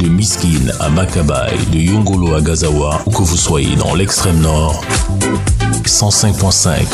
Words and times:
De 0.00 0.08
Miskin 0.08 0.72
à 0.80 0.88
Makabai, 0.88 1.52
de 1.72 1.78
Yongolo 1.78 2.34
à 2.34 2.40
Gazawa, 2.40 3.02
où 3.04 3.10
que 3.10 3.22
vous 3.22 3.36
soyez 3.36 3.76
dans 3.76 3.94
l'extrême 3.94 4.40
nord, 4.40 4.82
105.5. 5.84 6.86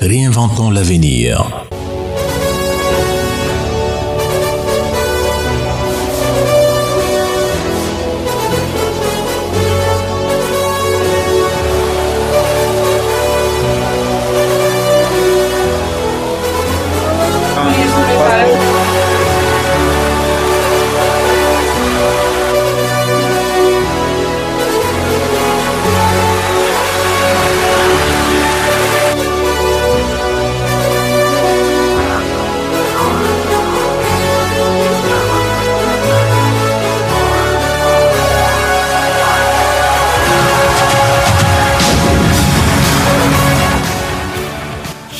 Réinventons 0.00 0.70
l'avenir. 0.70 1.66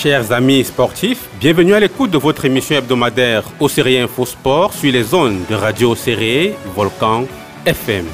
Chers 0.06 0.30
amis 0.30 0.62
sportifs, 0.62 1.28
bienvenue 1.40 1.74
à 1.74 1.80
l'écoute 1.80 2.12
de 2.12 2.16
votre 2.16 2.44
émission 2.44 2.76
hebdomadaire 2.76 3.42
au 3.58 3.68
Série 3.68 3.98
Info 3.98 4.24
Sport 4.24 4.72
sur 4.72 4.92
les 4.92 5.02
zones 5.02 5.40
de 5.50 5.56
Radio 5.56 5.96
Série 5.96 6.52
Volcan 6.76 7.24
FM. 7.66 8.04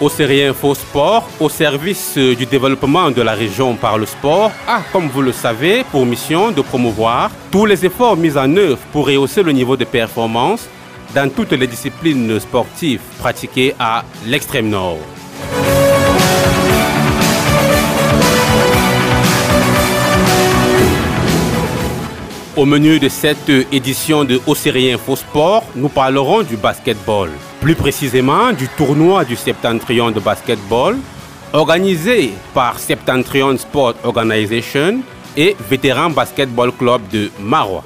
Au 0.00 0.08
Série 0.08 0.42
Info 0.42 0.74
Sport, 0.74 1.28
au 1.38 1.48
service 1.48 2.18
du 2.18 2.44
développement 2.44 3.12
de 3.12 3.22
la 3.22 3.34
région 3.34 3.76
par 3.76 3.96
le 3.96 4.06
sport, 4.06 4.50
a, 4.66 4.80
comme 4.92 5.06
vous 5.06 5.22
le 5.22 5.30
savez, 5.30 5.84
pour 5.92 6.04
mission 6.04 6.50
de 6.50 6.62
promouvoir 6.62 7.30
tous 7.52 7.64
les 7.64 7.86
efforts 7.86 8.16
mis 8.16 8.36
en 8.36 8.56
œuvre 8.56 8.80
pour 8.90 9.06
rehausser 9.06 9.44
le 9.44 9.52
niveau 9.52 9.76
de 9.76 9.84
performance 9.84 10.68
dans 11.14 11.30
toutes 11.30 11.52
les 11.52 11.68
disciplines 11.68 12.40
sportives 12.40 13.02
pratiquées 13.20 13.76
à 13.78 14.02
l'extrême 14.26 14.68
nord. 14.68 14.98
Au 22.58 22.66
menu 22.66 22.98
de 22.98 23.08
cette 23.08 23.48
édition 23.70 24.24
de 24.24 24.40
Océrien 24.48 24.96
Info 24.96 25.14
Sport, 25.14 25.62
nous 25.76 25.88
parlerons 25.88 26.42
du 26.42 26.56
basketball. 26.56 27.30
Plus 27.60 27.76
précisément 27.76 28.52
du 28.52 28.66
tournoi 28.66 29.24
du 29.24 29.36
Septentrion 29.36 30.10
de 30.10 30.18
basketball 30.18 30.96
organisé 31.52 32.32
par 32.52 32.80
Septentrion 32.80 33.56
Sport 33.56 33.94
Organization 34.02 35.02
et 35.36 35.54
Vétéran 35.70 36.10
Basketball 36.10 36.72
Club 36.72 37.02
de 37.12 37.30
Marois. 37.38 37.84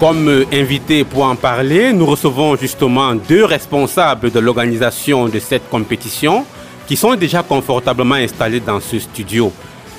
Comme 0.00 0.46
invité 0.50 1.04
pour 1.04 1.24
en 1.24 1.36
parler, 1.36 1.92
nous 1.92 2.06
recevons 2.06 2.56
justement 2.56 3.14
deux 3.14 3.44
responsables 3.44 4.30
de 4.30 4.40
l'organisation 4.40 5.28
de 5.28 5.38
cette 5.38 5.68
compétition 5.68 6.46
qui 6.86 6.96
sont 6.96 7.14
déjà 7.14 7.42
confortablement 7.42 8.14
installés 8.16 8.60
dans 8.60 8.80
ce 8.80 8.98
studio. 8.98 9.52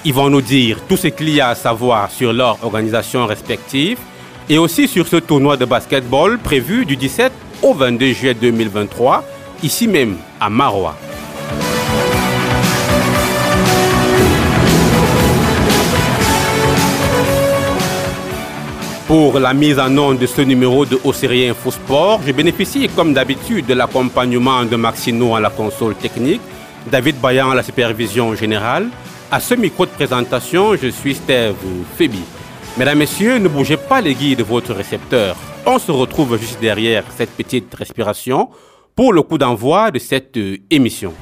Ils 0.04 0.14
vont 0.14 0.30
nous 0.30 0.42
dire 0.42 0.80
tout 0.88 0.98
ce 0.98 1.08
qu'il 1.08 1.30
y 1.30 1.42
a 1.42 1.50
à 1.50 1.56
savoir 1.56 2.12
sur 2.12 2.32
leur 2.32 2.64
organisation 2.64 3.26
respective 3.26 3.98
et 4.50 4.58
aussi 4.58 4.88
sur 4.88 5.08
ce 5.08 5.16
tournoi 5.18 5.58
de 5.58 5.66
basketball 5.66 6.38
prévu 6.38 6.86
du 6.86 6.96
17 6.96 7.32
au 7.64 7.74
22 7.74 8.12
juillet 8.14 8.34
2023, 8.36 9.24
ici 9.64 9.88
même 9.88 10.18
à 10.40 10.50
Marois. 10.50 10.96
Pour 19.08 19.40
la 19.40 19.54
mise 19.54 19.78
en 19.78 19.96
onde 20.00 20.18
de 20.18 20.26
ce 20.26 20.42
numéro 20.42 20.84
de 20.84 21.00
Océrien 21.04 21.52
Info 21.52 21.70
Sport, 21.70 22.22
je 22.26 22.32
bénéficie 22.32 22.90
comme 22.96 23.14
d'habitude 23.14 23.68
de 23.68 23.76
l'accompagnement 23.76 24.66
de 24.66 24.76
Maxino 24.76 25.36
à 25.36 25.40
la 25.40 25.52
console 25.52 25.94
technique, 25.94 26.42
David 26.92 27.20
Bayan 27.20 27.50
à 27.50 27.56
la 27.56 27.64
supervision 27.64 28.36
générale. 28.36 28.90
À 29.32 29.40
ce 29.40 29.56
micro 29.56 29.86
de 29.86 29.92
présentation, 29.92 30.76
je 30.76 30.88
suis 30.88 31.16
Steve 31.16 31.56
Febi. 31.98 32.22
Mesdames, 32.78 32.98
Messieurs, 32.98 33.38
ne 33.40 33.48
bougez 33.48 33.78
pas 33.78 34.02
les 34.02 34.14
guides 34.14 34.40
de 34.40 34.44
votre 34.44 34.74
récepteur. 34.74 35.36
On 35.66 35.80
se 35.80 35.92
retrouve 35.92 36.38
juste 36.40 36.60
derrière 36.60 37.04
cette 37.16 37.32
petite 37.32 37.74
respiration 37.74 38.50
pour 38.96 39.14
le 39.14 39.22
coup 39.24 39.38
d'envoi 39.38 39.92
de 39.92 40.00
cette 40.00 40.38
émission. 40.70 41.14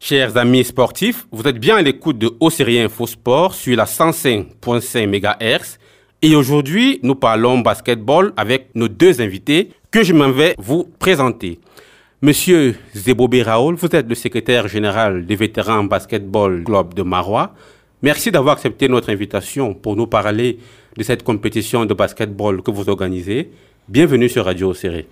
Chers 0.00 0.38
amis 0.38 0.64
sportifs, 0.64 1.26
vous 1.30 1.46
êtes 1.46 1.58
bien 1.58 1.76
à 1.76 1.82
l'écoute 1.82 2.16
de 2.16 2.30
Océrien 2.40 2.86
Info 2.86 3.06
Sport 3.06 3.52
sur 3.52 3.76
la 3.76 3.84
105.5 3.84 5.06
MHz. 5.06 5.78
Et 6.20 6.34
aujourd'hui, 6.34 6.98
nous 7.04 7.14
parlons 7.14 7.60
basketball 7.60 8.32
avec 8.36 8.70
nos 8.74 8.88
deux 8.88 9.20
invités 9.20 9.70
que 9.92 10.02
je 10.02 10.12
m'en 10.12 10.32
vais 10.32 10.56
vous 10.58 10.88
présenter. 10.98 11.60
Monsieur 12.22 12.74
Zebobé 12.92 13.42
Raoul, 13.42 13.76
vous 13.76 13.86
êtes 13.92 14.08
le 14.08 14.16
secrétaire 14.16 14.66
général 14.66 15.26
des 15.26 15.36
vétérans 15.36 15.84
basketball 15.84 16.64
club 16.64 16.94
de 16.94 17.02
Marois. 17.02 17.54
Merci 18.02 18.32
d'avoir 18.32 18.56
accepté 18.56 18.88
notre 18.88 19.10
invitation 19.10 19.74
pour 19.74 19.94
nous 19.94 20.08
parler 20.08 20.58
de 20.96 21.02
cette 21.04 21.22
compétition 21.22 21.84
de 21.84 21.94
basketball 21.94 22.62
que 22.62 22.72
vous 22.72 22.88
organisez. 22.88 23.50
Bienvenue 23.88 24.28
sur 24.28 24.44
Radio 24.44 24.70
Océré. 24.70 25.06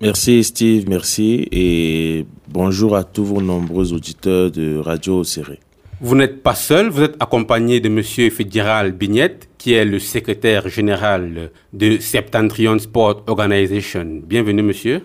Merci 0.00 0.42
Steve, 0.42 0.88
merci 0.88 1.46
et 1.52 2.24
bonjour 2.48 2.96
à 2.96 3.04
tous 3.04 3.24
vos 3.24 3.42
nombreux 3.42 3.92
auditeurs 3.92 4.50
de 4.50 4.78
Radio 4.78 5.20
Océré. 5.20 5.60
Vous 5.98 6.14
n'êtes 6.14 6.42
pas 6.42 6.54
seul, 6.54 6.90
vous 6.90 7.02
êtes 7.02 7.16
accompagné 7.20 7.80
de 7.80 7.88
Monsieur 7.88 8.28
Fédéral 8.28 8.92
Bignette, 8.92 9.48
qui 9.56 9.72
est 9.72 9.86
le 9.86 9.98
secrétaire 9.98 10.68
général 10.68 11.50
de 11.72 11.98
Septentrion 11.98 12.78
Sport 12.78 13.22
Organization. 13.26 14.20
Bienvenue, 14.22 14.62
monsieur. 14.62 15.02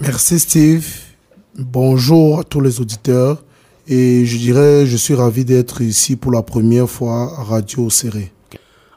Merci, 0.00 0.40
Steve. 0.40 0.84
Bonjour 1.56 2.40
à 2.40 2.42
tous 2.42 2.60
les 2.60 2.80
auditeurs. 2.80 3.44
Et 3.86 4.26
je 4.26 4.36
dirais, 4.36 4.84
je 4.84 4.96
suis 4.96 5.14
ravi 5.14 5.44
d'être 5.44 5.80
ici 5.80 6.16
pour 6.16 6.32
la 6.32 6.42
première 6.42 6.90
fois 6.90 7.32
à 7.38 7.44
Radio 7.44 7.88
Serré. 7.88 8.32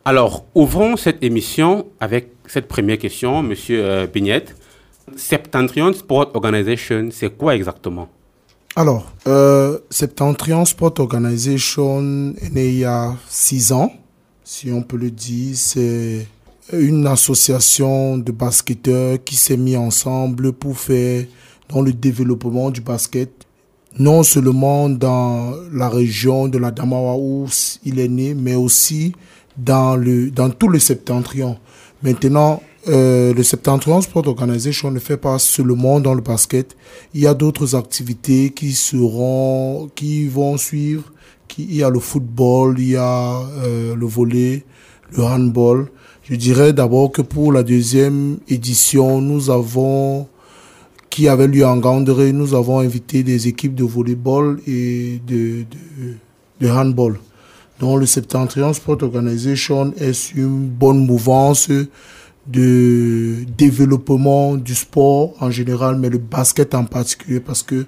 Alors, 0.03 0.45
ouvrons 0.55 0.97
cette 0.97 1.23
émission 1.23 1.85
avec 1.99 2.29
cette 2.47 2.67
première 2.67 2.97
question, 2.97 3.43
monsieur 3.43 3.85
euh, 3.85 4.07
Bignette. 4.07 4.55
Septentrion 5.15 5.93
Sport 5.93 6.31
Organization, 6.33 7.09
c'est 7.11 7.29
quoi 7.37 7.55
exactement? 7.55 8.09
Alors, 8.77 9.09
euh, 9.25 9.79
Septentrion 9.89 10.65
Sport 10.65 10.95
Organization 10.97 12.33
est 12.41 12.53
né 12.53 12.67
il 12.67 12.79
y 12.79 12.83
a 12.83 13.15
six 13.29 13.71
ans, 13.71 13.89
si 14.43 14.69
on 14.69 14.81
peut 14.81 14.97
le 14.97 15.11
dire. 15.11 15.55
C'est 15.55 16.27
une 16.73 17.07
association 17.07 18.17
de 18.17 18.33
basketteurs 18.33 19.23
qui 19.23 19.37
s'est 19.37 19.55
mis 19.55 19.77
ensemble 19.77 20.51
pour 20.51 20.77
faire 20.77 21.23
dans 21.69 21.81
le 21.81 21.93
développement 21.93 22.69
du 22.69 22.81
basket, 22.81 23.31
non 23.97 24.23
seulement 24.23 24.89
dans 24.89 25.53
la 25.71 25.87
région 25.87 26.49
de 26.49 26.57
la 26.57 26.71
Damawa 26.71 27.15
où 27.15 27.47
il 27.85 27.97
est 27.97 28.09
né, 28.09 28.33
mais 28.33 28.55
aussi 28.55 29.13
dans, 29.55 29.95
le, 29.95 30.31
dans 30.31 30.49
tout 30.49 30.67
le 30.67 30.79
septentrion. 30.79 31.57
Maintenant, 32.03 32.61
euh, 32.87 33.33
le 33.33 33.41
Septentrion 33.41 34.01
Sport 34.01 34.27
Organization 34.27 34.91
ne 34.91 34.99
fait 34.99 35.17
pas 35.17 35.39
seulement 35.39 35.99
dans 35.99 36.13
le 36.13 36.21
basket. 36.21 36.75
Il 37.13 37.21
y 37.21 37.27
a 37.27 37.33
d'autres 37.33 37.75
activités 37.75 38.51
qui 38.51 38.73
seront, 38.73 39.89
qui 39.95 40.27
vont 40.27 40.57
suivre. 40.57 41.11
Il 41.57 41.75
y 41.75 41.83
a 41.83 41.89
le 41.89 41.99
football, 41.99 42.75
il 42.77 42.89
y 42.89 42.95
a 42.95 43.39
euh, 43.39 43.95
le 43.95 44.05
volley, 44.05 44.63
le 45.15 45.23
handball. 45.23 45.87
Je 46.23 46.35
dirais 46.35 46.73
d'abord 46.73 47.11
que 47.11 47.21
pour 47.21 47.51
la 47.51 47.63
deuxième 47.63 48.37
édition, 48.49 49.21
nous 49.21 49.49
avons, 49.49 50.27
qui 51.09 51.27
avait 51.27 51.47
lieu 51.47 51.65
en 51.65 51.77
Gandré, 51.77 52.33
nous 52.33 52.53
avons 52.53 52.79
invité 52.79 53.23
des 53.23 53.47
équipes 53.47 53.75
de 53.75 53.83
volleyball 53.83 54.59
et 54.67 55.21
de, 55.25 55.65
de, 56.59 56.69
handball. 56.69 57.19
Donc 57.79 57.99
le 57.99 58.05
Septentrion 58.05 58.73
Sport 58.73 59.03
Organization 59.03 59.93
est 59.97 60.33
une 60.33 60.67
bonne 60.67 61.05
mouvance 61.05 61.69
de 62.47 63.45
développement 63.57 64.55
du 64.55 64.75
sport 64.75 65.33
en 65.39 65.49
général, 65.49 65.97
mais 65.97 66.09
le 66.09 66.17
basket 66.17 66.75
en 66.75 66.85
particulier, 66.85 67.39
parce 67.39 67.63
que 67.63 67.85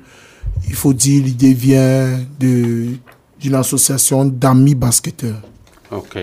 il 0.67 0.73
faut 0.73 0.93
dire, 0.93 1.23
l'idée 1.23 1.53
vient 1.53 2.19
de, 2.39 2.87
d'une 3.39 3.55
association 3.55 4.25
d'amis 4.25 4.75
basketteurs. 4.75 5.41
Ok. 5.91 6.17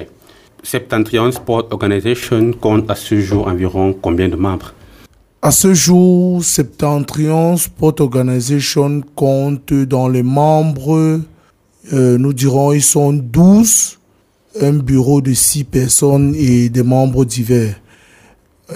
Septentrion 0.63 1.31
Sport 1.31 1.69
Organization 1.71 2.53
compte 2.53 2.91
à 2.91 2.95
ce 2.95 3.21
jour 3.21 3.47
environ 3.47 3.93
combien 3.93 4.29
de 4.29 4.37
membres? 4.37 4.75
À 5.43 5.51
ce 5.51 5.75
jour, 5.75 6.43
Septentrion 6.43 7.57
Sport 7.57 8.01
Organization 8.01 9.03
compte 9.15 9.75
dans 9.75 10.09
les 10.09 10.23
membres, 10.23 11.21
euh, 11.93 12.19
nous 12.19 12.33
dirons, 12.33 12.73
ils 12.73 12.83
sont 12.83 13.13
12, 13.13 13.99
un 14.63 14.73
bureau 14.73 15.21
de 15.21 15.35
6 15.35 15.65
personnes 15.65 16.35
et 16.35 16.71
des 16.71 16.83
membres 16.83 17.27
divers. 17.27 17.77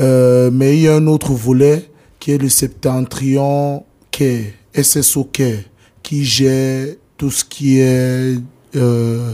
Euh, 0.01 0.51
mais 0.53 0.77
il 0.77 0.83
y 0.83 0.89
a 0.89 0.97
un 0.97 1.07
autre 1.07 1.33
volet 1.33 1.89
qui 2.19 2.33
est 2.33 2.39
le 2.39 2.49
Septentrion 2.49 3.85
Care, 4.11 4.53
SSO 4.75 5.25
Care, 5.25 5.63
qui 6.03 6.25
gère 6.25 6.95
tout 7.17 7.31
ce 7.31 7.45
qui 7.45 7.81
est 7.81 8.39
euh, 8.77 9.33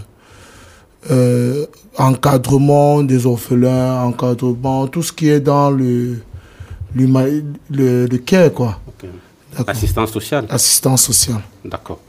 euh, 1.10 1.66
encadrement 1.98 3.02
des 3.02 3.26
orphelins, 3.26 4.02
encadrement, 4.02 4.86
tout 4.86 5.02
ce 5.02 5.12
qui 5.12 5.28
est 5.28 5.40
dans 5.40 5.70
le, 5.70 6.18
le, 6.94 8.06
le, 8.06 8.18
care, 8.18 8.52
quoi. 8.52 8.80
Assistance 9.66 10.12
sociale. 10.12 10.46
Assistance 10.48 11.02
sociale. 11.02 11.40
D'accord. 11.64 12.00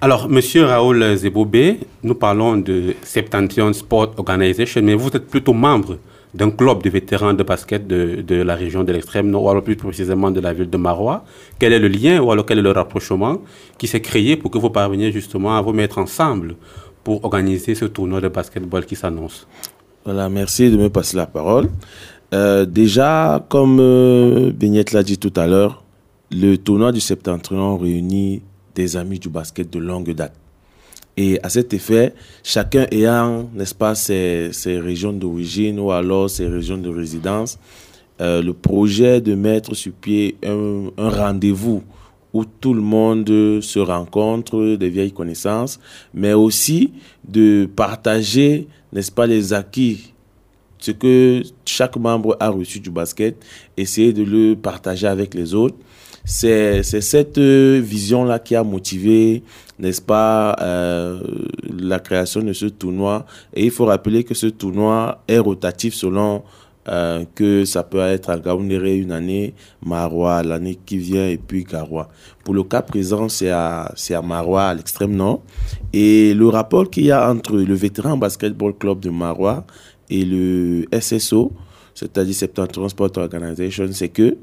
Alors, 0.00 0.28
Monsieur 0.28 0.64
Raoul 0.64 1.16
Zebobé, 1.16 1.80
nous 2.02 2.14
parlons 2.14 2.56
de 2.56 2.94
Septentrion 3.02 3.72
Sport 3.72 4.14
Organization, 4.16 4.80
mais 4.82 4.94
vous 4.94 5.08
êtes 5.08 5.26
plutôt 5.28 5.52
membre 5.52 5.98
d'un 6.34 6.50
club 6.50 6.82
de 6.82 6.90
vétérans 6.90 7.34
de 7.34 7.42
basket 7.42 7.86
de, 7.86 8.22
de 8.22 8.36
la 8.36 8.54
région 8.54 8.84
de 8.84 8.92
l'extrême 8.92 9.30
nord, 9.30 9.44
ou 9.44 9.50
alors 9.50 9.64
plus 9.64 9.76
précisément 9.76 10.30
de 10.30 10.40
la 10.40 10.52
ville 10.52 10.70
de 10.70 10.76
Marois. 10.76 11.24
Quel 11.58 11.72
est 11.72 11.78
le 11.78 11.88
lien, 11.88 12.20
ou 12.20 12.30
alors 12.30 12.46
quel 12.46 12.58
est 12.58 12.62
le 12.62 12.70
rapprochement 12.70 13.38
qui 13.78 13.86
s'est 13.86 14.00
créé 14.00 14.36
pour 14.36 14.50
que 14.50 14.58
vous 14.58 14.70
parveniez 14.70 15.10
justement 15.12 15.56
à 15.56 15.60
vous 15.60 15.72
mettre 15.72 15.98
ensemble 15.98 16.56
pour 17.02 17.24
organiser 17.24 17.74
ce 17.74 17.86
tournoi 17.86 18.20
de 18.20 18.28
basketball 18.28 18.84
qui 18.86 18.96
s'annonce? 18.96 19.46
Voilà, 20.04 20.28
merci 20.28 20.70
de 20.70 20.76
me 20.76 20.88
passer 20.88 21.16
la 21.16 21.26
parole. 21.26 21.68
Euh, 22.32 22.64
déjà, 22.64 23.44
comme 23.48 23.78
euh, 23.80 24.52
l'a 24.92 25.02
dit 25.02 25.18
tout 25.18 25.32
à 25.36 25.46
l'heure, 25.46 25.82
le 26.30 26.56
tournoi 26.56 26.92
du 26.92 27.00
Septentrion 27.00 27.76
réunit 27.76 28.42
des 28.74 28.96
amis 28.96 29.18
du 29.18 29.28
basket 29.28 29.68
de 29.70 29.78
longue 29.80 30.12
date. 30.14 30.34
Et 31.16 31.38
à 31.42 31.48
cet 31.48 31.74
effet, 31.74 32.14
chacun 32.42 32.86
ayant, 32.90 33.50
n'est-ce 33.54 33.74
pas, 33.74 33.94
ses, 33.94 34.50
régions 34.66 35.12
d'origine 35.12 35.78
ou 35.78 35.90
alors 35.90 36.30
ses 36.30 36.46
régions 36.46 36.78
de 36.78 36.88
résidence, 36.88 37.58
euh, 38.20 38.42
le 38.42 38.52
projet 38.52 39.20
de 39.20 39.34
mettre 39.34 39.74
sur 39.74 39.92
pied 39.92 40.36
un, 40.44 40.90
rendez-vous 40.96 41.82
où 42.32 42.44
tout 42.44 42.74
le 42.74 42.82
monde 42.82 43.60
se 43.60 43.78
rencontre, 43.78 44.76
des 44.76 44.88
vieilles 44.88 45.12
connaissances, 45.12 45.80
mais 46.14 46.32
aussi 46.32 46.92
de 47.26 47.68
partager, 47.74 48.68
n'est-ce 48.92 49.10
pas, 49.10 49.26
les 49.26 49.52
acquis, 49.52 50.12
ce 50.78 50.92
que 50.92 51.42
chaque 51.64 51.96
membre 51.96 52.36
a 52.38 52.48
reçu 52.48 52.78
du 52.78 52.90
basket, 52.90 53.36
essayer 53.76 54.12
de 54.12 54.22
le 54.22 54.54
partager 54.54 55.06
avec 55.06 55.34
les 55.34 55.54
autres. 55.54 55.76
C'est 56.24 56.82
cette 56.82 57.38
vision-là 57.38 58.38
qui 58.38 58.54
a 58.54 58.62
motivé 58.62 59.42
n'est-ce 59.80 60.02
pas, 60.02 60.56
euh, 60.60 61.20
la 61.78 61.98
création 61.98 62.42
de 62.42 62.52
ce 62.52 62.66
tournoi. 62.66 63.26
Et 63.54 63.64
il 63.64 63.70
faut 63.70 63.86
rappeler 63.86 64.24
que 64.24 64.34
ce 64.34 64.46
tournoi 64.46 65.22
est 65.26 65.38
rotatif 65.38 65.94
selon 65.94 66.42
euh, 66.88 67.24
que 67.34 67.64
ça 67.64 67.82
peut 67.82 68.00
être 68.00 68.30
à 68.30 68.38
Gaoundéré 68.38 68.96
une 68.96 69.12
année, 69.12 69.54
Marois 69.84 70.42
l'année 70.42 70.78
qui 70.86 70.96
vient 70.98 71.28
et 71.28 71.36
puis 71.36 71.64
Garoua. 71.64 72.08
Pour 72.42 72.54
le 72.54 72.62
cas 72.62 72.82
présent, 72.82 73.28
c'est 73.28 73.50
à, 73.50 73.92
à 73.92 74.22
Marois, 74.22 74.64
à 74.64 74.74
l'extrême 74.74 75.14
nord. 75.14 75.42
Et 75.92 76.32
le 76.34 76.48
rapport 76.48 76.88
qu'il 76.88 77.04
y 77.04 77.10
a 77.10 77.30
entre 77.30 77.56
le 77.56 77.74
vétéran 77.74 78.16
basketball 78.16 78.74
club 78.76 79.00
de 79.00 79.10
Marois 79.10 79.64
et 80.08 80.24
le 80.24 80.86
SSO, 80.98 81.52
c'est-à-dire 81.94 82.34
Septentrion 82.34 82.88
Sport 82.88 83.12
Organization, 83.16 83.88
c'est 83.92 84.08
que 84.08 84.36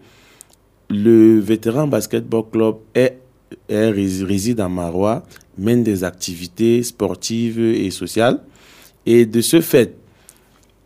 le 0.90 1.40
vétéran 1.40 1.88
basketball 1.88 2.44
club 2.52 2.76
est 2.94 3.20
elle 3.68 3.94
réside 3.94 4.60
à 4.60 4.70
Marois, 4.70 5.24
mène 5.58 5.84
des 5.84 6.04
activités 6.04 6.84
sportives 6.84 7.60
et 7.60 7.92
sociales. 7.92 8.42
Et 9.06 9.26
de 9.26 9.42
ce 9.42 9.62
fait, 9.62 9.96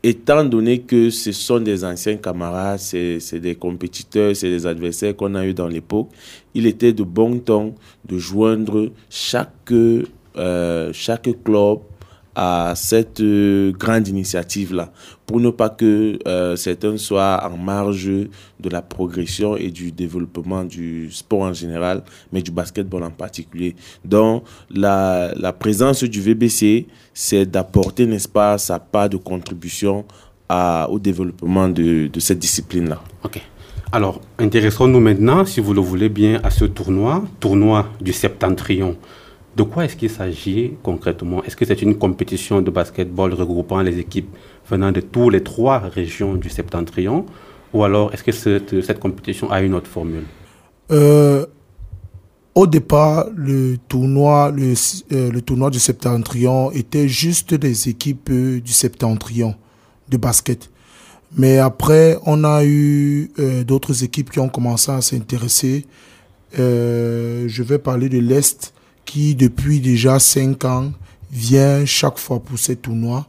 étant 0.03 0.43
donné 0.43 0.81
que 0.81 1.09
ce 1.09 1.31
sont 1.31 1.59
des 1.59 1.83
anciens 1.83 2.17
camarades, 2.17 2.79
c'est 2.79 3.39
des 3.39 3.55
compétiteurs, 3.55 4.35
c'est 4.35 4.49
des 4.49 4.65
adversaires 4.65 5.15
qu'on 5.15 5.35
a 5.35 5.45
eu 5.45 5.53
dans 5.53 5.67
l'époque, 5.67 6.09
il 6.53 6.65
était 6.65 6.93
de 6.93 7.03
bon 7.03 7.39
temps 7.39 7.75
de 8.07 8.17
joindre 8.17 8.91
chaque, 9.09 9.71
euh, 9.71 10.89
chaque 10.93 11.29
club 11.43 11.79
à 12.35 12.73
cette 12.75 13.19
euh, 13.19 13.71
grande 13.73 14.07
initiative-là, 14.07 14.91
pour 15.25 15.39
ne 15.39 15.49
pas 15.49 15.69
que 15.69 16.17
euh, 16.27 16.55
certains 16.55 16.97
soient 16.97 17.49
en 17.51 17.57
marge 17.57 18.05
de 18.05 18.69
la 18.69 18.81
progression 18.81 19.57
et 19.57 19.69
du 19.69 19.91
développement 19.91 20.63
du 20.63 21.11
sport 21.11 21.41
en 21.41 21.53
général, 21.53 22.03
mais 22.31 22.41
du 22.41 22.51
basketball 22.51 23.03
en 23.03 23.11
particulier. 23.11 23.75
Donc, 24.05 24.43
la, 24.69 25.33
présence 25.59 26.03
du 26.03 26.21
VBC, 26.21 26.87
c'est 27.13 27.45
d'apporter, 27.45 28.05
n'est-ce 28.05 28.29
pas, 28.29 28.57
sa 28.57 28.79
part 28.79 29.09
de 29.09 29.17
contribution 29.17 30.05
au 30.89 30.99
développement 30.99 31.69
de, 31.69 32.07
de 32.07 32.19
cette 32.19 32.39
discipline-là. 32.39 33.01
Ok. 33.23 33.41
Alors, 33.93 34.21
intéressons-nous 34.39 35.01
maintenant, 35.01 35.43
si 35.43 35.59
vous 35.59 35.73
le 35.73 35.81
voulez 35.81 36.07
bien, 36.07 36.39
à 36.43 36.49
ce 36.49 36.63
tournoi, 36.63 37.25
tournoi 37.41 37.89
du 37.99 38.13
Septentrion. 38.13 38.95
De 39.55 39.63
quoi 39.63 39.83
est-ce 39.85 39.97
qu'il 39.97 40.09
s'agit 40.09 40.73
concrètement? 40.81 41.43
Est-ce 41.43 41.57
que 41.57 41.65
c'est 41.65 41.81
une 41.81 41.97
compétition 41.97 42.61
de 42.61 42.71
basketball 42.71 43.33
regroupant 43.33 43.81
les 43.81 43.99
équipes 43.99 44.29
venant 44.69 44.91
de 44.91 45.01
toutes 45.01 45.33
les 45.33 45.43
trois 45.43 45.79
régions 45.79 46.35
du 46.35 46.49
septentrion? 46.49 47.25
Ou 47.73 47.83
alors 47.83 48.13
est-ce 48.13 48.23
que 48.23 48.31
cette, 48.31 48.99
compétition 48.99 49.51
a 49.51 49.61
une 49.61 49.73
autre 49.73 49.89
formule? 49.89 50.23
Euh, 50.91 51.45
Au 52.55 52.65
départ, 52.65 53.27
le 53.35 53.77
tournoi, 53.89 54.51
le, 54.51 54.73
euh, 55.11 55.31
le, 55.31 55.41
tournoi 55.41 55.69
du 55.69 55.79
septentrion 55.79 56.71
était 56.71 57.09
juste 57.09 57.53
des 57.53 57.89
équipes 57.89 58.29
euh, 58.29 58.61
du 58.61 58.71
septentrion 58.71 59.55
de 60.07 60.15
basket. 60.15 60.69
Mais 61.37 61.59
après, 61.59 62.17
on 62.25 62.43
a 62.43 62.65
eu 62.65 63.31
d'autres 63.65 64.03
équipes 64.03 64.31
qui 64.31 64.39
ont 64.39 64.49
commencé 64.49 64.91
à 64.91 64.99
s'intéresser. 64.99 65.85
je 66.57 67.63
vais 67.63 67.79
parler 67.79 68.09
de 68.09 68.19
l'Est 68.19 68.73
qui 69.11 69.35
depuis 69.35 69.81
déjà 69.81 70.19
cinq 70.19 70.63
ans 70.63 70.93
vient 71.33 71.85
chaque 71.85 72.17
fois 72.17 72.39
pour 72.39 72.57
ces 72.57 72.77
tournois. 72.77 73.27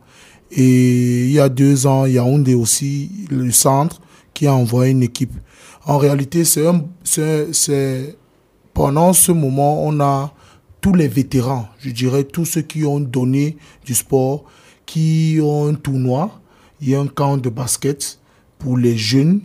Et 0.53 1.25
il 1.25 1.33
y 1.33 1.41
a 1.41 1.49
deux 1.49 1.89
ans, 1.89 2.07
Yaoundé 2.07 2.55
aussi, 2.55 3.11
le 3.31 3.51
centre, 3.51 4.01
qui 4.33 4.47
a 4.47 4.55
envoyé 4.55 4.93
une 4.93 5.03
équipe. 5.03 5.35
En 5.85 5.99
réalité, 5.99 6.45
c'est, 6.45 8.17
pendant 8.73 9.13
ce 9.13 9.33
moment, 9.33 9.85
on 9.85 9.99
a 9.99 10.33
tous 10.81 10.95
les 10.95 11.09
vétérans, 11.09 11.67
je 11.81 11.91
dirais 11.91 12.23
tous 12.23 12.45
ceux 12.45 12.63
qui 12.63 12.85
ont 12.85 13.01
donné 13.01 13.57
du 13.85 13.97
sport, 13.97 14.45
qui 14.87 15.41
ont 15.43 15.67
un 15.67 15.75
tournoi, 15.75 16.41
il 16.81 16.91
y 16.91 16.95
a 16.95 17.01
un 17.01 17.09
camp 17.09 17.39
de 17.39 17.49
basket 17.49 18.21
pour 18.61 18.79
les 18.79 18.97
jeunes 18.97 19.41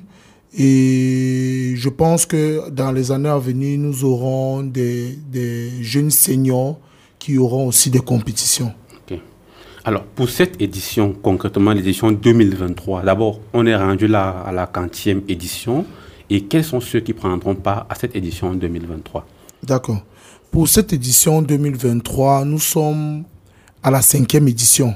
et 0.57 1.73
je 1.75 1.89
pense 1.89 2.25
que 2.25 2.69
dans 2.69 2.91
les 2.91 3.11
années 3.11 3.29
à 3.29 3.37
venir, 3.37 3.79
nous 3.79 4.03
aurons 4.03 4.63
des, 4.63 5.17
des 5.31 5.71
jeunes 5.81 6.11
seniors 6.11 6.79
qui 7.19 7.37
auront 7.37 7.67
aussi 7.67 7.89
des 7.89 7.99
compétitions. 7.99 8.73
Alors, 9.87 10.03
pour 10.03 10.29
cette 10.29 10.61
édition, 10.61 11.13
concrètement 11.13 11.71
l'édition 11.71 12.11
2023, 12.11 13.03
d'abord, 13.03 13.39
on 13.53 13.65
est 13.65 13.75
rendu 13.75 14.05
là 14.07 14.43
à 14.45 14.51
la 14.51 14.65
40e 14.65 15.21
édition. 15.29 15.85
Et 16.29 16.41
quels 16.41 16.65
sont 16.65 16.81
ceux 16.81 16.99
qui 16.99 17.13
prendront 17.13 17.55
part 17.55 17.85
à 17.89 17.95
cette 17.95 18.13
édition 18.13 18.53
2023 18.53 19.25
D'accord. 19.63 20.03
Pour 20.51 20.67
cette 20.67 20.91
édition 20.91 21.41
2023, 21.41 22.43
nous 22.43 22.59
sommes 22.59 23.23
à 23.81 23.89
la 23.89 24.01
cinquième 24.01 24.49
édition. 24.49 24.93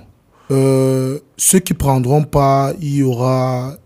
Euh, 0.52 1.20
ceux 1.38 1.60
qui 1.60 1.74
prendront 1.74 2.26
part, 2.26 2.74
il 2.82 2.96
y 2.96 3.04
aura 3.04 3.78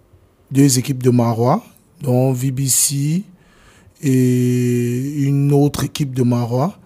deux 0.52 0.80
équipes 0.80 1.04
de 1.04 1.10
Marois, 1.10 1.64
dont 2.02 2.32
VBC 2.34 3.24
et 4.02 5.24
une 5.24 5.52
autre 5.54 5.84
équipe 5.84 6.14
de 6.14 6.24
Marois. 6.24 6.78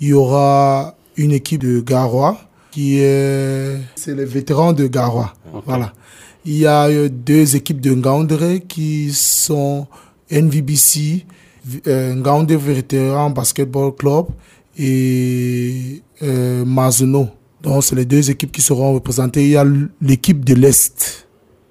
Il 0.00 0.08
y 0.08 0.12
aura 0.12 0.94
une 1.16 1.32
équipe 1.32 1.62
de 1.62 1.80
Garois 1.80 2.38
qui 2.70 2.98
est, 2.98 3.78
c'est 3.94 4.14
les 4.14 4.26
vétérans 4.26 4.72
de 4.72 4.86
Garois. 4.86 5.32
Voilà. 5.64 5.92
Il 6.44 6.58
y 6.58 6.66
a 6.66 6.88
euh, 6.88 7.08
deux 7.08 7.56
équipes 7.56 7.80
de 7.80 7.94
Ngaoundéré 7.94 8.60
qui 8.60 9.12
sont 9.12 9.86
NVBC, 10.30 11.24
euh, 11.86 12.14
Ngaoundé 12.14 12.56
Vétéran 12.56 13.30
Basketball 13.30 13.94
Club 13.94 14.26
et 14.78 16.02
euh. 16.22 16.64
Donc, 17.62 17.82
c'est 17.82 17.96
les 17.96 18.04
deux 18.04 18.30
équipes 18.30 18.52
qui 18.52 18.62
seront 18.62 18.94
représentées. 18.94 19.42
Il 19.44 19.50
y 19.50 19.56
a 19.56 19.64
l'équipe 20.00 20.44
de 20.44 20.54
l'Est 20.54 21.25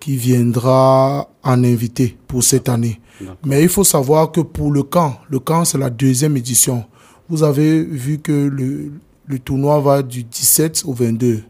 qui 0.06 0.18
viendra 0.18 1.32
en 1.42 1.64
invité 1.64 2.16
pour 2.28 2.44
cette 2.44 2.70
année. 2.70 3.02
Mais 3.44 3.64
il 3.64 3.70
faut 3.70 3.84
savoir 3.84 4.32
que 4.32 4.40
pour 4.40 4.72
le 4.72 4.84
camp, 4.84 5.18
le 5.32 5.40
camp 5.40 5.66
c'est 5.66 5.80
la 5.80 5.90
deuxième 5.90 6.38
édition. 6.38 6.86
Vous 7.28 7.42
avez 7.42 7.84
vu 7.84 8.20
que 8.20 8.32
le, 8.32 8.92
le 9.26 9.40
tournoi 9.40 9.80
va 9.80 10.04
du 10.04 10.24
17 10.24 10.84
au 10.86 10.94
22. 10.94 11.42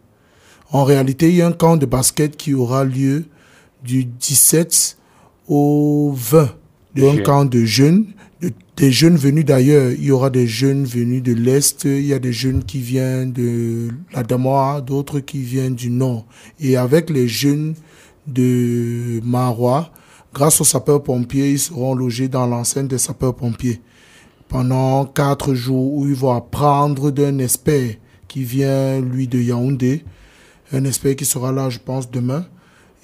En 0.72 0.86
réalité, 0.86 1.28
il 1.28 1.36
y 1.36 1.42
a 1.42 1.48
un 1.48 1.52
camp 1.52 1.76
de 1.76 1.86
basket 1.86 2.38
qui 2.38 2.54
aura 2.54 2.86
lieu 2.86 3.26
du 3.84 4.06
17 4.06 5.00
au 5.50 6.14
20 6.16 6.50
d'un 6.96 7.18
camp 7.24 7.44
de 7.44 7.66
jeunes, 7.66 8.06
des 8.78 8.92
jeunes 8.94 9.18
venus 9.18 9.44
d'ailleurs. 9.44 9.92
Il 9.92 10.06
y 10.06 10.12
aura 10.12 10.30
des 10.30 10.48
jeunes 10.48 10.86
venus 10.86 11.22
de 11.22 11.34
l'Est, 11.34 11.84
il 11.84 12.06
y 12.06 12.14
a 12.14 12.20
des 12.20 12.32
jeunes 12.32 12.64
qui 12.64 12.80
viennent 12.80 13.34
de 13.34 13.90
la 14.14 14.24
Damoa, 14.24 14.80
d'autres 14.80 15.20
qui 15.20 15.40
viennent 15.40 15.76
du 15.76 15.90
Nord. 15.90 16.26
Et 16.62 16.78
avec 16.78 17.10
les 17.10 17.28
jeunes 17.28 17.76
de 18.28 19.20
Marois, 19.24 19.90
grâce 20.34 20.62
aux 20.62 20.66
sapeurs-pompiers, 20.66 21.52
ils 21.52 21.60
seront 21.60 21.96
logés 21.96 22.28
dans 22.28 22.46
l'enceinte 22.46 22.88
des 22.88 22.98
sapeurs-pompiers 22.98 23.82
pendant 24.48 25.06
quatre 25.06 25.54
jours 25.54 25.94
où 25.94 26.08
ils 26.08 26.16
vont 26.16 26.34
apprendre 26.34 27.12
d'un 27.12 27.40
expert 27.40 27.96
qui 28.28 28.44
vient, 28.44 29.00
lui, 29.00 29.28
de 29.28 29.40
Yaoundé. 29.40 30.04
Un 30.72 30.86
expert 30.86 31.16
qui 31.16 31.26
sera 31.26 31.52
là, 31.52 31.70
je 31.70 31.80
pense, 31.80 32.10
demain. 32.10 32.46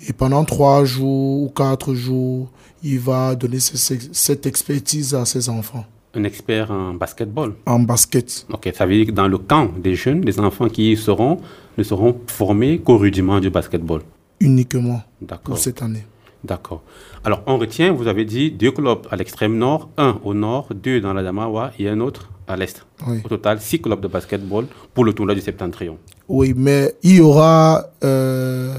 Et 0.07 0.13
pendant 0.13 0.43
trois 0.45 0.83
jours 0.83 1.43
ou 1.43 1.49
quatre 1.49 1.93
jours, 1.93 2.49
il 2.83 2.99
va 2.99 3.35
donner 3.35 3.59
cette 3.59 4.45
expertise 4.45 5.13
à 5.13 5.25
ses 5.25 5.49
enfants. 5.49 5.85
Un 6.13 6.23
expert 6.25 6.71
en 6.71 6.93
basketball 6.95 7.53
En 7.65 7.79
basket. 7.79 8.45
Ok, 8.51 8.69
ça 8.75 8.85
veut 8.85 8.95
dire 8.95 9.05
que 9.05 9.11
dans 9.11 9.27
le 9.27 9.37
camp 9.37 9.69
des 9.77 9.95
jeunes, 9.95 10.25
les 10.25 10.39
enfants 10.39 10.67
qui 10.67 10.91
y 10.91 10.97
seront 10.97 11.39
ne 11.77 11.83
seront 11.83 12.19
formés 12.27 12.79
qu'au 12.79 12.97
rudiment 12.97 13.39
du 13.39 13.49
basketball 13.49 14.01
Uniquement 14.41 15.01
pour 15.43 15.57
cette 15.57 15.81
année. 15.81 16.05
D'accord. 16.43 16.81
Alors, 17.23 17.43
on 17.45 17.57
retient, 17.57 17.91
vous 17.91 18.07
avez 18.07 18.25
dit, 18.25 18.51
deux 18.51 18.71
clubs 18.71 19.05
à 19.11 19.15
l'extrême 19.15 19.57
nord, 19.57 19.89
un 19.97 20.19
au 20.23 20.33
nord, 20.33 20.69
deux 20.73 20.99
dans 20.99 21.13
la 21.13 21.21
Damawa 21.21 21.71
et 21.77 21.87
un 21.87 21.99
autre 21.99 22.31
à 22.47 22.57
l'est. 22.57 22.83
Au 23.23 23.27
total, 23.29 23.61
six 23.61 23.79
clubs 23.79 24.01
de 24.01 24.07
basketball 24.07 24.65
pour 24.93 25.05
le 25.05 25.13
tournoi 25.13 25.35
du 25.35 25.41
Septentrion. 25.41 25.97
Oui, 26.27 26.53
mais 26.55 26.95
il 27.03 27.17
y 27.17 27.21
aura 27.21 27.85
euh, 28.03 28.75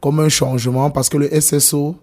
comme 0.00 0.20
un 0.20 0.30
changement 0.30 0.90
parce 0.90 1.08
que 1.10 1.18
le 1.18 1.28
SSO 1.40 1.96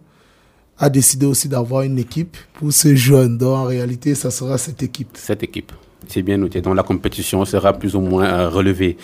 a 0.77 0.89
décidé 0.89 1.25
aussi 1.25 1.49
d'avoir 1.49 1.81
une 1.81 1.97
équipe 1.97 2.37
pour 2.53 2.71
ces 2.71 2.95
jeunes. 2.95 3.37
Donc, 3.37 3.57
en 3.57 3.63
réalité, 3.63 4.13
ça 4.13 4.29
sera 4.29 4.59
cette 4.59 4.83
équipe. 4.83 5.09
Cette 5.15 5.41
équipe. 5.41 5.71
C'est 6.07 6.21
bien 6.21 6.37
noté. 6.37 6.61
Donc, 6.61 6.75
la 6.75 6.83
compétition 6.83 7.43
sera 7.45 7.73
plus 7.73 7.95
ou 7.95 7.99
moins 8.01 8.25
euh, 8.25 8.49
relevée. 8.49 8.95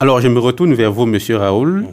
Alors, 0.00 0.20
je 0.20 0.28
me 0.28 0.38
retourne 0.38 0.74
vers 0.74 0.92
vous, 0.92 1.06
monsieur 1.06 1.36
Raoul. 1.36 1.80
Mhm. 1.80 1.86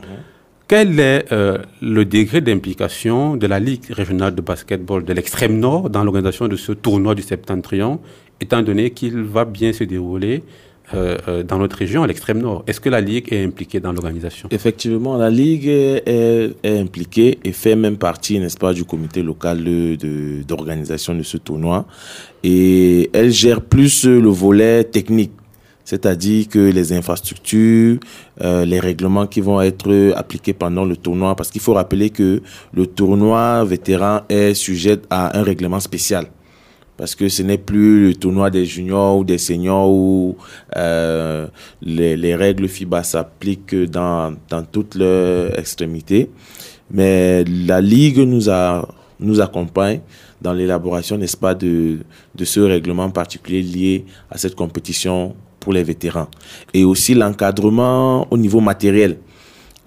Quel 0.76 1.00
est 1.00 1.32
euh, 1.32 1.60
le 1.84 2.04
degré 2.04 2.42
d'implication 2.42 3.38
de 3.38 3.46
la 3.46 3.60
Ligue 3.60 3.92
régionale 3.92 4.34
de 4.34 4.42
basketball 4.42 5.06
de 5.06 5.14
l'extrême 5.14 5.60
nord 5.60 5.92
dans 5.92 6.04
l'organisation 6.04 6.48
de 6.48 6.56
ce 6.56 6.72
tournoi 6.72 7.14
du 7.14 7.22
Septentrion, 7.22 8.00
étant 8.42 8.64
donné 8.64 8.90
qu'il 8.90 9.22
va 9.22 9.46
bien 9.46 9.72
se 9.72 9.84
dérouler 9.84 10.42
euh, 10.96 11.16
euh, 11.28 11.44
dans 11.44 11.60
notre 11.60 11.78
région, 11.78 12.02
à 12.02 12.08
l'extrême 12.08 12.40
nord? 12.40 12.64
Est-ce 12.66 12.80
que 12.80 12.90
la 12.90 13.02
Ligue 13.02 13.32
est 13.32 13.44
impliquée 13.46 13.80
dans 13.80 13.92
l'organisation? 13.92 14.50
Effectivement, 14.50 15.16
la 15.16 15.30
Ligue 15.30 15.68
est, 15.68 16.56
impliquée 16.66 17.38
et 17.44 17.52
fait 17.52 17.76
même 17.76 17.98
partie, 17.98 18.40
n'est-ce 18.40 18.58
pas, 18.58 18.74
du 18.74 18.84
comité 18.84 19.22
local 19.22 19.64
d'organisation 20.48 21.14
de, 21.14 21.20
de 21.20 21.24
ce 21.24 21.38
tournoi. 21.38 21.86
Et 22.44 23.12
elle 23.14 23.30
gère 23.30 23.62
plus 23.62 24.06
le 24.06 24.30
volet 24.30 24.86
technique 24.86 25.34
c'est-à-dire 25.86 26.48
que 26.48 26.60
les 26.60 26.94
infrastructures, 26.94 28.00
euh, 28.42 28.66
les 28.66 28.80
règlements 28.80 29.28
qui 29.28 29.42
vont 29.42 29.62
être 29.62 30.14
appliqués 30.16 30.54
pendant 30.54 30.86
le 30.86 30.96
tournoi, 30.96 31.36
parce 31.36 31.52
qu'il 31.52 31.62
faut 31.62 31.74
rappeler 31.74 32.10
que 32.10 32.42
le 32.74 32.88
tournoi 32.88 33.64
vétéran 33.66 34.22
est 34.30 34.54
sujet 34.54 35.00
à 35.10 35.38
un 35.38 35.44
règlement 35.44 35.80
spécial. 35.80 36.28
Parce 36.96 37.16
que 37.16 37.28
ce 37.28 37.42
n'est 37.42 37.58
plus 37.58 38.10
le 38.10 38.16
tournoi 38.16 38.50
des 38.50 38.66
juniors 38.66 39.18
ou 39.18 39.24
des 39.24 39.40
seniors 39.40 39.90
où 39.90 40.38
euh, 40.78 41.48
les, 41.82 42.16
les, 42.16 42.36
règles 42.36 42.68
FIBA 42.68 43.04
s'appliquent 43.04 43.76
dans, 43.76 44.36
dans 44.48 44.64
toutes 44.64 44.96
leurs 44.96 45.58
extrémités. 45.58 46.30
Mais 46.92 47.44
la 47.44 47.82
Ligue 47.82 48.20
nous, 48.20 48.50
accompagne 49.42 50.02
dans 50.40 50.54
l'élaboration, 50.54 51.18
n'est-ce 51.18 51.38
pas, 51.38 51.56
de 51.56 51.98
ce 52.42 52.60
règlement 52.60 53.10
particulier 53.10 53.64
lié 53.64 54.06
à 54.30 54.38
cette 54.38 54.56
compétition 54.56 55.36
pour 55.64 55.72
les 55.74 55.84
vétérans. 55.84 56.28
Et 56.74 56.84
aussi 56.84 57.14
l'encadrement 57.16 58.28
au 58.30 58.38
niveau 58.38 58.60
matériel. 58.60 59.18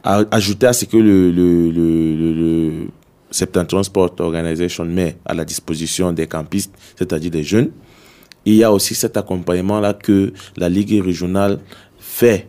Ajouter 0.03 0.67
à 0.69 0.73
ce 0.73 0.85
que 0.87 0.97
le, 0.97 1.31
le, 1.31 1.71
le, 1.71 2.87
Septentrion 3.31 3.83
Organization 4.21 4.85
met 4.87 5.17
à 5.27 5.35
la 5.35 5.45
disposition 5.45 6.13
des 6.13 6.27
campistes, 6.27 6.73
c'est-à-dire 6.97 7.31
des 7.31 7.43
jeunes. 7.43 7.71
il 8.47 8.55
y 8.55 8.65
a 8.65 8.73
aussi 8.73 8.95
cet 8.95 9.17
accompagnement-là 9.17 9.93
que 9.93 10.33
la 10.57 10.69
Ligue 10.69 11.03
régionale 11.05 11.59
fait 11.99 12.49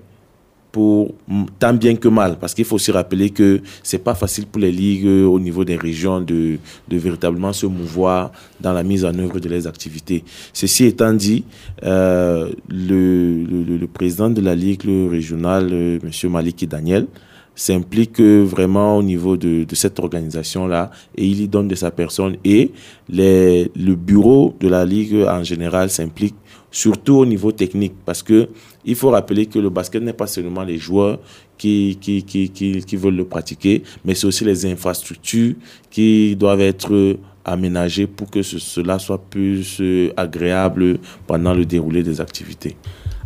pour 0.71 1.13
tant 1.59 1.73
bien 1.73 1.95
que 1.95 2.07
mal, 2.07 2.37
parce 2.39 2.53
qu'il 2.53 2.65
faut 2.65 2.75
aussi 2.75 2.91
rappeler 2.91 3.29
que 3.29 3.61
c'est 3.83 4.03
pas 4.03 4.15
facile 4.15 4.45
pour 4.47 4.61
les 4.61 4.71
ligues 4.71 5.05
euh, 5.07 5.25
au 5.25 5.39
niveau 5.39 5.63
des 5.63 5.75
régions 5.75 6.21
de, 6.21 6.57
de 6.87 6.97
véritablement 6.97 7.53
se 7.53 7.65
mouvoir 7.65 8.31
dans 8.59 8.73
la 8.73 8.83
mise 8.83 9.05
en 9.05 9.17
œuvre 9.17 9.39
de 9.39 9.49
leurs 9.49 9.67
activités. 9.67 10.23
Ceci 10.53 10.85
étant 10.85 11.13
dit, 11.13 11.43
euh, 11.83 12.49
le, 12.69 13.43
le, 13.43 13.87
président 13.87 14.29
de 14.29 14.41
la 14.41 14.55
ligue 14.55 14.83
régionale, 15.09 15.69
euh, 15.71 15.99
Monsieur 16.03 16.29
Maliki 16.29 16.67
Daniel, 16.67 17.07
s'implique 17.55 18.21
vraiment 18.21 18.97
au 18.97 19.01
niveau 19.03 19.35
de, 19.35 19.63
de 19.63 19.75
cette 19.75 19.97
organisation-là 19.99 20.91
et 21.15 21.25
il 21.25 21.41
y 21.41 21.47
donne 21.47 21.67
de 21.67 21.73
sa 21.73 21.89
personne 21.89 22.35
et 22.45 22.71
les, 23.09 23.71
le 23.75 23.95
bureau 23.95 24.53
de 24.59 24.67
la 24.67 24.85
ligue 24.85 25.25
en 25.27 25.43
général 25.43 25.89
s'implique 25.89 26.35
surtout 26.71 27.15
au 27.15 27.25
niveau 27.25 27.51
technique, 27.51 27.93
parce 28.05 28.21
que 28.21 28.49
il 28.87 28.95
faut 28.95 29.09
rappeler 29.11 29.45
que 29.45 29.59
le 29.59 29.69
basket 29.69 30.01
n'est 30.01 30.13
pas 30.13 30.27
seulement 30.27 30.63
les 30.63 30.77
joueurs 30.77 31.19
qui, 31.57 31.97
qui, 32.01 32.23
qui, 32.23 32.49
qui, 32.49 32.95
veulent 32.95 33.17
le 33.17 33.25
pratiquer, 33.25 33.83
mais 34.05 34.15
c'est 34.15 34.25
aussi 34.25 34.45
les 34.45 34.65
infrastructures 34.65 35.55
qui 35.91 36.35
doivent 36.35 36.61
être 36.61 37.17
aménagées 37.43 38.07
pour 38.07 38.29
que 38.29 38.41
cela 38.41 38.97
soit 38.97 39.21
plus 39.29 39.77
euh, 39.81 40.11
agréable 40.17 40.99
pendant 41.27 41.53
le 41.53 41.65
déroulé 41.65 42.01
des 42.01 42.19
activités. 42.21 42.75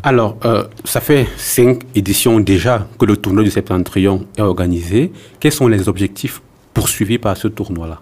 Alors, 0.04 0.38
euh, 0.46 0.64
ça 0.84 1.00
fait 1.00 1.28
cinq 1.38 1.84
éditions 1.94 2.40
déjà 2.40 2.88
que 2.98 3.06
le 3.06 3.18
tournoi 3.18 3.44
du 3.44 3.52
Septentrion 3.52 4.26
est 4.38 4.42
organisé. 4.42 5.12
Quels 5.40 5.52
sont 5.52 5.68
les 5.68 5.88
objectifs 5.88 6.42
poursuivis 6.74 7.20
par 7.20 7.38
ce 7.38 7.48
tournoi-là? 7.48 8.02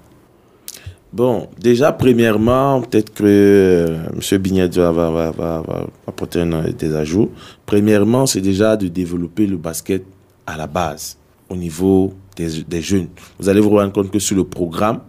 Bon, 1.11 1.49
déjà, 1.59 1.91
premièrement, 1.91 2.81
peut-être 2.81 3.11
que 3.13 3.23
euh, 3.25 3.97
M. 4.13 4.37
Bignet 4.37 4.67
va, 4.67 5.63
apporter 6.05 6.45
des 6.77 6.95
ajouts. 6.95 7.31
Premièrement, 7.65 8.27
c'est 8.27 8.41
déjà 8.41 8.77
de 8.77 8.87
développer 8.87 9.47
le 9.47 9.57
basket 9.57 10.05
à 10.45 10.55
la 10.55 10.67
base, 10.67 11.17
au 11.49 11.55
niveau 11.55 12.13
des, 12.35 12.81
jeunes. 12.81 13.07
Vous 13.39 13.49
allez 13.49 13.59
vous 13.59 13.71
rendre 13.71 13.91
compte 13.91 14.11
que 14.11 14.19
sur 14.19 14.35
le 14.35 14.43
programme, 14.43 15.01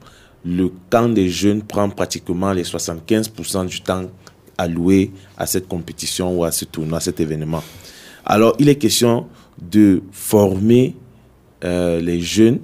le 0.45 0.71
camp 0.89 1.09
des 1.11 1.29
jeunes 1.29 1.63
prend 1.63 1.91
pratiquement 1.91 2.53
les 2.53 2.65
75% 2.65 3.67
du 3.67 3.83
temps 3.83 4.05
alloué 4.57 5.11
à 5.37 5.47
cette 5.47 5.69
compétition 5.69 6.39
ou 6.39 6.45
à 6.45 6.51
ce 6.51 6.65
tournoi, 6.65 6.97
à 6.99 7.01
cet 7.01 7.21
événement. 7.21 7.63
Alors, 8.25 8.55
il 8.59 8.69
est 8.71 8.77
question 8.77 9.27
de 9.61 10.03
former 10.13 10.97
euh, 11.65 12.01
les 12.01 12.21
jeunes 12.23 12.61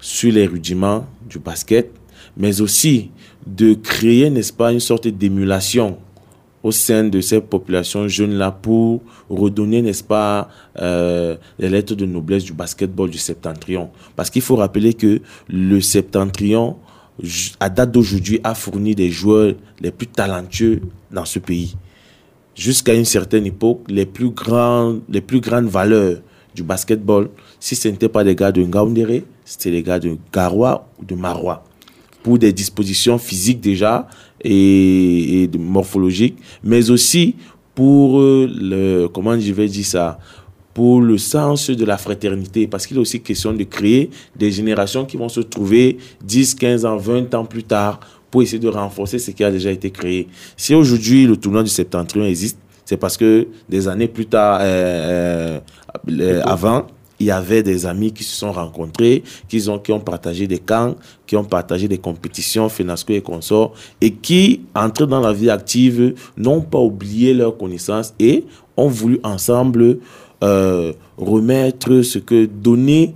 sur 0.00 0.32
les 0.32 0.46
rudiments 0.46 1.06
du 1.28 1.38
basket, 1.38 1.90
mais 2.36 2.60
aussi 2.60 3.10
de 3.46 3.74
créer, 3.74 4.30
n'est-ce 4.30 4.52
pas, 4.52 4.72
une 4.72 4.80
sorte 4.80 5.06
d'émulation 5.08 5.98
au 6.62 6.72
sein 6.72 7.04
de 7.04 7.20
ces 7.20 7.40
populations 7.40 8.08
jeunes-là 8.08 8.50
pour 8.50 9.00
redonner, 9.30 9.82
n'est-ce 9.82 10.02
pas, 10.02 10.48
euh, 10.80 11.36
les 11.60 11.68
lettres 11.68 11.94
de 11.94 12.04
noblesse 12.04 12.42
du 12.42 12.52
basketball 12.52 13.08
du 13.08 13.18
septentrion. 13.18 13.90
Parce 14.16 14.30
qu'il 14.30 14.42
faut 14.42 14.56
rappeler 14.56 14.92
que 14.92 15.20
le 15.48 15.80
septentrion, 15.80 16.76
à 17.60 17.68
date 17.68 17.92
d'aujourd'hui, 17.92 18.40
a 18.42 18.56
fourni 18.56 18.96
des 18.96 19.10
joueurs 19.10 19.54
les 19.80 19.92
plus 19.92 20.08
talentueux 20.08 20.80
dans 21.12 21.24
ce 21.24 21.38
pays. 21.38 21.76
Jusqu'à 22.56 22.94
une 22.94 23.04
certaine 23.04 23.46
époque, 23.46 23.82
les 23.88 24.06
plus, 24.06 24.30
grands, 24.30 24.96
les 25.08 25.20
plus 25.20 25.40
grandes 25.40 25.66
valeurs 25.66 26.18
du 26.52 26.64
basketball, 26.64 27.28
si 27.60 27.76
ce 27.76 27.86
n'était 27.86 28.08
pas 28.08 28.24
des 28.24 28.34
gars 28.34 28.50
de 28.50 28.62
Ngaoundéré, 28.62 29.24
c'était 29.44 29.70
les 29.70 29.84
gars 29.84 30.00
de 30.00 30.16
Garoua 30.32 30.88
ou 30.98 31.04
de 31.04 31.14
Marois 31.14 31.62
pour 32.26 32.38
des 32.38 32.52
dispositions 32.52 33.18
physiques 33.18 33.60
déjà 33.60 34.08
et, 34.42 35.48
morphologiques, 35.56 36.36
mais 36.64 36.90
aussi 36.90 37.36
pour 37.72 38.18
euh, 38.18 38.50
le, 38.52 39.06
comment 39.06 39.38
je 39.38 39.52
vais 39.52 39.68
dire 39.68 39.86
ça, 39.86 40.18
pour 40.74 41.00
le 41.00 41.18
sens 41.18 41.70
de 41.70 41.84
la 41.84 41.96
fraternité, 41.96 42.66
parce 42.66 42.84
qu'il 42.84 42.96
est 42.96 43.00
aussi 43.00 43.20
question 43.20 43.52
de 43.52 43.62
créer 43.62 44.10
des 44.34 44.50
générations 44.50 45.04
qui 45.04 45.16
vont 45.16 45.28
se 45.28 45.38
trouver 45.38 45.98
10, 46.24 46.56
15 46.56 46.84
ans, 46.84 46.96
20 46.96 47.32
ans 47.36 47.44
plus 47.44 47.62
tard 47.62 48.00
pour 48.28 48.42
essayer 48.42 48.58
de 48.58 48.70
renforcer 48.70 49.20
ce 49.20 49.30
qui 49.30 49.44
a 49.44 49.50
déjà 49.52 49.70
été 49.70 49.92
créé. 49.92 50.26
Si 50.56 50.74
aujourd'hui 50.74 51.28
le 51.28 51.36
tournoi 51.36 51.62
du 51.62 51.70
septentrion 51.70 52.24
existe, 52.24 52.58
c'est 52.84 52.96
parce 52.96 53.16
que 53.16 53.46
des 53.68 53.86
années 53.86 54.08
plus 54.08 54.26
tard, 54.26 54.58
euh, 54.62 55.60
euh, 56.10 56.42
avant, 56.44 56.88
il 57.18 57.26
y 57.26 57.30
avait 57.30 57.62
des 57.62 57.86
amis 57.86 58.12
qui 58.12 58.24
se 58.24 58.36
sont 58.36 58.52
rencontrés, 58.52 59.22
qui 59.48 59.68
ont, 59.68 59.78
qui 59.78 59.92
ont 59.92 60.00
partagé 60.00 60.46
des 60.46 60.58
camps, 60.58 60.94
qui 61.26 61.36
ont 61.36 61.44
partagé 61.44 61.88
des 61.88 61.98
compétitions, 61.98 62.68
FENASCO 62.68 63.14
et 63.14 63.20
consorts, 63.20 63.72
et 64.00 64.12
qui, 64.12 64.62
entrés 64.74 65.06
dans 65.06 65.20
la 65.20 65.32
vie 65.32 65.50
active, 65.50 66.14
n'ont 66.36 66.60
pas 66.60 66.78
oublié 66.78 67.34
leurs 67.34 67.56
connaissances 67.56 68.14
et 68.18 68.44
ont 68.76 68.88
voulu 68.88 69.18
ensemble 69.22 69.98
euh, 70.44 70.92
remettre 71.16 72.02
ce 72.02 72.18
que, 72.18 72.44
donner 72.44 73.14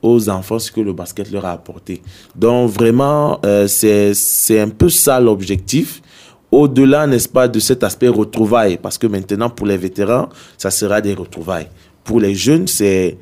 aux 0.00 0.28
enfants 0.28 0.58
ce 0.58 0.72
que 0.72 0.80
le 0.80 0.92
basket 0.92 1.30
leur 1.30 1.44
a 1.44 1.52
apporté. 1.52 2.02
Donc 2.34 2.70
vraiment, 2.70 3.38
euh, 3.44 3.66
c'est 3.68 4.60
un 4.60 4.68
peu 4.68 4.88
ça 4.88 5.20
l'objectif. 5.20 6.02
Au-delà, 6.50 7.06
n'est-ce 7.06 7.28
pas, 7.28 7.48
de 7.48 7.60
cet 7.60 7.82
aspect 7.82 8.08
retrouvailles, 8.08 8.76
parce 8.76 8.98
que 8.98 9.06
maintenant, 9.06 9.48
pour 9.48 9.66
les 9.66 9.78
vétérans, 9.78 10.28
ça 10.58 10.70
sera 10.70 11.00
des 11.00 11.14
retrouvailles. 11.14 11.68
Pour 12.04 12.20
les 12.20 12.34
jeunes, 12.34 12.66
c'est 12.66 13.16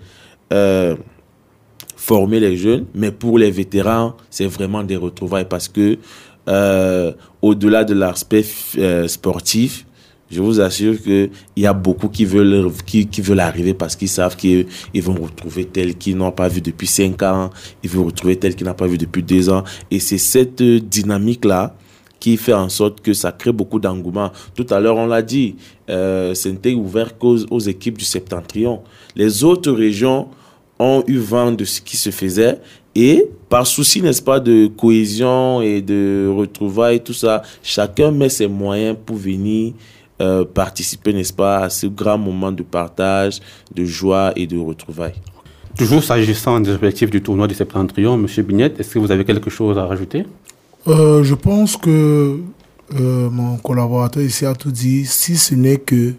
euh, 0.52 0.96
former 1.96 2.40
les 2.40 2.56
jeunes, 2.56 2.86
mais 2.94 3.10
pour 3.10 3.38
les 3.38 3.50
vétérans, 3.50 4.14
c'est 4.30 4.46
vraiment 4.46 4.82
des 4.82 4.96
retrouvailles, 4.96 5.46
parce 5.48 5.68
que 5.68 5.98
euh, 6.48 7.12
au-delà 7.42 7.84
de 7.84 7.94
l'aspect 7.94 8.44
euh, 8.78 9.06
sportif, 9.06 9.86
je 10.30 10.40
vous 10.40 10.60
assure 10.60 11.00
qu'il 11.02 11.30
y 11.56 11.66
a 11.66 11.72
beaucoup 11.72 12.08
qui 12.08 12.24
veulent, 12.24 12.70
qui, 12.86 13.20
veulent 13.20 13.40
arriver 13.40 13.74
parce 13.74 13.96
qu'ils 13.96 14.08
savent 14.08 14.36
qu'ils 14.36 14.66
vont 14.94 15.14
retrouver 15.14 15.64
tel 15.64 15.96
qu'ils 15.96 16.16
n'ont 16.16 16.30
pas 16.30 16.48
vu 16.48 16.60
depuis 16.60 16.86
5 16.86 17.22
ans, 17.24 17.50
ils 17.82 17.90
vont 17.90 18.04
retrouver 18.04 18.36
tel 18.36 18.54
qu'ils 18.54 18.66
n'ont 18.66 18.74
pas 18.74 18.86
vu 18.86 18.96
depuis 18.96 19.22
2 19.22 19.50
ans. 19.50 19.64
Et 19.90 19.98
c'est 19.98 20.18
cette 20.18 20.62
dynamique-là 20.62 21.74
qui 22.20 22.36
fait 22.36 22.52
en 22.52 22.68
sorte 22.68 23.00
que 23.00 23.12
ça 23.12 23.32
crée 23.32 23.50
beaucoup 23.52 23.80
d'engouement. 23.80 24.30
Tout 24.54 24.66
à 24.70 24.78
l'heure, 24.78 24.96
on 24.96 25.06
l'a 25.06 25.22
dit, 25.22 25.56
euh, 25.88 26.34
c'était 26.34 26.74
ouvert 26.74 27.12
aux 27.22 27.58
équipes 27.58 27.98
du 27.98 28.04
septentrion. 28.04 28.82
Les 29.16 29.42
autres 29.42 29.72
régions 29.72 30.28
ont 30.80 31.04
eu 31.06 31.18
vent 31.18 31.52
de 31.52 31.64
ce 31.64 31.80
qui 31.80 31.96
se 31.96 32.10
faisait 32.10 32.58
et 32.94 33.28
par 33.48 33.66
souci, 33.66 34.02
n'est-ce 34.02 34.22
pas, 34.22 34.40
de 34.40 34.66
cohésion 34.66 35.60
et 35.62 35.80
de 35.80 36.28
retrouvailles, 36.28 37.00
tout 37.00 37.12
ça, 37.12 37.42
chacun 37.62 38.10
met 38.10 38.28
ses 38.28 38.48
moyens 38.48 38.96
pour 39.04 39.16
venir 39.16 39.74
euh, 40.20 40.44
participer, 40.44 41.12
n'est-ce 41.12 41.32
pas, 41.32 41.58
à 41.64 41.70
ce 41.70 41.86
grand 41.86 42.18
moment 42.18 42.52
de 42.52 42.62
partage, 42.62 43.40
de 43.74 43.84
joie 43.84 44.32
et 44.36 44.46
de 44.46 44.58
retrouvailles. 44.58 45.14
Toujours 45.78 46.02
s'agissant 46.02 46.58
des 46.60 46.72
objectifs 46.72 47.10
du 47.10 47.22
tournoi 47.22 47.46
du 47.46 47.54
Septentrion, 47.54 48.14
M. 48.14 48.26
Bignette, 48.44 48.80
est-ce 48.80 48.94
que 48.94 48.98
vous 48.98 49.10
avez 49.10 49.24
quelque 49.24 49.50
chose 49.50 49.78
à 49.78 49.86
rajouter? 49.86 50.26
Euh, 50.88 51.22
Je 51.22 51.34
pense 51.34 51.76
que 51.76 52.40
euh, 52.98 53.30
mon 53.30 53.56
collaborateur 53.58 54.22
ici 54.22 54.44
a 54.44 54.54
tout 54.54 54.72
dit, 54.72 55.06
si 55.06 55.36
ce 55.36 55.54
n'est 55.54 55.78
que, 55.78 56.14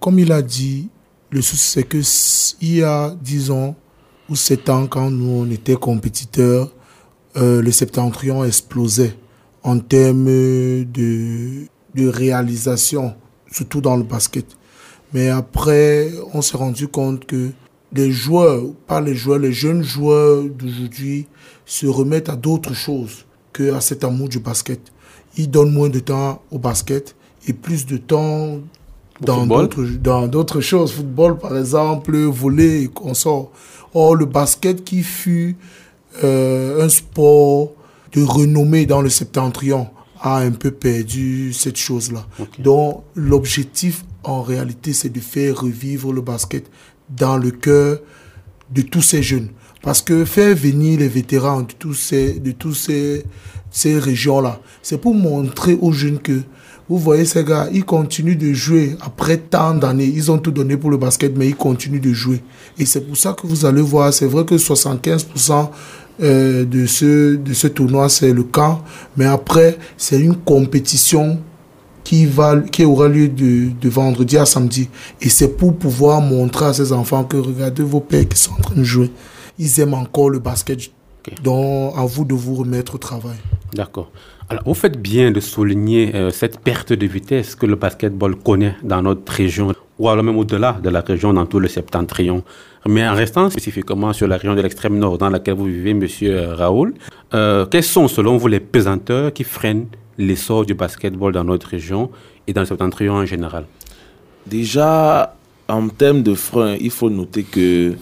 comme 0.00 0.18
il 0.18 0.32
a 0.32 0.42
dit, 0.42 0.88
le 1.32 1.42
souci 1.42 1.66
c'est 1.66 1.82
que 1.82 1.98
il 2.60 2.76
y 2.76 2.82
a, 2.82 3.16
disons, 3.20 3.74
ou 4.28 4.36
7 4.36 4.68
ans, 4.68 4.86
quand 4.86 5.10
nous 5.10 5.30
on 5.30 5.50
était 5.50 5.74
compétiteurs, 5.74 6.70
le 7.34 7.70
Septentrion 7.70 8.44
explosait 8.44 9.16
en 9.64 9.78
termes 9.78 10.26
de 10.26 11.66
de 11.94 12.08
réalisation, 12.08 13.14
surtout 13.50 13.80
dans 13.80 13.96
le 13.96 14.02
basket. 14.02 14.46
Mais 15.12 15.28
après, 15.28 16.10
on 16.32 16.40
s'est 16.40 16.56
rendu 16.56 16.88
compte 16.88 17.26
que 17.26 17.50
les 17.92 18.10
joueurs, 18.10 18.62
pas 18.86 19.00
les 19.00 19.14
joueurs, 19.14 19.38
les 19.38 19.52
jeunes 19.52 19.82
joueurs 19.82 20.44
d'aujourd'hui 20.44 21.26
se 21.66 21.86
remettent 21.86 22.30
à 22.30 22.36
d'autres 22.36 22.74
choses 22.74 23.26
que 23.52 23.74
à 23.74 23.80
cet 23.80 24.04
amour 24.04 24.28
du 24.28 24.38
basket. 24.38 24.80
Ils 25.36 25.50
donnent 25.50 25.72
moins 25.72 25.90
de 25.90 26.00
temps 26.00 26.42
au 26.50 26.58
basket 26.58 27.14
et 27.46 27.52
plus 27.52 27.84
de 27.84 27.98
temps 27.98 28.60
dans 29.24 29.46
d'autres, 29.46 29.84
dans 29.84 30.26
d'autres 30.26 30.60
choses. 30.60 30.92
Football, 30.92 31.38
par 31.38 31.56
exemple, 31.56 32.16
voler 32.16 32.82
et 32.82 32.88
consorts. 32.88 33.50
Or, 33.94 34.14
le 34.14 34.26
basket 34.26 34.84
qui 34.84 35.02
fut 35.02 35.56
euh, 36.24 36.84
un 36.84 36.88
sport 36.88 37.72
de 38.12 38.22
renommée 38.22 38.86
dans 38.86 39.00
le 39.00 39.08
septentrion, 39.08 39.88
a 40.22 40.38
un 40.38 40.52
peu 40.52 40.70
perdu 40.70 41.52
cette 41.52 41.76
chose-là. 41.76 42.24
Donc 42.58 43.02
l'objectif 43.16 44.04
en 44.22 44.42
réalité, 44.42 44.92
c'est 44.92 45.08
de 45.08 45.18
faire 45.18 45.60
revivre 45.62 46.12
le 46.12 46.20
basket 46.20 46.70
dans 47.10 47.36
le 47.36 47.50
cœur 47.50 47.98
de 48.70 48.82
tous 48.82 49.02
ces 49.02 49.22
jeunes. 49.22 49.48
Parce 49.82 50.00
que 50.00 50.24
faire 50.24 50.54
venir 50.54 51.00
les 51.00 51.08
vétérans 51.08 51.62
de 51.62 51.72
tous 51.76 51.94
ces, 51.94 52.38
de 52.38 52.52
tous 52.52 52.74
ces, 52.74 53.24
ces 53.70 53.98
régions-là, 53.98 54.60
c'est 54.80 54.98
pour 54.98 55.14
montrer 55.14 55.76
aux 55.80 55.90
jeunes 55.90 56.20
que, 56.20 56.42
vous 56.88 56.98
voyez 56.98 57.24
ces 57.24 57.44
gars, 57.44 57.68
ils 57.72 57.84
continuent 57.84 58.36
de 58.36 58.52
jouer 58.52 58.96
après 59.00 59.36
tant 59.36 59.74
d'années. 59.74 60.04
Ils 60.14 60.30
ont 60.30 60.38
tout 60.38 60.50
donné 60.50 60.76
pour 60.76 60.90
le 60.90 60.96
basket, 60.96 61.36
mais 61.36 61.48
ils 61.48 61.56
continuent 61.56 62.00
de 62.00 62.12
jouer. 62.12 62.42
Et 62.78 62.84
c'est 62.86 63.00
pour 63.02 63.16
ça 63.16 63.32
que 63.34 63.46
vous 63.46 63.64
allez 63.64 63.82
voir, 63.82 64.12
c'est 64.12 64.26
vrai 64.26 64.44
que 64.44 64.56
75% 64.56 65.70
euh, 66.22 66.64
de, 66.64 66.86
ce, 66.86 67.36
de 67.36 67.54
ce 67.54 67.68
tournoi, 67.68 68.08
c'est 68.08 68.32
le 68.32 68.42
camp. 68.42 68.82
Mais 69.16 69.24
après, 69.24 69.78
c'est 69.96 70.20
une 70.20 70.36
compétition 70.36 71.38
qui, 72.04 72.26
va, 72.26 72.58
qui 72.60 72.84
aura 72.84 73.08
lieu 73.08 73.28
de, 73.28 73.70
de 73.80 73.88
vendredi 73.88 74.36
à 74.36 74.44
samedi. 74.44 74.88
Et 75.20 75.28
c'est 75.28 75.56
pour 75.56 75.76
pouvoir 75.76 76.20
montrer 76.20 76.66
à 76.66 76.72
ces 76.72 76.92
enfants 76.92 77.24
que 77.24 77.36
regardez 77.36 77.82
vos 77.82 78.00
pères 78.00 78.28
qui 78.28 78.38
sont 78.38 78.52
en 78.52 78.60
train 78.60 78.74
de 78.74 78.84
jouer. 78.84 79.10
Ils 79.58 79.80
aiment 79.80 79.94
encore 79.94 80.30
le 80.30 80.40
basket. 80.40 80.90
Donc, 81.42 81.94
à 81.96 82.04
vous 82.04 82.24
de 82.24 82.34
vous 82.34 82.56
remettre 82.56 82.96
au 82.96 82.98
travail. 82.98 83.36
D'accord. 83.74 84.10
Vous 84.64 84.74
faites 84.74 85.00
bien 85.00 85.30
de 85.30 85.40
souligner 85.40 86.14
euh, 86.14 86.30
cette 86.30 86.60
perte 86.60 86.92
de 86.92 87.06
vitesse 87.06 87.54
que 87.54 87.66
le 87.66 87.76
basketball 87.76 88.36
connaît 88.36 88.76
dans 88.82 89.02
notre 89.02 89.32
région, 89.32 89.72
ou 89.98 90.08
alors 90.08 90.24
même 90.24 90.36
au-delà 90.36 90.78
de 90.82 90.90
la 90.90 91.00
région, 91.00 91.32
dans 91.32 91.46
tout 91.46 91.58
le 91.58 91.68
septentrion. 91.68 92.42
Mais 92.86 93.06
en 93.06 93.14
restant 93.14 93.48
spécifiquement 93.50 94.12
sur 94.12 94.26
la 94.28 94.36
région 94.36 94.54
de 94.54 94.60
l'extrême 94.60 94.98
nord 94.98 95.18
dans 95.18 95.30
laquelle 95.30 95.54
vous 95.54 95.66
vivez, 95.66 95.94
monsieur 95.94 96.36
euh, 96.36 96.54
Raoul, 96.54 96.94
euh, 97.34 97.66
quels 97.66 97.84
sont 97.84 98.08
selon 98.08 98.36
vous 98.36 98.48
les 98.48 98.60
pesanteurs 98.60 99.32
qui 99.32 99.44
freinent 99.44 99.86
l'essor 100.18 100.66
du 100.66 100.74
basketball 100.74 101.32
dans 101.32 101.44
notre 101.44 101.68
région 101.68 102.10
et 102.46 102.52
dans 102.52 102.60
le 102.62 102.66
septentrion 102.66 103.14
en 103.14 103.26
général? 103.26 103.64
Déjà, 104.46 105.34
en 105.68 105.88
termes 105.88 106.22
de 106.22 106.34
frein, 106.34 106.76
il 106.80 106.90
faut 106.90 107.10
noter 107.10 107.44
que 107.44 107.94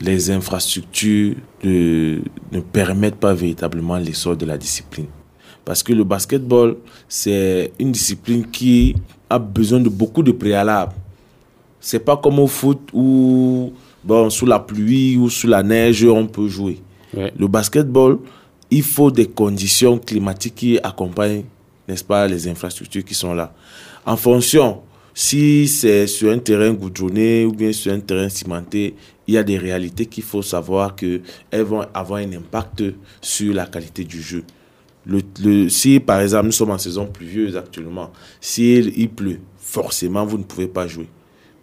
les 0.00 0.30
infrastructures 0.30 1.34
ne 1.64 2.60
permettent 2.72 3.16
pas 3.16 3.34
véritablement 3.34 3.96
l'essor 3.98 4.36
de 4.36 4.46
la 4.46 4.56
discipline. 4.56 5.06
Parce 5.70 5.84
que 5.84 5.92
le 5.92 6.02
basketball, 6.02 6.78
c'est 7.08 7.70
une 7.78 7.92
discipline 7.92 8.44
qui 8.50 8.96
a 9.28 9.38
besoin 9.38 9.78
de 9.78 9.88
beaucoup 9.88 10.24
de 10.24 10.32
préalables. 10.32 10.94
C'est 11.78 12.00
pas 12.00 12.16
comme 12.16 12.40
au 12.40 12.48
foot 12.48 12.88
où 12.92 13.72
bon, 14.02 14.30
sous 14.30 14.46
la 14.46 14.58
pluie 14.58 15.16
ou 15.16 15.30
sous 15.30 15.46
la 15.46 15.62
neige, 15.62 16.04
on 16.04 16.26
peut 16.26 16.48
jouer. 16.48 16.80
Le 17.14 17.46
basketball, 17.46 18.18
il 18.68 18.82
faut 18.82 19.12
des 19.12 19.26
conditions 19.26 19.96
climatiques 19.96 20.56
qui 20.56 20.78
accompagnent, 20.82 21.44
n'est-ce 21.86 22.02
pas, 22.02 22.26
les 22.26 22.48
infrastructures 22.48 23.04
qui 23.04 23.14
sont 23.14 23.32
là. 23.32 23.54
En 24.04 24.16
fonction, 24.16 24.80
si 25.14 25.68
c'est 25.68 26.08
sur 26.08 26.32
un 26.32 26.38
terrain 26.38 26.72
goudronné 26.72 27.44
ou 27.44 27.52
bien 27.52 27.72
sur 27.72 27.92
un 27.92 28.00
terrain 28.00 28.28
cimenté, 28.28 28.96
il 29.28 29.34
y 29.34 29.38
a 29.38 29.44
des 29.44 29.56
réalités 29.56 30.06
qu'il 30.06 30.24
faut 30.24 30.42
savoir 30.42 30.96
qu'elles 30.96 31.22
vont 31.62 31.86
avoir 31.94 32.18
un 32.18 32.32
impact 32.32 32.82
sur 33.20 33.54
la 33.54 33.66
qualité 33.66 34.02
du 34.02 34.20
jeu. 34.20 34.42
Si 35.68 36.00
par 36.00 36.20
exemple 36.20 36.46
nous 36.46 36.52
sommes 36.52 36.70
en 36.70 36.78
saison 36.78 37.06
pluvieuse 37.06 37.56
actuellement, 37.56 38.10
s'il 38.40 38.98
il 38.98 39.08
pleut, 39.08 39.40
forcément 39.58 40.24
vous 40.24 40.38
ne 40.38 40.44
pouvez 40.44 40.68
pas 40.68 40.86
jouer. 40.86 41.08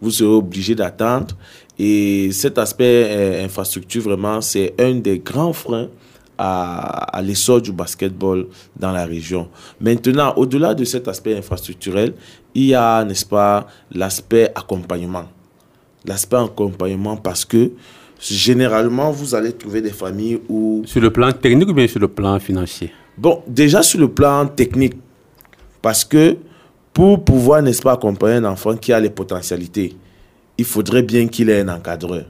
Vous 0.00 0.10
serez 0.10 0.28
obligé 0.28 0.74
d'attendre 0.74 1.36
et 1.78 2.30
cet 2.32 2.58
aspect 2.58 3.06
euh, 3.08 3.44
infrastructure, 3.44 4.02
vraiment, 4.02 4.40
c'est 4.40 4.74
un 4.80 4.94
des 4.94 5.20
grands 5.20 5.52
freins 5.52 5.88
à, 6.36 7.16
à 7.16 7.22
l'essor 7.22 7.60
du 7.60 7.72
basketball 7.72 8.46
dans 8.76 8.92
la 8.92 9.04
région. 9.04 9.48
Maintenant, 9.80 10.32
au-delà 10.36 10.74
de 10.74 10.84
cet 10.84 11.06
aspect 11.08 11.36
infrastructurel, 11.36 12.14
il 12.54 12.66
y 12.66 12.74
a, 12.74 13.04
n'est-ce 13.04 13.26
pas, 13.26 13.66
l'aspect 13.92 14.50
accompagnement. 14.54 15.26
L'aspect 16.04 16.36
accompagnement 16.36 17.16
parce 17.16 17.44
que 17.44 17.70
généralement, 18.20 19.12
vous 19.12 19.34
allez 19.34 19.52
trouver 19.52 19.80
des 19.80 19.90
familles 19.90 20.40
où... 20.48 20.82
Sur 20.84 21.00
le 21.00 21.10
plan 21.10 21.30
technique 21.32 21.68
ou 21.68 21.74
bien 21.74 21.86
sur 21.86 22.00
le 22.00 22.08
plan 22.08 22.38
financier? 22.40 22.92
Bon, 23.18 23.42
déjà 23.48 23.82
sur 23.82 23.98
le 23.98 24.08
plan 24.08 24.46
technique. 24.46 24.94
Parce 25.82 26.04
que 26.04 26.36
pour 26.92 27.24
pouvoir, 27.24 27.62
n'est-ce 27.62 27.82
pas, 27.82 27.92
accompagner 27.92 28.36
un 28.36 28.44
enfant 28.44 28.76
qui 28.76 28.92
a 28.92 29.00
les 29.00 29.10
potentialités, 29.10 29.96
il 30.56 30.64
faudrait 30.64 31.02
bien 31.02 31.26
qu'il 31.26 31.50
ait 31.50 31.60
un 31.60 31.68
encadreur. 31.68 32.26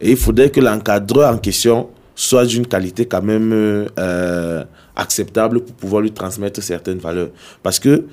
Et 0.00 0.10
il 0.10 0.16
faudrait 0.16 0.50
que 0.50 0.60
l'encadreur 0.60 1.32
en 1.32 1.38
question 1.38 1.88
soit 2.14 2.44
d'une 2.44 2.66
qualité 2.66 3.06
quand 3.06 3.22
même 3.22 3.52
euh, 3.52 4.64
acceptable 4.96 5.60
pour 5.60 5.74
pouvoir 5.74 6.02
lui 6.02 6.10
transmettre 6.10 6.62
certaines 6.62 6.98
valeurs. 6.98 7.28
Parce 7.62 7.78
que, 7.78 8.04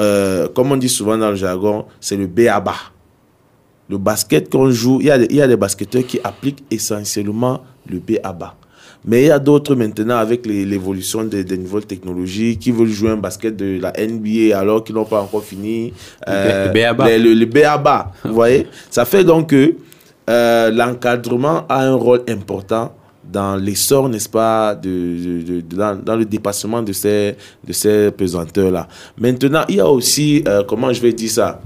euh, 0.00 0.48
comme 0.48 0.72
on 0.72 0.76
dit 0.76 0.88
souvent 0.88 1.16
dans 1.16 1.30
le 1.30 1.36
jargon, 1.36 1.86
c'est 2.00 2.16
le 2.16 2.26
B 2.26 2.40
à 2.50 2.60
bas. 2.60 2.92
Le 3.88 3.98
basket 3.98 4.50
qu'on 4.50 4.70
joue, 4.70 5.00
il 5.00 5.06
y, 5.06 5.10
a, 5.10 5.16
il 5.16 5.36
y 5.36 5.42
a 5.42 5.46
des 5.48 5.56
basketteurs 5.56 6.06
qui 6.06 6.20
appliquent 6.22 6.64
essentiellement 6.70 7.62
le 7.88 7.98
B 7.98 8.12
à 8.22 8.32
bas. 8.32 8.56
Mais 9.04 9.22
il 9.22 9.26
y 9.26 9.30
a 9.30 9.38
d'autres 9.38 9.74
maintenant 9.74 10.16
avec 10.16 10.46
l'évolution 10.46 11.24
des, 11.24 11.44
nouvelles 11.58 11.86
technologies 11.86 12.56
qui 12.56 12.70
veulent 12.70 12.88
jouer 12.88 13.10
un 13.10 13.16
basket 13.16 13.56
de 13.56 13.80
la 13.80 13.92
NBA 13.98 14.56
alors 14.56 14.84
qu'ils 14.84 14.94
n'ont 14.94 15.04
pas 15.04 15.20
encore 15.20 15.42
fini. 15.42 15.92
Euh, 16.28 16.68
le 16.68 16.72
BABA. 16.72 17.18
Le, 17.18 17.34
le, 17.34 18.28
vous 18.28 18.34
voyez? 18.34 18.66
Ça 18.90 19.04
fait 19.04 19.24
donc 19.24 19.50
que 19.50 19.74
euh, 20.30 20.70
l'encadrement 20.70 21.66
a 21.68 21.84
un 21.84 21.94
rôle 21.94 22.22
important 22.28 22.94
dans 23.24 23.56
l'essor, 23.56 24.08
n'est-ce 24.08 24.28
pas, 24.28 24.74
de, 24.74 25.60
dans, 25.60 26.16
le 26.16 26.24
dépassement 26.24 26.82
de 26.82 26.92
ces, 26.92 27.34
de 27.66 27.72
ces 27.72 28.10
pesanteurs-là. 28.10 28.88
Maintenant, 29.18 29.64
il 29.68 29.76
y 29.76 29.80
a 29.80 29.88
aussi, 29.88 30.44
euh, 30.46 30.62
comment 30.66 30.92
je 30.92 31.00
vais 31.00 31.12
dire 31.12 31.30
ça 31.30 31.60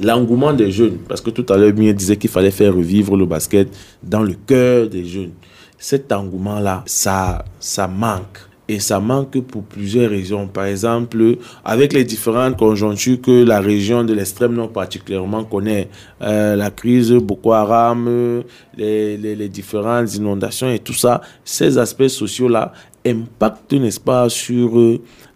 L'engouement 0.00 0.52
des 0.52 0.70
jeunes. 0.70 0.98
Parce 1.08 1.20
que 1.20 1.30
tout 1.30 1.44
à 1.52 1.56
l'heure, 1.56 1.72
Mien 1.76 1.92
disait 1.92 2.16
qu'il 2.16 2.30
fallait 2.30 2.52
faire 2.52 2.72
revivre 2.72 3.16
le 3.16 3.26
basket 3.26 3.68
dans 4.00 4.22
le 4.22 4.34
cœur 4.46 4.88
des 4.88 5.04
jeunes. 5.04 5.32
Cet 5.78 6.12
engouement-là, 6.12 6.82
ça, 6.86 7.44
ça 7.60 7.86
manque. 7.88 8.48
Et 8.70 8.80
ça 8.80 9.00
manque 9.00 9.40
pour 9.40 9.62
plusieurs 9.62 10.10
raisons. 10.10 10.46
Par 10.46 10.66
exemple, 10.66 11.36
avec 11.64 11.94
les 11.94 12.04
différentes 12.04 12.58
conjonctures 12.58 13.18
que 13.22 13.42
la 13.42 13.60
région 13.60 14.04
de 14.04 14.12
l'extrême 14.12 14.52
nord 14.54 14.70
particulièrement 14.70 15.44
connaît, 15.44 15.88
euh, 16.20 16.54
la 16.54 16.70
crise 16.70 17.12
Boko 17.12 17.52
Haram, 17.52 18.42
les, 18.76 19.16
les, 19.16 19.34
les, 19.34 19.48
différentes 19.48 20.14
inondations 20.14 20.70
et 20.70 20.80
tout 20.80 20.92
ça, 20.92 21.22
ces 21.46 21.78
aspects 21.78 22.08
sociaux-là 22.08 22.74
impactent, 23.06 23.72
n'est-ce 23.72 24.00
pas, 24.00 24.28
sur 24.28 24.78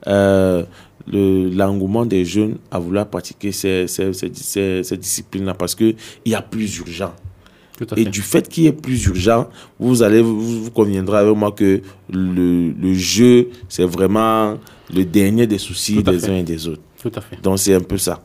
euh, 0.06 0.62
l'engouement 1.06 2.04
des 2.04 2.26
jeunes 2.26 2.56
à 2.70 2.78
vouloir 2.78 3.06
pratiquer 3.06 3.52
ces, 3.52 3.86
ces, 3.86 4.12
ces, 4.12 4.96
disciplines-là 4.96 5.54
parce 5.54 5.74
qu'il 5.74 5.96
y 6.26 6.34
a 6.34 6.42
plus 6.42 6.78
urgent. 6.78 7.14
Et 7.96 8.04
du 8.04 8.20
fait 8.20 8.48
qu'il 8.48 8.64
y 8.64 8.66
ait 8.66 8.72
plus 8.72 9.06
urgent, 9.06 9.48
vous 9.80 10.02
allez 10.02 10.22
vous, 10.22 10.70
conviendrez 10.70 11.18
avec 11.18 11.36
moi 11.36 11.52
que 11.52 11.80
le, 12.12 12.70
le 12.70 12.94
jeu, 12.94 13.48
c'est 13.68 13.84
vraiment 13.84 14.56
le 14.94 15.04
dernier 15.04 15.46
des 15.46 15.58
soucis 15.58 16.02
des 16.02 16.28
uns 16.28 16.36
et 16.36 16.42
des 16.42 16.68
autres. 16.68 16.82
Tout 17.00 17.12
à 17.14 17.20
fait. 17.20 17.40
Donc 17.42 17.58
c'est 17.58 17.74
un 17.74 17.80
peu 17.80 17.98
ça. 17.98 18.22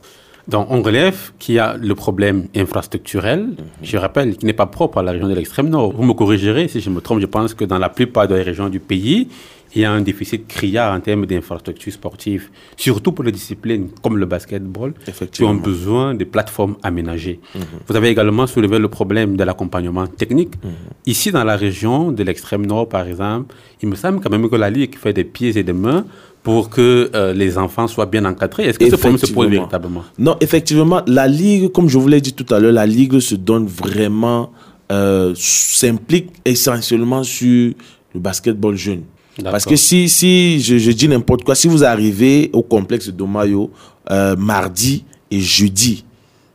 Donc 0.48 0.68
on 0.70 0.82
relève 0.82 1.32
qu'il 1.40 1.56
y 1.56 1.60
a 1.60 1.76
le 1.76 1.94
problème 1.94 2.48
infrastructurel, 2.56 3.56
je 3.82 3.98
rappelle, 3.98 4.38
qui 4.38 4.46
n'est 4.46 4.54
pas 4.54 4.66
propre 4.66 5.00
à 5.00 5.04
la 5.04 5.12
région 5.12 5.28
de 5.28 5.34
l'extrême 5.34 5.70
nord. 5.70 5.92
Vous 5.94 6.04
me 6.04 6.14
corrigerez 6.14 6.70
si 6.70 6.80
je 6.80 6.90
me 6.90 7.02
trompe, 7.02 7.20
je 7.20 7.26
pense 7.26 7.54
que 7.54 7.66
dans 7.66 7.80
la 7.80 7.90
plupart 7.90 8.28
des 8.28 8.42
régions 8.42 8.70
du 8.70 8.80
pays, 8.80 9.28
il 9.76 9.82
y 9.82 9.86
a 9.86 9.92
un 9.92 10.02
déficit 10.02 10.48
criard 10.48 10.94
en 10.96 11.00
termes 11.00 11.26
d'infrastructures 11.26 11.94
sportives, 11.94 12.50
surtout 12.76 13.12
pour 13.12 13.24
les 13.24 13.32
disciplines 13.32 13.90
comme 14.02 14.18
le 14.18 14.26
basketball, 14.26 14.94
qui 15.32 15.44
ont 15.44 15.56
besoin 15.56 16.16
de 16.16 16.24
plateformes 16.24 16.78
aménagées. 16.84 17.40
Mhm. 17.56 17.62
Vous 17.88 17.96
avez 17.96 18.10
également 18.10 18.48
soulevé 18.48 18.80
le 18.80 18.88
problème 18.88 19.36
de 19.38 19.44
l'accompagnement 19.44 20.08
technique. 20.08 20.56
Mhm. 20.64 20.72
Ici, 21.06 21.32
dans 21.32 21.44
la 21.44 21.56
région 21.56 22.12
de 22.12 22.24
l'extrême 22.24 22.66
nord, 22.66 22.88
par 22.90 23.08
exemple, 23.08 23.56
il 23.82 23.90
me 23.90 23.96
semble 23.96 24.20
quand 24.22 24.30
même 24.30 24.50
que 24.50 24.56
la 24.56 24.70
Ligue 24.70 24.96
fait 24.98 25.14
des 25.14 25.24
pieds 25.24 25.58
et 25.58 25.64
des 25.64 25.74
mains 25.74 26.06
pour 26.44 26.70
que 26.70 27.12
euh, 27.14 27.34
les 27.34 27.58
enfants 27.58 27.88
soient 27.88 28.06
bien 28.06 28.24
encadrés. 28.24 28.68
Est-ce 28.68 28.80
que 28.80 28.90
ce 28.90 28.96
problème 28.96 29.18
se 29.18 29.34
pose 29.34 29.50
véritablement? 29.50 30.04
Non, 30.18 30.38
effectivement, 30.40 31.02
la 31.06 31.28
Ligue, 31.28 31.72
comme 31.74 31.90
je 31.90 31.98
vous 31.98 32.08
l'ai 32.08 32.22
dit 32.22 32.34
tout 32.34 32.52
à 32.54 32.60
l'heure, 32.60 32.72
la 32.72 32.86
Ligue 32.86 33.20
se 33.20 33.36
donne 33.36 33.66
vraiment, 33.66 34.52
euh, 34.92 35.34
s'implique 35.36 36.30
essentiellement 36.46 37.24
sur 37.24 37.74
le 38.14 38.20
basketball 38.20 38.76
jeune. 38.76 39.04
Parce 39.44 39.66
que 39.66 39.76
si, 39.76 40.10
si 40.10 40.60
je, 40.62 40.78
je 40.78 40.92
dis 40.92 41.08
n'importe 41.08 41.44
quoi, 41.44 41.56
si 41.56 41.68
vous 41.68 41.84
arrivez 41.84 42.50
au 42.54 42.64
complexe 42.64 43.08
de 43.08 43.12
Domayo 43.12 43.72
euh, 44.10 44.36
mardi 44.36 45.06
et 45.30 45.40
jeudi, 45.40 46.06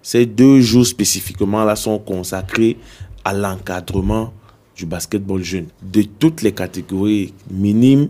ces 0.02 0.26
deux 0.26 0.60
jours 0.60 0.86
spécifiquement 0.86 1.64
là 1.64 1.76
sont 1.76 1.98
consacrés 1.98 2.76
à 3.24 3.32
l'encadrement 3.32 4.32
du 4.76 4.86
basketball 4.86 5.42
jeune 5.42 5.66
de 5.82 6.02
toutes 6.02 6.42
les 6.42 6.52
catégories 6.52 7.32
minimes, 7.50 8.08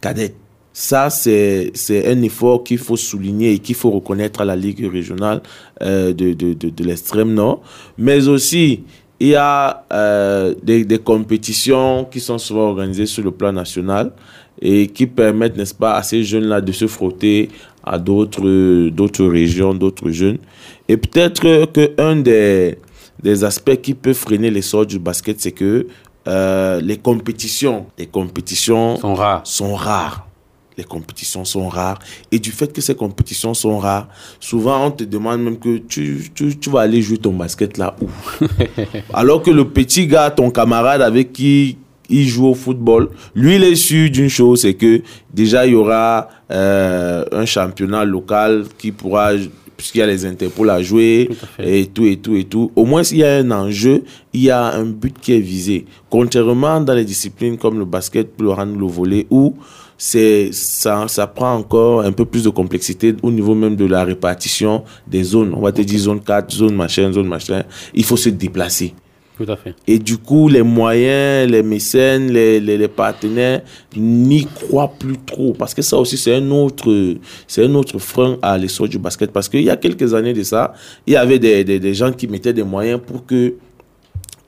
cadettes. 0.00 0.36
Ça, 0.72 1.08
c'est 1.08 1.70
un 2.06 2.22
effort 2.22 2.64
qu'il 2.64 2.78
faut 2.78 2.96
souligner 2.96 3.52
et 3.52 3.58
qu'il 3.60 3.76
faut 3.76 3.90
reconnaître 3.92 4.40
à 4.40 4.44
la 4.44 4.56
Ligue 4.56 4.90
régionale 4.90 5.40
euh, 5.82 6.12
de, 6.12 6.32
de, 6.32 6.52
de, 6.52 6.68
de 6.68 6.84
l'extrême 6.84 7.32
nord. 7.32 7.62
Mais 7.96 8.26
aussi, 8.26 8.80
il 9.24 9.30
y 9.30 9.36
a 9.36 9.84
euh, 9.90 10.54
des, 10.62 10.84
des, 10.84 10.98
compétitions 10.98 12.04
qui 12.04 12.20
sont 12.20 12.36
souvent 12.36 12.68
organisées 12.68 13.06
sur 13.06 13.24
le 13.24 13.30
plan 13.30 13.52
national 13.52 14.12
et 14.60 14.86
qui 14.88 15.06
permettent, 15.06 15.56
n'est-ce 15.56 15.74
pas, 15.74 15.94
à 15.94 16.02
ces 16.02 16.22
jeunes-là 16.24 16.60
de 16.60 16.72
se 16.72 16.86
frotter 16.86 17.48
à 17.82 17.98
d'autres, 17.98 18.90
d'autres 18.90 19.24
régions, 19.24 19.72
d'autres 19.72 20.10
jeunes. 20.10 20.36
Et 20.90 20.98
peut-être 20.98 21.64
qu'un 21.72 22.16
des, 22.16 22.76
des 23.22 23.44
aspects 23.44 23.80
qui 23.80 23.94
peut 23.94 24.12
freiner 24.12 24.50
l'essor 24.50 24.84
du 24.84 24.98
basket, 24.98 25.40
c'est 25.40 25.52
que 25.52 25.86
euh, 26.28 26.82
les 26.82 26.98
compétitions, 26.98 27.86
les 27.96 28.06
compétitions 28.06 28.96
sont 28.96 29.14
rares. 29.14 29.46
Sont 29.46 29.74
rares 29.74 30.28
les 30.76 30.84
compétitions 30.84 31.44
sont 31.44 31.68
rares. 31.68 31.98
Et 32.30 32.38
du 32.38 32.50
fait 32.50 32.72
que 32.72 32.80
ces 32.80 32.94
compétitions 32.94 33.54
sont 33.54 33.78
rares, 33.78 34.08
souvent 34.40 34.86
on 34.86 34.90
te 34.90 35.04
demande 35.04 35.42
même 35.42 35.58
que 35.58 35.78
tu, 35.78 36.30
tu, 36.34 36.58
tu 36.58 36.70
vas 36.70 36.80
aller 36.80 37.02
jouer 37.02 37.18
ton 37.18 37.32
basket 37.32 37.78
là 37.78 37.94
où? 38.00 38.08
Alors 39.14 39.42
que 39.42 39.50
le 39.50 39.68
petit 39.68 40.06
gars, 40.06 40.30
ton 40.30 40.50
camarade 40.50 41.02
avec 41.02 41.32
qui 41.32 41.78
il 42.10 42.28
joue 42.28 42.46
au 42.48 42.54
football, 42.54 43.08
lui 43.34 43.56
il 43.56 43.64
est 43.64 43.76
sûr 43.76 44.10
d'une 44.10 44.28
chose, 44.28 44.62
c'est 44.62 44.74
que 44.74 45.02
déjà 45.32 45.66
il 45.66 45.72
y 45.72 45.74
aura 45.74 46.28
euh, 46.50 47.24
un 47.32 47.46
championnat 47.46 48.04
local 48.04 48.64
qui 48.76 48.92
pourra 48.92 49.32
puisqu'il 49.76 49.98
y 49.98 50.02
a 50.02 50.06
les 50.06 50.24
Interpol 50.24 50.70
à 50.70 50.82
jouer 50.82 51.28
tout 51.30 51.62
à 51.62 51.66
et 51.66 51.86
tout 51.86 52.06
et 52.06 52.16
tout 52.16 52.36
et 52.36 52.44
tout. 52.44 52.70
Au 52.76 52.84
moins 52.84 53.02
s'il 53.02 53.18
y 53.18 53.24
a 53.24 53.36
un 53.36 53.50
enjeu, 53.50 54.04
il 54.32 54.42
y 54.42 54.50
a 54.50 54.62
un 54.66 54.84
but 54.84 55.18
qui 55.18 55.32
est 55.32 55.40
visé. 55.40 55.86
Contrairement 56.10 56.80
dans 56.80 56.94
les 56.94 57.04
disciplines 57.04 57.56
comme 57.58 57.78
le 57.78 57.84
basket, 57.84 58.28
le 58.38 58.50
hand, 58.50 58.78
le 58.78 58.86
volley, 58.86 59.26
où 59.30 59.54
c'est 59.96 60.50
ça, 60.52 61.06
ça 61.08 61.26
prend 61.26 61.54
encore 61.54 62.02
un 62.02 62.12
peu 62.12 62.24
plus 62.24 62.44
de 62.44 62.50
complexité 62.50 63.14
au 63.22 63.30
niveau 63.30 63.54
même 63.54 63.76
de 63.76 63.84
la 63.84 64.04
répartition 64.04 64.84
des 65.06 65.22
zones. 65.22 65.54
On 65.54 65.60
va 65.60 65.72
te 65.72 65.82
dire 65.82 65.98
zone 65.98 66.20
4, 66.20 66.52
zone 66.52 66.74
machin, 66.74 67.12
zone 67.12 67.28
machin. 67.28 67.62
Il 67.94 68.04
faut 68.04 68.16
se 68.16 68.28
déplacer. 68.28 68.94
Tout 69.36 69.50
à 69.50 69.56
fait. 69.56 69.74
Et 69.88 69.98
du 69.98 70.18
coup, 70.18 70.48
les 70.48 70.62
moyens, 70.62 71.50
les 71.50 71.64
mécènes, 71.64 72.30
les, 72.30 72.60
les, 72.60 72.78
les 72.78 72.88
partenaires 72.88 73.62
n'y 73.96 74.44
croient 74.46 74.92
plus 74.96 75.18
trop. 75.26 75.52
Parce 75.52 75.74
que 75.74 75.82
ça 75.82 75.96
aussi, 75.96 76.16
c'est 76.16 76.36
un 76.36 76.50
autre, 76.52 77.16
c'est 77.48 77.64
un 77.64 77.74
autre 77.74 77.98
frein 77.98 78.36
à 78.42 78.56
l'essor 78.56 78.88
du 78.88 78.98
basket. 78.98 79.32
Parce 79.32 79.48
qu'il 79.48 79.62
y 79.62 79.70
a 79.70 79.76
quelques 79.76 80.14
années 80.14 80.34
de 80.34 80.44
ça, 80.44 80.72
il 81.06 81.14
y 81.14 81.16
avait 81.16 81.40
des, 81.40 81.64
des, 81.64 81.80
des 81.80 81.94
gens 81.94 82.12
qui 82.12 82.28
mettaient 82.28 82.52
des 82.52 82.62
moyens 82.62 83.00
pour 83.04 83.26
que 83.26 83.54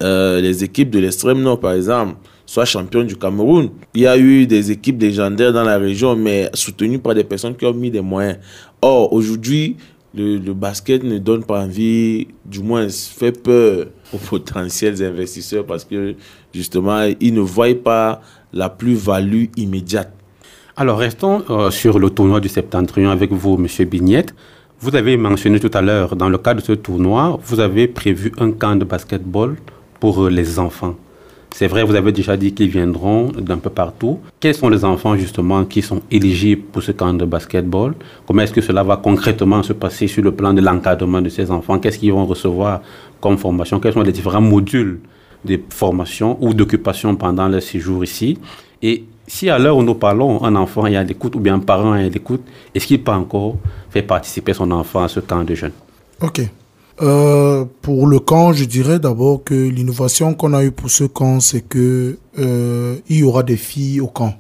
euh, 0.03 0.41
les 0.41 0.63
équipes 0.63 0.91
de 0.91 1.01
l'extrême 1.01 1.43
nord, 1.43 1.59
par 1.59 1.73
exemple, 1.73 2.15
soit 2.47 2.65
champion 2.65 3.03
du 3.03 3.17
Cameroun. 3.17 3.71
Il 3.95 4.03
y 4.03 4.07
a 4.07 4.17
eu 4.17 4.47
des 4.47 4.71
équipes 4.71 5.03
légendaires 5.03 5.53
dans 5.53 5.65
la 5.65 5.79
région, 5.79 6.17
mais 6.17 6.49
soutenues 6.55 6.99
par 6.99 7.15
des 7.15 7.25
personnes 7.25 7.57
qui 7.57 7.67
ont 7.67 7.75
mis 7.75 7.91
des 7.91 8.01
moyens. 8.01 8.39
Or, 8.81 9.13
aujourd'hui, 9.13 9.77
le, 10.15 10.39
basket 10.55 11.03
ne 11.03 11.19
donne 11.19 11.45
pas 11.45 11.63
envie, 11.63 12.29
du 12.45 12.61
moins 12.61 12.89
fait 12.89 13.33
peur 13.33 13.87
aux 14.15 14.19
potentiels 14.19 15.03
investisseurs 15.03 15.67
parce 15.67 15.85
que 15.85 16.15
justement, 16.55 17.03
ils 17.21 17.35
ne 17.35 17.41
voient 17.41 17.75
pas 17.75 18.23
la 18.53 18.71
plus-value 18.71 19.47
immédiate. 19.57 20.13
Alors, 20.77 20.99
restons 20.99 21.43
euh, 21.51 21.71
sur 21.71 21.99
le 21.99 22.11
tournoi 22.11 22.41
du 22.41 22.49
Septentrion 22.49 23.11
avec 23.11 23.33
vous, 23.33 23.57
Monsieur 23.57 23.85
Bignette. 23.85 24.35
Vous 24.79 24.95
avez 24.95 25.17
mentionné 25.17 25.59
tout 25.59 25.71
à 25.73 25.81
l'heure, 25.81 26.17
dans 26.17 26.29
le 26.29 26.37
cadre 26.37 26.61
de 26.61 26.67
ce 26.67 26.73
tournoi, 26.73 27.39
vous 27.43 27.61
avez 27.61 27.89
prévu 27.89 28.33
un 28.39 28.53
camp 28.53 28.77
de 28.77 28.85
basketball 28.85 29.57
pour 30.01 30.29
les 30.29 30.59
enfants. 30.59 30.97
C'est 31.55 31.69
vrai, 31.69 31.83
vous 31.85 31.95
avez 31.95 32.13
déjà 32.13 32.37
dit 32.37 32.53
qu'ils 32.53 32.69
viendront 32.69 33.29
d'un 33.33 33.57
peu 33.57 33.71
partout. 33.71 34.21
Quels 34.41 34.55
sont 34.55 34.69
les 34.69 34.85
enfants 34.85 35.17
justement 35.17 35.65
qui 35.65 35.81
sont 35.81 36.03
éligibles 36.11 36.63
pour 36.71 36.83
ce 36.83 36.93
camp 36.93 37.15
de 37.15 37.25
basketball? 37.25 37.95
Comment 38.27 38.43
est-ce 38.43 38.53
que 38.53 38.61
cela 38.61 38.83
va 38.83 38.99
concrètement 38.99 39.63
se 39.63 39.73
passer 39.73 40.07
sur 40.07 40.23
le 40.23 40.33
plan 40.33 40.53
de 40.53 40.61
l'encadrement 40.61 41.23
de 41.23 41.31
ces 41.31 41.51
enfants? 41.51 41.79
Qu'est-ce 41.79 41.99
qu'ils 41.99 42.13
vont 42.13 42.27
recevoir 42.27 42.83
comme 43.21 43.39
formation? 43.39 43.81
Quels 43.81 43.95
sont 43.95 44.03
les 44.03 44.13
différents 44.13 44.43
modules 44.43 45.01
de 45.47 45.59
formation 45.71 46.37
ou 46.43 46.53
d'occupation 46.53 47.17
pendant 47.17 47.49
leur 47.49 47.63
séjour 47.63 48.05
ici? 48.05 48.39
Et 48.83 49.05
si 49.27 49.49
à 49.49 49.59
l'heure 49.59 49.79
où 49.79 49.83
nous 49.83 49.95
parlons, 49.95 50.45
un 50.45 50.55
enfant 50.57 50.87
est 50.87 50.97
à 50.97 51.03
l'écoute 51.03 51.37
ou 51.37 51.41
bien 51.41 51.55
un 51.55 51.59
parent 51.61 51.95
est 51.95 52.05
à 52.05 52.09
l'écoute, 52.09 52.43
est-ce 52.75 52.87
qu'il 52.87 53.03
peut 53.03 53.13
encore 53.13 53.57
faire 53.89 54.07
participer 54.07 54.53
son 54.53 54.71
enfant 54.73 55.05
à 55.05 55.09
ce 55.09 55.21
camp 55.21 55.43
de 55.43 55.55
jeunes? 55.55 55.73
Ok. 56.21 56.43
Euh, 57.03 57.65
pour 57.83 58.07
le 58.07 58.19
camp, 58.19 58.53
je 58.53 58.65
dirais 58.65 58.99
d'abord 58.99 59.45
que 59.45 59.55
l'innovation 59.55 60.35
qu'on 60.35 60.55
a 60.55 60.65
eue 60.65 60.73
pour 60.73 60.91
ce 60.91 61.05
camp, 61.05 61.41
c'est 61.41 61.61
que 61.61 62.19
euh, 62.39 62.97
il 63.09 63.19
y 63.19 63.23
aura 63.23 63.43
des 63.43 63.57
filles 63.57 64.01
au 64.01 64.07
camp. 64.07 64.35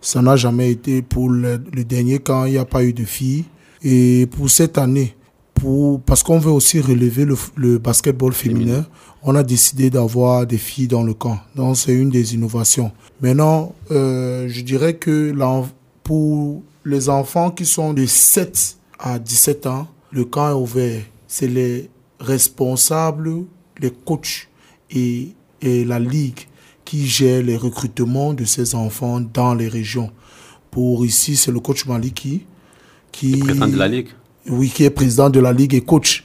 Ça 0.00 0.22
n'a 0.22 0.36
jamais 0.36 0.70
été 0.70 1.02
pour 1.02 1.28
le, 1.28 1.60
le 1.72 1.84
dernier 1.84 2.18
camp, 2.18 2.46
il 2.46 2.52
n'y 2.52 2.58
a 2.58 2.64
pas 2.64 2.84
eu 2.84 2.92
de 2.92 3.04
filles. 3.04 3.44
Et 3.82 4.26
pour 4.30 4.48
cette 4.48 4.78
année, 4.78 5.14
pour, 5.54 6.00
parce 6.00 6.22
qu'on 6.22 6.38
veut 6.38 6.50
aussi 6.50 6.80
relever 6.80 7.24
le, 7.24 7.36
le 7.56 7.78
basketball 7.78 8.32
féminin, 8.32 8.86
on 9.22 9.34
a 9.34 9.42
décidé 9.42 9.90
d'avoir 9.90 10.46
des 10.46 10.56
filles 10.58 10.88
dans 10.88 11.02
le 11.02 11.14
camp. 11.14 11.38
Donc 11.56 11.76
c'est 11.76 11.92
une 11.92 12.10
des 12.10 12.34
innovations. 12.34 12.92
Maintenant, 13.20 13.74
euh, 13.90 14.46
je 14.48 14.62
dirais 14.62 14.94
que 14.94 15.34
pour 16.04 16.62
les 16.84 17.08
enfants 17.08 17.50
qui 17.50 17.66
sont 17.66 17.92
de 17.92 18.06
7 18.06 18.76
à 18.98 19.18
17 19.18 19.66
ans, 19.66 19.88
le 20.10 20.24
camp 20.24 20.48
est 20.48 20.54
ouvert. 20.54 21.02
C'est 21.26 21.48
les 21.48 21.90
responsables, 22.20 23.44
les 23.80 23.90
coachs 23.90 24.48
et, 24.90 25.28
et 25.60 25.84
la 25.84 25.98
ligue 25.98 26.40
qui 26.84 27.06
gère 27.06 27.42
les 27.42 27.56
recrutements 27.56 28.32
de 28.32 28.44
ces 28.44 28.74
enfants 28.74 29.20
dans 29.20 29.54
les 29.54 29.68
régions. 29.68 30.10
Pour 30.70 31.04
ici, 31.04 31.36
c'est 31.36 31.52
le 31.52 31.60
coach 31.60 31.86
Maliki 31.86 32.44
qui 33.12 33.32
le 33.32 33.44
président 33.44 33.68
de 33.68 33.76
la 33.76 33.88
ligue. 33.88 34.08
Oui, 34.48 34.70
qui 34.70 34.84
est 34.84 34.90
président 34.90 35.28
de 35.28 35.40
la 35.40 35.52
ligue 35.52 35.74
et 35.74 35.80
coach 35.80 36.24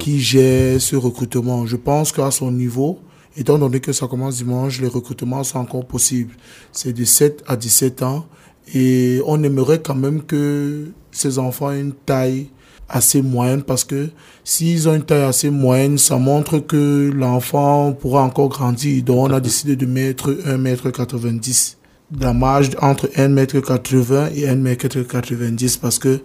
qui 0.00 0.20
gère 0.20 0.80
ce 0.80 0.96
recrutement. 0.96 1.66
Je 1.66 1.76
pense 1.76 2.12
qu'à 2.12 2.30
son 2.30 2.52
niveau, 2.52 3.00
étant 3.36 3.58
donné 3.58 3.80
que 3.80 3.92
ça 3.92 4.06
commence 4.06 4.36
dimanche, 4.36 4.80
les 4.80 4.88
recrutements 4.88 5.42
sont 5.44 5.58
encore 5.58 5.86
possibles. 5.86 6.34
C'est 6.72 6.92
de 6.92 7.04
7 7.04 7.42
à 7.46 7.56
17 7.56 8.02
ans 8.02 8.26
et 8.74 9.20
on 9.26 9.42
aimerait 9.42 9.80
quand 9.82 9.94
même 9.94 10.22
que 10.22 10.88
ces 11.10 11.38
enfants 11.38 11.72
aient 11.72 11.80
une 11.80 11.92
taille 11.94 12.48
assez 12.88 13.22
moyenne 13.22 13.62
parce 13.62 13.84
que 13.84 14.08
s'ils 14.44 14.88
ont 14.88 14.94
une 14.94 15.02
taille 15.02 15.22
assez 15.22 15.50
moyenne, 15.50 15.98
ça 15.98 16.16
montre 16.16 16.58
que 16.58 17.10
l'enfant 17.14 17.92
pourra 17.92 18.22
encore 18.22 18.48
grandir. 18.48 19.02
Donc 19.02 19.28
on 19.28 19.32
a 19.32 19.40
décidé 19.40 19.76
de 19.76 19.86
mettre 19.86 20.30
1m90 20.30 21.76
la 22.20 22.32
marge 22.32 22.70
entre 22.80 23.08
1m80 23.08 24.32
et 24.34 24.46
1m90 24.46 25.78
parce 25.80 25.98
que 25.98 26.20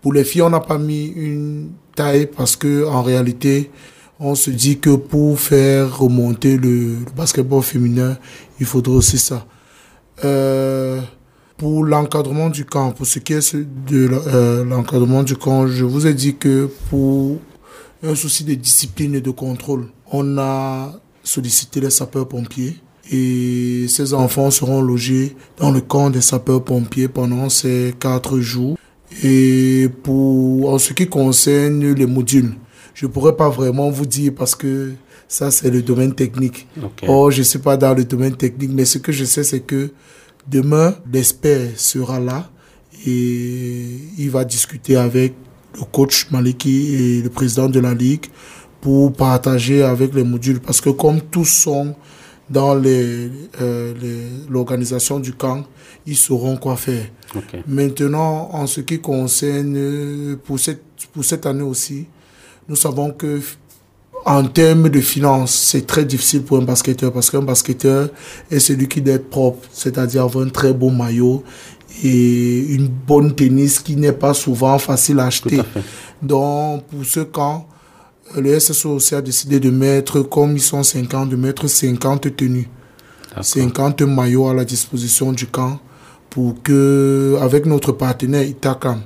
pour 0.00 0.12
les 0.12 0.24
filles, 0.24 0.42
on 0.42 0.50
n'a 0.50 0.60
pas 0.60 0.78
mis 0.78 1.06
une 1.06 1.70
taille 1.94 2.26
parce 2.26 2.56
que 2.56 2.86
en 2.86 3.02
réalité, 3.02 3.70
on 4.18 4.34
se 4.34 4.50
dit 4.50 4.78
que 4.78 4.90
pour 4.90 5.38
faire 5.38 5.98
remonter 5.98 6.56
le, 6.56 6.96
basketball 7.16 7.62
féminin, 7.62 8.16
il 8.60 8.66
faudrait 8.66 8.94
aussi 8.94 9.18
ça. 9.18 9.46
Euh, 10.24 11.00
pour 11.56 11.84
l'encadrement 11.84 12.50
du 12.50 12.64
camp, 12.64 12.92
pour 12.92 13.06
ce 13.06 13.18
qui 13.18 13.32
est 13.32 13.54
de 13.54 14.10
euh, 14.26 14.64
l'encadrement 14.64 15.22
du 15.22 15.36
camp, 15.36 15.66
je 15.66 15.84
vous 15.84 16.06
ai 16.06 16.14
dit 16.14 16.36
que 16.36 16.68
pour 16.90 17.38
un 18.02 18.14
souci 18.14 18.44
de 18.44 18.54
discipline 18.54 19.14
et 19.14 19.20
de 19.20 19.30
contrôle, 19.30 19.86
on 20.10 20.38
a 20.38 20.92
sollicité 21.22 21.80
les 21.80 21.90
sapeurs-pompiers 21.90 22.76
et 23.10 23.86
ces 23.88 24.14
enfants 24.14 24.50
seront 24.50 24.82
logés 24.82 25.36
dans 25.58 25.70
le 25.70 25.80
camp 25.80 26.10
des 26.10 26.20
sapeurs-pompiers 26.20 27.08
pendant 27.08 27.48
ces 27.48 27.94
quatre 27.98 28.38
jours. 28.38 28.76
Et 29.22 29.88
pour 30.02 30.70
en 30.70 30.78
ce 30.78 30.92
qui 30.92 31.08
concerne 31.08 31.92
les 31.94 32.06
modules, 32.06 32.54
je 32.94 33.06
pourrais 33.06 33.36
pas 33.36 33.48
vraiment 33.48 33.88
vous 33.90 34.06
dire 34.06 34.32
parce 34.36 34.54
que 34.54 34.92
ça 35.28 35.50
c'est 35.50 35.70
le 35.70 35.82
domaine 35.82 36.14
technique. 36.14 36.66
Oh, 37.08 37.30
je 37.30 37.42
suis 37.42 37.58
pas 37.58 37.76
dans 37.76 37.94
le 37.94 38.04
domaine 38.04 38.36
technique, 38.36 38.70
mais 38.74 38.84
ce 38.84 38.98
que 38.98 39.12
je 39.12 39.24
sais 39.24 39.44
c'est 39.44 39.60
que 39.60 39.90
demain 40.48 40.94
l'expert 41.12 41.70
sera 41.76 42.20
là 42.20 42.50
et 43.06 43.86
il 44.18 44.30
va 44.30 44.44
discuter 44.44 44.96
avec 44.96 45.34
le 45.74 45.84
coach 45.84 46.30
Maliki 46.30 46.94
et 46.94 47.22
le 47.22 47.30
président 47.30 47.68
de 47.68 47.80
la 47.80 47.94
ligue 47.94 48.26
pour 48.80 49.12
partager 49.12 49.82
avec 49.82 50.14
les 50.14 50.24
modules 50.24 50.60
parce 50.60 50.80
que 50.80 50.90
comme 50.90 51.20
tous 51.20 51.44
sont 51.44 51.94
dans 52.48 52.80
euh, 52.84 53.94
l'organisation 54.48 55.18
du 55.18 55.32
camp, 55.32 55.64
ils 56.06 56.16
sauront 56.16 56.56
quoi 56.56 56.76
faire. 56.76 57.06
Maintenant, 57.66 58.48
en 58.52 58.66
ce 58.66 58.80
qui 58.82 59.00
concerne, 59.00 60.36
pour 60.44 60.58
cette, 60.60 60.82
pour 61.12 61.24
cette 61.24 61.44
année 61.44 61.62
aussi, 61.64 62.06
nous 62.68 62.76
savons 62.76 63.10
que 63.10 63.40
en 64.26 64.42
termes 64.44 64.88
de 64.88 65.00
finances, 65.00 65.54
c'est 65.54 65.86
très 65.86 66.04
difficile 66.04 66.42
pour 66.42 66.58
un 66.58 66.62
basketteur 66.62 67.12
parce 67.12 67.30
qu'un 67.30 67.42
basketteur 67.42 68.08
est 68.50 68.58
celui 68.58 68.88
qui 68.88 69.00
doit 69.00 69.14
être 69.14 69.30
propre, 69.30 69.68
c'est-à-dire 69.72 70.24
avoir 70.24 70.44
un 70.44 70.48
très 70.48 70.72
beau 70.72 70.90
maillot 70.90 71.44
et 72.02 72.58
une 72.58 72.88
bonne 72.88 73.36
tennis 73.36 73.78
qui 73.78 73.94
n'est 73.94 74.12
pas 74.12 74.34
souvent 74.34 74.78
facile 74.78 75.20
à 75.20 75.26
acheter. 75.26 75.60
Donc, 76.20 76.86
pour 76.86 77.04
ce 77.04 77.20
camp, 77.20 77.68
le 78.36 78.58
SSO 78.58 78.96
aussi 78.96 79.14
a 79.14 79.22
décidé 79.22 79.60
de 79.60 79.70
mettre, 79.70 80.22
comme 80.22 80.56
ils 80.56 80.60
sont 80.60 80.82
50, 80.82 81.28
de 81.28 81.36
mettre 81.36 81.68
50 81.68 82.34
tenues, 82.34 82.68
50 83.40 84.02
maillots 84.02 84.48
à 84.48 84.54
la 84.54 84.64
disposition 84.64 85.30
du 85.30 85.46
camp 85.46 85.78
pour 86.30 86.60
que, 86.64 87.38
avec 87.40 87.64
notre 87.64 87.92
partenaire 87.92 88.42
Itakam, 88.42 89.02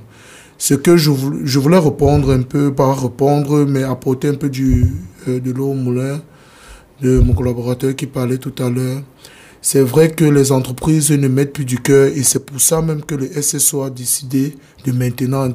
ce 0.61 0.75
que 0.75 0.95
je, 0.95 1.09
voulais 1.09 1.79
répondre 1.79 2.31
un 2.31 2.43
peu, 2.43 2.71
pas 2.71 2.93
répondre, 2.93 3.65
mais 3.65 3.81
apporter 3.81 4.27
un 4.27 4.35
peu 4.35 4.47
du, 4.47 4.85
euh, 5.27 5.39
de 5.39 5.49
l'eau 5.49 5.71
au 5.71 5.73
moulin 5.73 6.21
de 7.01 7.17
mon 7.17 7.33
collaborateur 7.33 7.95
qui 7.95 8.05
parlait 8.05 8.37
tout 8.37 8.53
à 8.63 8.69
l'heure. 8.69 9.01
C'est 9.59 9.81
vrai 9.81 10.11
que 10.11 10.23
les 10.23 10.51
entreprises 10.51 11.09
ne 11.09 11.27
mettent 11.27 11.53
plus 11.53 11.65
du 11.65 11.79
cœur 11.79 12.09
et 12.15 12.21
c'est 12.21 12.45
pour 12.45 12.61
ça 12.61 12.79
même 12.83 13.01
que 13.01 13.15
le 13.15 13.41
SSO 13.41 13.81
a 13.81 13.89
décidé 13.89 14.55
de 14.85 14.91
maintenant 14.91 15.49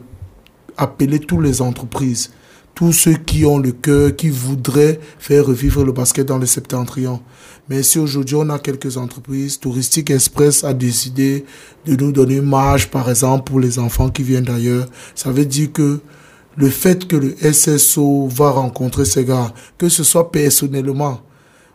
appeler 0.77 1.21
toutes 1.21 1.45
les 1.45 1.63
entreprises 1.63 2.33
tous 2.77 2.93
ceux 2.93 3.15
qui 3.15 3.47
ont 3.47 3.59
le 3.59 3.73
cœur, 3.73 4.15
qui 4.15 4.29
voudraient 4.29 5.01
faire 5.19 5.47
revivre 5.47 5.83
le 5.83 5.93
basket 5.93 6.27
dans 6.27 6.37
le 6.37 6.45
septentrion. 6.45 7.23
Mais 7.69 7.83
si 7.83 7.99
aujourd'hui 7.99 8.37
on 8.37 8.49
a 8.51 8.59
quelques 8.59 8.97
entreprises, 8.97 9.59
Touristique 9.59 10.11
Express 10.11 10.63
a 10.63 10.73
décidé 10.73 11.45
de 11.85 11.97
nous 11.97 12.13
donner 12.13 12.37
une 12.37 12.43
marge, 12.43 12.89
par 12.89 13.11
exemple, 13.11 13.45
pour 13.45 13.61
les 13.61 13.79
enfants 13.79 14.09
qui 14.09 14.23
viennent 14.23 14.45
d'ailleurs, 14.45 14.87
ça 15.15 15.33
veut 15.33 15.45
dire 15.45 15.73
que 15.73 16.01
le 16.57 16.71
fait 16.71 17.07
que 17.07 17.17
le 17.17 17.35
SSO 17.53 18.29
va 18.29 18.51
rencontrer 18.51 19.05
ces 19.05 19.25
gars, 19.25 19.53
que 19.79 19.89
ce 19.89 20.05
soit 20.05 20.31
personnellement 20.31 21.21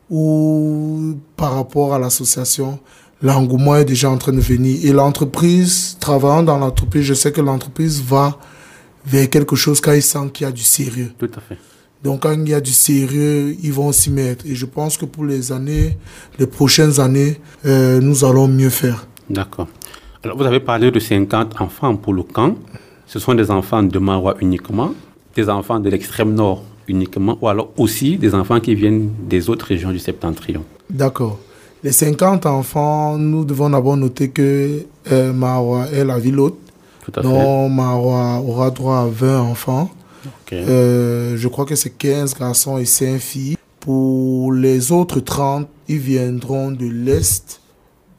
ou 0.10 1.18
par 1.38 1.56
rapport 1.56 1.94
à 1.94 2.00
l'association, 2.00 2.80
l'engouement 3.22 3.78
est 3.78 3.86
déjà 3.86 4.10
en 4.10 4.18
train 4.18 4.34
de 4.34 4.42
venir. 4.42 4.80
Et 4.84 4.92
l'entreprise, 4.92 5.98
travaillant 6.00 6.44
dans 6.44 6.58
l'entreprise, 6.58 7.04
je 7.04 7.14
sais 7.14 7.32
que 7.32 7.42
l'entreprise 7.42 8.02
va 8.02 8.38
vers 9.06 9.30
quelque 9.30 9.56
chose 9.56 9.80
quand 9.80 9.94
ils 9.94 10.02
sentent 10.02 10.34
qu'il 10.34 10.46
y 10.46 10.50
a 10.50 10.52
du 10.52 10.64
sérieux. 10.64 11.14
Tout 11.18 11.32
à 11.36 11.40
fait. 11.40 11.58
Donc 12.04 12.22
quand 12.22 12.34
il 12.34 12.50
y 12.50 12.54
a 12.54 12.62
du 12.62 12.72
sérieux, 12.72 13.56
ils 13.62 13.74
vont 13.74 13.92
s'y 13.92 14.10
mettre. 14.10 14.46
Et 14.46 14.56
je 14.56 14.66
pense 14.66 14.98
que 14.98 15.06
pour 15.06 15.26
les 15.26 15.52
années, 15.52 15.98
les 16.40 16.48
prochaines 16.48 17.00
années, 17.00 17.40
euh, 17.66 18.00
nous 18.02 18.26
allons 18.26 18.48
mieux 18.48 18.70
faire. 18.70 19.06
D'accord. 19.30 19.68
Alors 20.24 20.38
vous 20.38 20.46
avez 20.46 20.60
parlé 20.60 20.92
de 20.92 21.00
50 21.00 21.62
enfants 21.62 21.96
pour 21.96 22.14
le 22.14 22.24
camp. 22.24 22.56
Ce 23.08 23.20
sont 23.20 23.36
des 23.36 23.52
enfants 23.52 23.84
de 23.84 24.00
Marois 24.00 24.36
uniquement, 24.42 24.94
des 25.36 25.50
enfants 25.50 25.80
de 25.80 25.90
l'extrême 25.90 26.34
nord 26.34 26.64
uniquement, 26.88 27.38
ou 27.42 27.48
alors 27.48 27.72
aussi 27.78 28.18
des 28.18 28.34
enfants 28.34 28.60
qui 28.60 28.76
viennent 28.76 29.12
des 29.28 29.50
autres 29.50 29.66
régions 29.68 29.92
du 29.92 30.00
septentrion. 30.00 30.64
D'accord. 30.90 31.40
Les 31.84 31.92
50 31.92 32.46
enfants, 32.46 33.18
nous 33.18 33.44
devons 33.44 33.70
d'abord 33.70 33.98
noter 33.98 34.30
que 34.30 34.84
euh, 35.12 35.34
Marois 35.34 35.88
est 35.92 36.06
la 36.06 36.20
ville 36.20 36.40
haute 36.40 36.58
donc, 37.22 37.72
Marois 37.72 38.42
aura 38.46 38.72
droit 38.72 39.00
à 39.00 39.06
20 39.06 39.42
enfants. 39.42 39.90
Euh, 40.54 41.38
je 41.38 41.48
crois 41.48 41.66
que 41.66 41.76
c'est 41.76 41.92
15 41.92 42.36
garçons 42.38 42.78
et 42.78 42.86
5 42.86 43.20
filles. 43.20 43.58
Pour 43.80 44.54
les 44.54 44.92
autres 44.92 45.20
30, 45.20 45.68
ils 45.88 45.98
viendront 45.98 46.72
de 46.72 46.86
l'Est. 46.86 47.62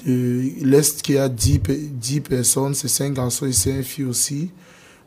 De 0.05 0.43
l'Est 0.63 1.03
qui 1.03 1.17
a 1.17 1.29
10, 1.29 1.61
10 1.93 2.21
personnes, 2.21 2.75
c'est 2.75 2.89
5 2.89 3.15
garçons 3.15 3.47
et 3.47 3.53
5 3.53 3.83
filles 3.83 4.07
aussi. 4.07 4.51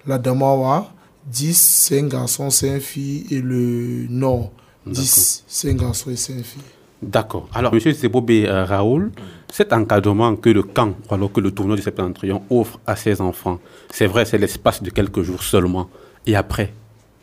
La 0.07 0.17
Damawa, 0.17 0.93
10, 1.27 1.57
5 1.57 2.07
garçons, 2.07 2.49
5 2.49 2.79
filles. 2.79 3.25
Et 3.31 3.41
le 3.41 4.05
Nord, 4.09 4.51
10, 4.85 5.43
5 5.47 5.75
garçons 5.77 6.11
et 6.11 6.15
5 6.15 6.35
filles. 6.43 6.61
D'accord. 7.01 7.49
Alors, 7.53 7.73
M. 7.73 7.79
Sebobé 7.79 8.47
euh, 8.47 8.63
Raoul, 8.63 9.11
cet 9.51 9.73
encadrement 9.73 10.35
que 10.35 10.49
le 10.49 10.63
camp, 10.63 10.95
alors 11.09 11.31
que 11.31 11.41
le 11.41 11.51
tournoi 11.51 11.75
du 11.75 11.81
Septentrion 11.81 12.43
offre 12.49 12.79
à 12.87 12.95
ses 12.95 13.19
enfants, 13.19 13.59
c'est 13.91 14.07
vrai, 14.07 14.25
c'est 14.25 14.37
l'espace 14.37 14.81
de 14.81 14.89
quelques 14.89 15.21
jours 15.21 15.43
seulement. 15.43 15.89
Et 16.25 16.35
après, 16.35 16.73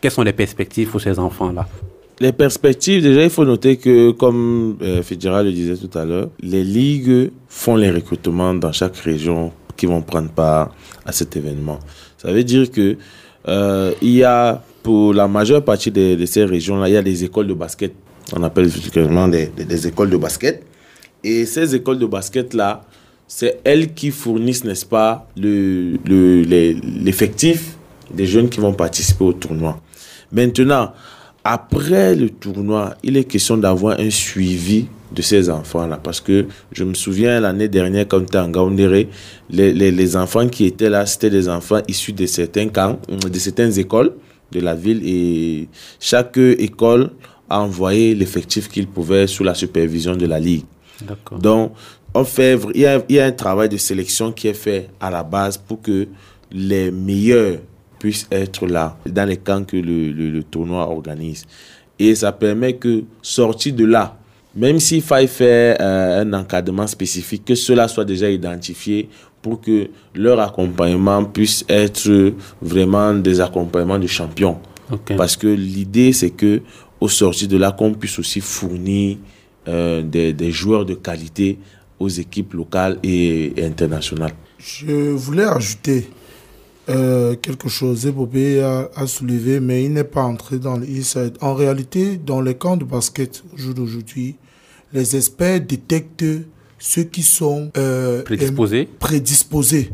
quelles 0.02 0.10
sont 0.10 0.22
les 0.22 0.34
perspectives 0.34 0.90
pour 0.90 1.00
ces 1.00 1.18
enfants-là? 1.18 1.66
Les 2.20 2.32
perspectives, 2.32 3.02
déjà, 3.02 3.22
il 3.22 3.30
faut 3.30 3.44
noter 3.44 3.78
que, 3.78 4.10
comme 4.10 4.76
euh, 4.82 5.02
le 5.08 5.50
disait 5.50 5.76
tout 5.76 5.98
à 5.98 6.04
l'heure, 6.04 6.28
les 6.40 6.62
ligues 6.62 7.30
font 7.48 7.76
les 7.76 7.90
recrutements 7.90 8.52
dans 8.52 8.72
chaque 8.72 8.96
région 8.96 9.52
qui 9.76 9.86
vont 9.86 10.02
prendre 10.02 10.28
part 10.28 10.74
à 11.06 11.12
cet 11.12 11.36
événement. 11.36 11.78
Ça 12.18 12.30
veut 12.30 12.44
dire 12.44 12.70
que 12.70 12.96
euh, 13.48 13.92
il 14.02 14.10
y 14.10 14.24
a, 14.24 14.62
pour 14.82 15.14
la 15.14 15.26
majeure 15.26 15.64
partie 15.64 15.90
de, 15.90 16.22
ces 16.26 16.44
régions-là, 16.44 16.88
il 16.88 16.92
y 16.92 16.96
a 16.96 17.02
des 17.02 17.24
écoles 17.24 17.46
de 17.46 17.54
basket 17.54 17.94
on 18.34 18.42
appelle 18.42 18.66
effectivement 18.66 19.28
des, 19.28 19.46
des, 19.46 19.86
écoles 19.86 20.10
de 20.10 20.16
basket. 20.16 20.62
Et 21.24 21.46
ces 21.46 21.74
écoles 21.74 21.98
de 21.98 22.06
basket-là, 22.06 22.84
c'est 23.26 23.60
elles 23.64 23.94
qui 23.94 24.10
fournissent, 24.10 24.64
n'est-ce 24.64 24.86
pas, 24.86 25.28
l'effectif 25.36 27.76
le, 28.10 28.16
des 28.16 28.26
jeunes 28.26 28.48
qui 28.48 28.60
vont 28.60 28.72
participer 28.72 29.24
au 29.24 29.32
tournoi. 29.32 29.80
Maintenant, 30.32 30.92
après 31.44 32.14
le 32.14 32.30
tournoi, 32.30 32.94
il 33.02 33.16
est 33.16 33.24
question 33.24 33.56
d'avoir 33.56 33.98
un 33.98 34.10
suivi 34.10 34.86
de 35.12 35.22
ces 35.22 35.50
enfants-là. 35.50 35.98
Parce 36.02 36.20
que 36.20 36.46
je 36.72 36.84
me 36.84 36.94
souviens 36.94 37.40
l'année 37.40 37.68
dernière, 37.68 38.06
quand 38.08 38.20
j'étais 38.20 38.38
en 38.38 38.48
Gaoundéré, 38.48 39.08
les, 39.50 39.72
les, 39.72 39.90
les, 39.90 40.16
enfants 40.16 40.48
qui 40.48 40.66
étaient 40.66 40.88
là, 40.88 41.04
c'était 41.06 41.30
des 41.30 41.48
enfants 41.48 41.80
issus 41.88 42.12
de 42.12 42.26
certains 42.26 42.68
camps, 42.68 42.98
de 43.08 43.38
certaines 43.38 43.78
écoles 43.78 44.12
de 44.50 44.60
la 44.60 44.74
ville. 44.74 45.02
Et 45.04 45.68
chaque 46.00 46.38
école 46.38 47.10
a 47.50 47.60
envoyé 47.60 48.14
l'effectif 48.14 48.68
qu'il 48.68 48.86
pouvait 48.86 49.26
sous 49.26 49.44
la 49.44 49.54
supervision 49.54 50.16
de 50.16 50.26
la 50.26 50.40
Ligue. 50.40 50.64
Donc, 51.38 51.72
on 52.14 52.24
fait, 52.24 52.58
il, 52.74 52.80
y 52.82 52.86
a, 52.86 53.02
il 53.08 53.16
y 53.16 53.20
a 53.20 53.26
un 53.26 53.32
travail 53.32 53.68
de 53.68 53.76
sélection 53.76 54.32
qui 54.32 54.48
est 54.48 54.54
fait 54.54 54.90
à 55.00 55.10
la 55.10 55.22
base 55.22 55.56
pour 55.56 55.80
que 55.82 56.06
les 56.50 56.90
meilleurs 56.90 57.58
puissent 58.02 58.26
être 58.32 58.66
là, 58.66 58.96
dans 59.06 59.28
les 59.28 59.36
camps 59.36 59.62
que 59.62 59.76
le, 59.76 60.10
le, 60.10 60.42
tournoi 60.42 60.88
organise. 60.90 61.44
Et 62.00 62.16
ça 62.16 62.32
permet 62.32 62.72
que, 62.72 63.04
sorti 63.22 63.72
de 63.72 63.84
là, 63.84 64.18
même 64.56 64.80
s'il 64.80 65.02
faille 65.02 65.28
faire 65.28 65.76
euh, 65.80 66.22
un 66.22 66.32
encadrement 66.32 66.88
spécifique, 66.88 67.44
que 67.44 67.54
cela 67.54 67.86
soit 67.86 68.04
déjà 68.04 68.28
identifié 68.28 69.08
pour 69.40 69.60
que 69.60 69.88
leur 70.16 70.40
accompagnement 70.40 71.24
puisse 71.24 71.64
être 71.68 72.32
vraiment 72.60 73.14
des 73.14 73.40
accompagnements 73.40 74.00
de 74.00 74.08
champions. 74.08 74.58
Parce 75.16 75.36
que 75.36 75.46
l'idée, 75.46 76.12
c'est 76.12 76.30
que 76.30 76.60
au 76.98 77.08
sortir 77.08 77.46
de 77.46 77.56
là 77.56 77.70
qu'on 77.70 77.94
puisse 77.94 78.18
aussi 78.18 78.40
fournir 78.40 79.18
euh, 79.68 80.02
des, 80.02 80.32
des, 80.32 80.50
joueurs 80.50 80.84
de 80.84 80.94
qualité 80.94 81.56
aux 82.00 82.08
équipes 82.08 82.54
locales 82.54 82.98
et, 83.04 83.52
internationales. 83.58 84.34
Je 84.58 85.12
voulais 85.12 85.44
ajouter 85.44 86.08
euh, 86.88 87.36
quelque 87.36 87.68
chose. 87.68 88.06
Ebobé 88.06 88.60
a, 88.60 88.90
a 88.94 89.06
soulevé, 89.06 89.60
mais 89.60 89.84
il 89.84 89.92
n'est 89.92 90.04
pas 90.04 90.22
entré 90.24 90.58
dans 90.58 90.76
le 90.76 90.86
inside. 90.86 91.34
En 91.40 91.54
réalité, 91.54 92.16
dans 92.16 92.40
les 92.40 92.54
camps 92.54 92.76
de 92.76 92.84
basket 92.84 93.42
au 93.54 93.56
jour 93.56 93.74
d'aujourd'hui, 93.74 94.36
les 94.92 95.16
experts 95.16 95.60
détectent 95.60 96.24
ceux 96.78 97.04
qui 97.04 97.22
sont 97.22 97.70
euh, 97.76 98.22
Prédisposés. 98.22 98.88
prédisposés. 98.98 99.90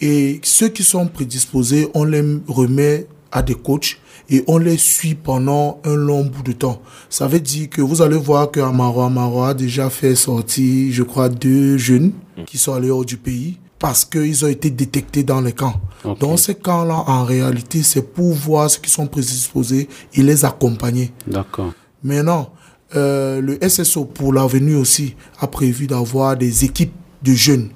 Et 0.00 0.40
ceux 0.42 0.68
qui 0.68 0.82
sont 0.84 1.06
prédisposés, 1.06 1.88
on 1.94 2.04
les 2.04 2.22
remet 2.46 3.06
à 3.30 3.42
des 3.42 3.54
coachs 3.54 3.98
et 4.30 4.44
on 4.46 4.58
les 4.58 4.76
suit 4.78 5.14
pendant 5.14 5.80
un 5.84 5.94
long 5.94 6.24
bout 6.24 6.42
de 6.42 6.52
temps. 6.52 6.80
Ça 7.08 7.26
veut 7.26 7.40
dire 7.40 7.68
que 7.70 7.82
vous 7.82 8.02
allez 8.02 8.16
voir 8.16 8.50
que 8.50 8.60
Amaro 8.60 9.00
Amaro 9.02 9.42
a 9.42 9.54
déjà 9.54 9.90
fait 9.90 10.14
sortir, 10.14 10.92
je 10.92 11.02
crois, 11.02 11.28
deux 11.28 11.76
jeunes 11.78 12.12
qui 12.46 12.58
sont 12.58 12.72
allés 12.74 12.90
hors 12.90 13.04
du 13.04 13.16
pays 13.16 13.58
parce 13.82 14.04
qu'ils 14.04 14.44
ont 14.44 14.48
été 14.48 14.70
détectés 14.70 15.24
dans 15.24 15.40
les 15.40 15.52
camps. 15.52 15.74
Ok. 16.04 16.20
Dans 16.20 16.36
ces 16.36 16.54
camps-là, 16.54 17.02
en 17.08 17.24
réalité, 17.24 17.82
c'est 17.82 18.14
pour 18.14 18.32
voir 18.32 18.70
ceux 18.70 18.80
qui 18.80 18.88
sont 18.88 19.08
prédisposés 19.08 19.88
et 20.14 20.22
les 20.22 20.44
accompagner. 20.44 21.10
D'accord. 21.26 21.72
Maintenant, 22.04 22.52
euh, 22.94 23.40
le 23.40 23.58
SSO 23.68 24.04
pour 24.04 24.32
l'avenir 24.32 24.78
aussi 24.78 25.16
a 25.40 25.48
prévu 25.48 25.88
d'avoir 25.88 26.36
des 26.36 26.64
équipes 26.64 26.94
de 27.24 27.32
jeunes 27.32 27.70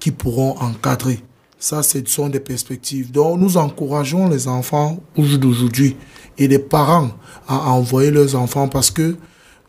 qui 0.00 0.10
pourront 0.10 0.58
encadrer. 0.58 1.20
Ça, 1.60 1.84
ce 1.84 1.98
sont 2.06 2.28
des 2.28 2.40
perspectives. 2.40 3.12
Donc, 3.12 3.38
nous 3.38 3.56
encourageons 3.56 4.28
les 4.28 4.48
enfants 4.48 4.98
au 5.16 5.22
jour 5.22 5.38
d'aujourd'hui 5.38 5.96
et 6.38 6.48
les 6.48 6.58
parents 6.58 7.10
à 7.46 7.70
envoyer 7.70 8.10
leurs 8.10 8.34
enfants 8.34 8.66
parce 8.66 8.90
que, 8.90 9.14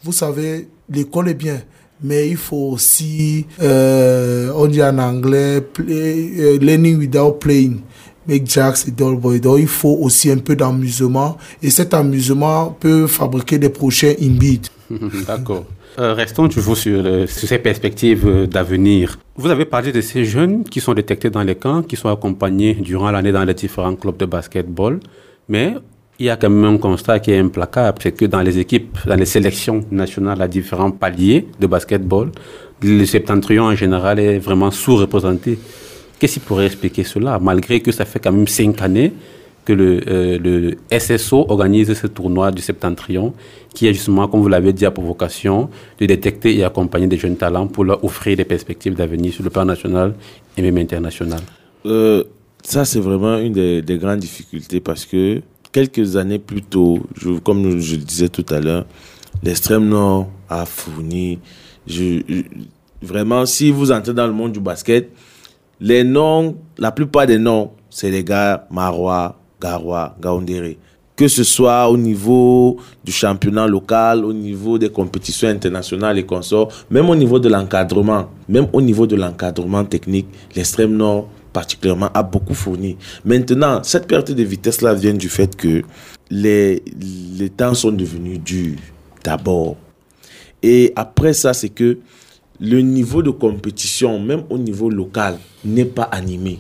vous 0.02 0.12
savez, 0.12 0.70
l'école 0.90 1.30
est 1.30 1.36
bien, 1.36 1.62
mais 2.04 2.30
il 2.30 2.38
faut 2.38 2.72
aussi, 2.74 3.46
euh, 3.62 4.52
on 4.56 4.68
dit 4.68 4.84
en 4.84 4.98
anglais, 5.00 5.62
play, 5.62 6.32
euh, 6.38 6.58
learning 6.60 6.98
without 6.98 7.40
playing. 7.40 7.80
Make 8.28 8.50
Jacks 8.50 8.88
et 8.88 8.92
dull 8.92 9.18
boy. 9.18 9.42
Donc, 9.42 9.60
il 9.60 9.68
faut 9.68 9.98
aussi 10.02 10.32
un 10.32 10.38
peu 10.38 10.56
d'amusement 10.56 11.38
et 11.62 11.70
cet 11.70 11.94
amusement 11.94 12.76
peut 12.80 13.08
fabriquer 13.08 13.58
des 13.58 13.70
prochains 13.70 14.14
Embiid. 14.22 14.68
D'accord. 15.28 15.66
Euh, 16.00 16.14
restons 16.14 16.48
toujours 16.48 16.78
sur, 16.78 17.04
sur 17.28 17.48
ces 17.48 17.60
perspectives 17.60 18.48
d'avenir. 18.48 19.20
Vous 19.36 19.50
avez 19.50 19.66
parlé 19.66 19.92
de 19.92 20.00
ces 20.00 20.24
jeunes 20.24 20.64
qui 20.64 20.80
sont 20.80 20.94
détectés 20.94 21.30
dans 21.30 21.44
les 21.44 21.56
camps, 21.56 21.84
qui 21.84 21.98
sont 21.98 22.10
accompagnés 22.10 22.76
durant 22.76 23.12
l'année 23.12 23.32
dans 23.32 23.44
les 23.44 23.54
différents 23.54 23.96
clubs 23.96 24.18
de 24.18 24.26
basketball. 24.26 25.00
Mais 25.50 25.76
il 26.20 26.28
y 26.28 26.30
a 26.30 26.38
quand 26.38 26.50
même 26.50 26.76
un 26.76 26.78
constat 26.78 27.20
qui 27.20 27.32
est 27.32 27.40
implacable, 27.40 27.98
c'est 28.02 28.12
que 28.12 28.26
dans 28.26 28.42
les 28.42 28.60
équipes, 28.60 28.98
dans 29.06 29.16
les 29.16 29.26
sélections 29.26 29.84
nationales 29.92 30.42
à 30.42 30.48
différents 30.48 30.92
paliers 30.92 31.48
de 31.60 31.68
basketball, 31.68 32.32
le 32.82 33.06
septentrion 33.06 33.64
en 33.64 33.76
général 33.76 34.20
est 34.20 34.40
vraiment 34.40 34.72
sous-représenté. 34.72 35.58
Qu'est-ce 36.20 36.36
qui 36.36 36.40
pourrait 36.40 36.68
expliquer 36.68 37.04
cela, 37.04 37.40
malgré 37.40 37.80
que 37.80 37.92
ça 37.92 38.06
fait 38.06 38.20
quand 38.20 38.32
même 38.32 38.48
cinq 38.48 38.82
années 38.82 39.14
que 39.66 39.74
le, 39.74 40.02
euh, 40.08 40.72
SSO 40.92 41.46
organise 41.50 41.94
ce 41.94 42.08
tournoi 42.08 42.52
du 42.52 42.62
Septentrion, 42.62 43.34
qui 43.74 43.88
est 43.88 43.94
justement, 43.94 44.28
comme 44.28 44.42
vous 44.42 44.50
l'avez 44.50 44.74
dit, 44.74 44.86
à 44.86 44.92
pour 44.92 45.06
vocation 45.06 45.70
de 46.00 46.06
détecter 46.06 46.58
et 46.58 46.64
accompagner 46.66 47.08
des 47.08 47.18
jeunes 47.18 47.38
talents 47.38 47.68
pour 47.68 47.86
leur 47.86 48.04
offrir 48.04 48.36
des 48.36 48.44
perspectives 48.44 48.94
d'avenir 48.94 49.34
sur 49.34 49.44
le 49.44 49.50
plan 49.50 49.64
national 49.64 50.16
et 50.58 50.62
même 50.62 50.78
international. 50.78 51.40
Euh, 51.86 52.26
ça, 52.62 52.84
c'est 52.84 53.00
vraiment 53.00 53.38
une 53.38 53.82
des 53.82 53.98
grandes 53.98 54.20
difficultés 54.20 54.82
parce 54.82 55.06
que 55.06 55.42
quelques 55.74 56.16
années 56.16 56.40
plus 56.40 56.62
tôt, 56.62 57.00
comme 57.44 57.80
je 57.80 57.96
le 57.98 58.04
disais 58.04 58.30
tout 58.30 58.46
à 58.50 58.62
l'heure, 58.62 58.86
l'extrême 59.44 59.90
nord 59.90 60.30
a 60.50 60.66
fourni. 60.66 61.40
Vraiment, 63.02 63.46
si 63.46 63.72
vous 63.72 63.92
entrez 63.92 64.14
dans 64.14 64.28
le 64.28 64.32
monde 64.32 64.54
du 64.54 64.62
basket, 64.62 65.10
les 65.82 66.06
noms, 66.06 66.56
la 66.78 66.92
plupart 66.92 67.28
des 67.28 67.38
noms, 67.40 67.72
c'est 67.90 68.10
les 68.10 68.24
gars 68.24 68.66
Marois, 68.72 69.38
Garois, 69.60 70.16
Gaoundéré. 70.22 70.78
Que 71.16 71.28
ce 71.28 71.44
soit 71.44 71.90
au 71.90 71.98
niveau 71.98 72.78
du 73.04 73.12
championnat 73.12 73.68
local, 73.68 74.24
au 74.24 74.34
niveau 74.34 74.78
des 74.78 74.90
compétitions 74.90 75.50
internationales 75.50 76.18
et 76.18 76.26
consorts, 76.26 76.70
même 76.90 77.10
au 77.10 77.16
niveau 77.16 77.40
de 77.40 77.50
l'encadrement, 77.50 78.30
même 78.48 78.68
au 78.74 78.82
niveau 78.82 79.06
de 79.06 79.16
l'encadrement 79.16 79.84
technique, 79.84 80.28
l'extrême 80.56 80.96
nord 80.96 81.28
particulièrement 81.54 82.10
a 82.14 82.24
beaucoup 82.24 82.54
fourni. 82.54 82.98
Maintenant, 83.24 83.82
cette 83.84 84.08
perte 84.08 84.32
de 84.32 84.44
vitesse-là 84.44 84.94
vient 84.96 85.14
du 85.14 85.30
fait 85.30 85.56
que 85.56 85.84
les, 86.30 86.84
les 87.38 87.50
temps 87.50 87.74
sont 87.76 87.92
devenus 87.92 88.40
durs, 88.40 88.80
d'abord. 89.24 89.78
Et 90.62 90.92
après 90.96 91.34
ça, 91.34 91.54
c'est 91.54 91.70
que 91.70 92.00
le 92.60 92.82
niveau 92.82 93.22
de 93.22 93.30
compétition, 93.30 94.20
même 94.20 94.44
au 94.50 94.58
niveau 94.58 94.90
local, 94.90 95.38
n'est 95.64 95.86
pas 95.86 96.04
animé. 96.04 96.60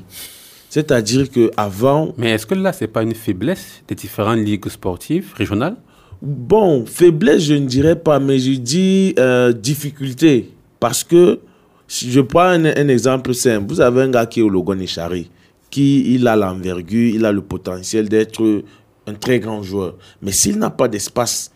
C'est-à-dire 0.70 1.30
que 1.30 1.52
avant, 1.56 2.14
Mais 2.18 2.32
est-ce 2.32 2.46
que 2.46 2.56
là, 2.56 2.74
c'est 2.74 2.88
pas 2.88 3.04
une 3.04 3.14
faiblesse 3.14 3.84
des 3.88 3.96
différentes 3.96 4.40
ligues 4.40 4.68
sportives 4.70 5.32
régionales? 5.36 5.76
Bon, 6.22 6.86
faiblesse, 6.86 7.44
je 7.44 7.54
ne 7.54 7.68
dirais 7.68 7.96
pas, 7.96 8.20
mais 8.20 8.40
je 8.40 8.54
dis 8.54 9.14
euh, 9.20 9.54
difficulté. 9.54 10.50
Parce 10.80 11.04
que, 11.04 11.40
je 11.88 12.22
prends 12.22 12.42
un, 12.42 12.88
exemple 12.88 13.34
simple, 13.34 13.66
vous 13.68 13.82
avez 13.82 14.02
un 14.04 14.10
gars 14.10 14.26
qui 14.26 14.40
est 14.40 14.44
au 14.44 14.50
Logon 14.50 14.80
Echari, 14.80 15.30
qui 15.70 16.14
il 16.14 16.28
a 16.28 16.36
l'envergure, 16.36 17.16
il 17.16 17.26
a 17.26 17.32
le 17.32 17.42
potentiel 17.42 18.10
d'être 18.10 18.64
un 19.08 19.14
très 19.14 19.40
grand 19.40 19.64
joueur. 19.64 19.96
Mais 20.22 20.32
s'il 20.32 20.58
n'a 20.58 20.70
pas 20.70 20.88
d'espace 20.88 21.52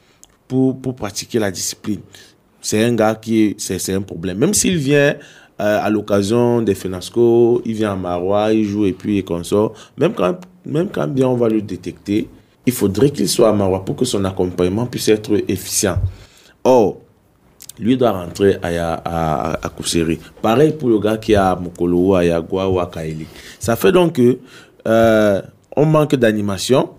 pour, 0.47 0.79
pour 0.79 0.95
pratiquer 0.95 1.39
la 1.39 1.51
discipline, 1.51 2.01
c'est 2.61 2.83
un 2.83 2.93
gars 2.93 3.15
qui 3.15 3.43
est, 3.43 3.59
c'est, 3.59 3.79
c'est 3.79 3.93
un 3.93 4.01
problème. 4.01 4.37
Même 4.37 4.53
s'il 4.53 4.77
vient 4.77 5.15
euh, 5.59 5.79
à 5.81 5.89
l'occasion 5.89 6.61
des 6.61 6.75
FENASCO, 6.75 7.61
il 7.65 7.73
vient 7.73 7.93
à 7.93 7.95
Marois, 7.95 8.53
il 8.53 8.65
joue 8.65 8.85
et 8.85 8.93
puis 8.93 9.17
il 9.17 9.23
consort, 9.23 9.73
même 9.97 10.13
quand, 10.13 10.39
même 10.65 10.89
quand 10.89 11.07
bien 11.07 11.27
on 11.27 11.35
va 11.35 11.49
le 11.49 11.61
détecter, 11.61 12.27
il 12.65 12.73
faudrait 12.73 13.09
qu'il 13.09 13.29
soit 13.29 13.49
à 13.49 13.53
Marois 13.53 13.83
pour 13.85 13.95
que 13.95 14.05
son 14.05 14.23
accompagnement 14.25 14.85
puisse 14.85 15.07
être 15.07 15.31
efficient. 15.47 15.97
Or, 16.63 16.97
lui 17.79 17.97
doit 17.97 18.11
rentrer 18.11 18.57
à, 18.61 18.67
à, 18.67 19.51
à, 19.53 19.67
à. 19.67 19.71
Pareil 20.41 20.73
pour 20.77 20.89
le 20.89 20.99
gars 20.99 21.17
qui 21.17 21.33
est 21.33 21.35
à 21.35 21.55
Mokolo, 21.55 22.15
à 22.15 22.25
Yagua 22.25 22.69
ou 22.69 22.79
à 22.79 22.89
Kaili. 22.89 23.25
Ça 23.59 23.75
fait 23.75 23.91
donc 23.91 24.13
que 24.13 24.37
euh, 24.87 25.41
on 25.75 25.85
manque 25.85 26.15
d'animation 26.15 26.89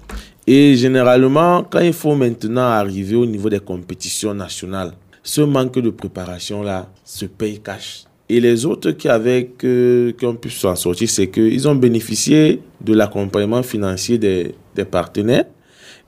et 0.47 0.77
généralement, 0.77 1.64
quand 1.69 1.81
il 1.81 1.93
faut 1.93 2.14
maintenant 2.14 2.62
arriver 2.62 3.17
au 3.17 3.27
niveau 3.27 3.51
des 3.51 3.61
compétitions 3.61 4.35
nationales, 4.35 4.93
ce 5.23 5.43
manque 5.43 5.79
de 5.79 5.91
préparation 5.91 6.62
là 6.62 6.88
se 7.05 7.27
paye 7.27 7.61
cash. 7.61 8.05
Et 8.31 8.41
les 8.41 8.67
autres 8.67 8.91
qui, 8.91 9.09
avec, 9.09 9.64
euh, 9.64 10.12
qui 10.12 10.27
ont 10.27 10.35
pu 10.35 10.51
s'en 10.51 10.77
sortir, 10.77 11.09
c'est 11.09 11.29
qu'ils 11.29 11.67
ont 11.67 11.75
bénéficié 11.75 12.61
de 12.81 12.93
l'accompagnement 12.95 13.62
financier 13.62 14.19
des, 14.19 14.55
des 14.75 14.85
partenaires, 14.85 15.47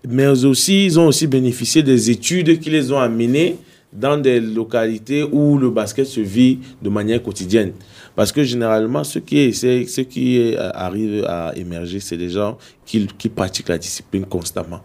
mais 0.06 0.26
aussi, 0.26 0.86
ils 0.86 0.98
ont 0.98 1.06
aussi 1.06 1.26
bénéficié 1.26 1.82
des 1.82 2.10
études 2.10 2.58
qui 2.60 2.70
les 2.70 2.92
ont 2.92 2.98
amenés 2.98 3.56
dans 3.92 4.16
des 4.16 4.40
localités 4.40 5.22
où 5.24 5.58
le 5.58 5.70
basket 5.70 6.06
se 6.06 6.20
vit 6.20 6.58
de 6.80 6.88
manière 6.88 7.22
quotidienne. 7.22 7.72
Parce 8.14 8.32
que 8.32 8.42
généralement, 8.44 9.02
ceux 9.04 9.20
qui, 9.20 9.52
ceux 9.52 10.02
qui 10.02 10.54
euh, 10.54 10.70
arrivent 10.74 11.24
à 11.26 11.52
émerger, 11.56 12.00
c'est 12.00 12.16
des 12.16 12.28
gens 12.28 12.58
qui, 12.84 13.06
qui 13.18 13.28
pratiquent 13.28 13.68
la 13.68 13.78
discipline 13.78 14.24
constamment. 14.26 14.80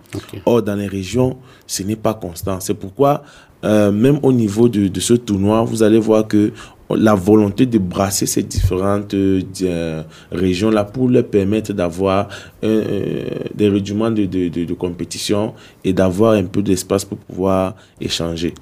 Or, 0.46 0.62
dans 0.62 0.76
les 0.76 0.88
régions, 0.88 1.38
ce 1.68 1.84
n'est 1.84 1.96
pas 1.96 2.14
constant. 2.14 2.60
C'est 2.60 2.74
pourquoi, 2.74 3.24
euh, 3.64 3.92
même 3.92 4.20
au 4.24 4.32
niveau 4.32 4.70
de, 4.70 4.88
de 4.88 5.00
ce 5.00 5.14
tournoi, 5.14 5.64
vous 5.64 5.84
allez 5.84 6.00
voir 6.00 6.28
que 6.28 6.52
la 6.90 7.16
volonté 7.16 7.66
de 7.66 7.78
brasser 7.80 8.26
ces 8.28 8.44
différentes 8.44 9.14
euh, 9.16 10.04
régions-là 10.32 10.84
pour 10.84 11.10
leur 11.10 11.26
permettre 11.28 11.74
d'avoir 11.74 12.28
euh, 12.64 13.24
des 13.56 13.68
rudiments 13.70 14.12
de, 14.12 14.26
de, 14.26 14.50
de, 14.50 14.66
de 14.66 14.74
compétition 14.74 15.54
et 15.84 15.94
d'avoir 15.94 16.34
un 16.34 16.44
peu 16.46 16.62
d'espace 16.62 17.04
pour 17.06 17.18
pouvoir 17.18 17.76
échanger. 18.00 18.54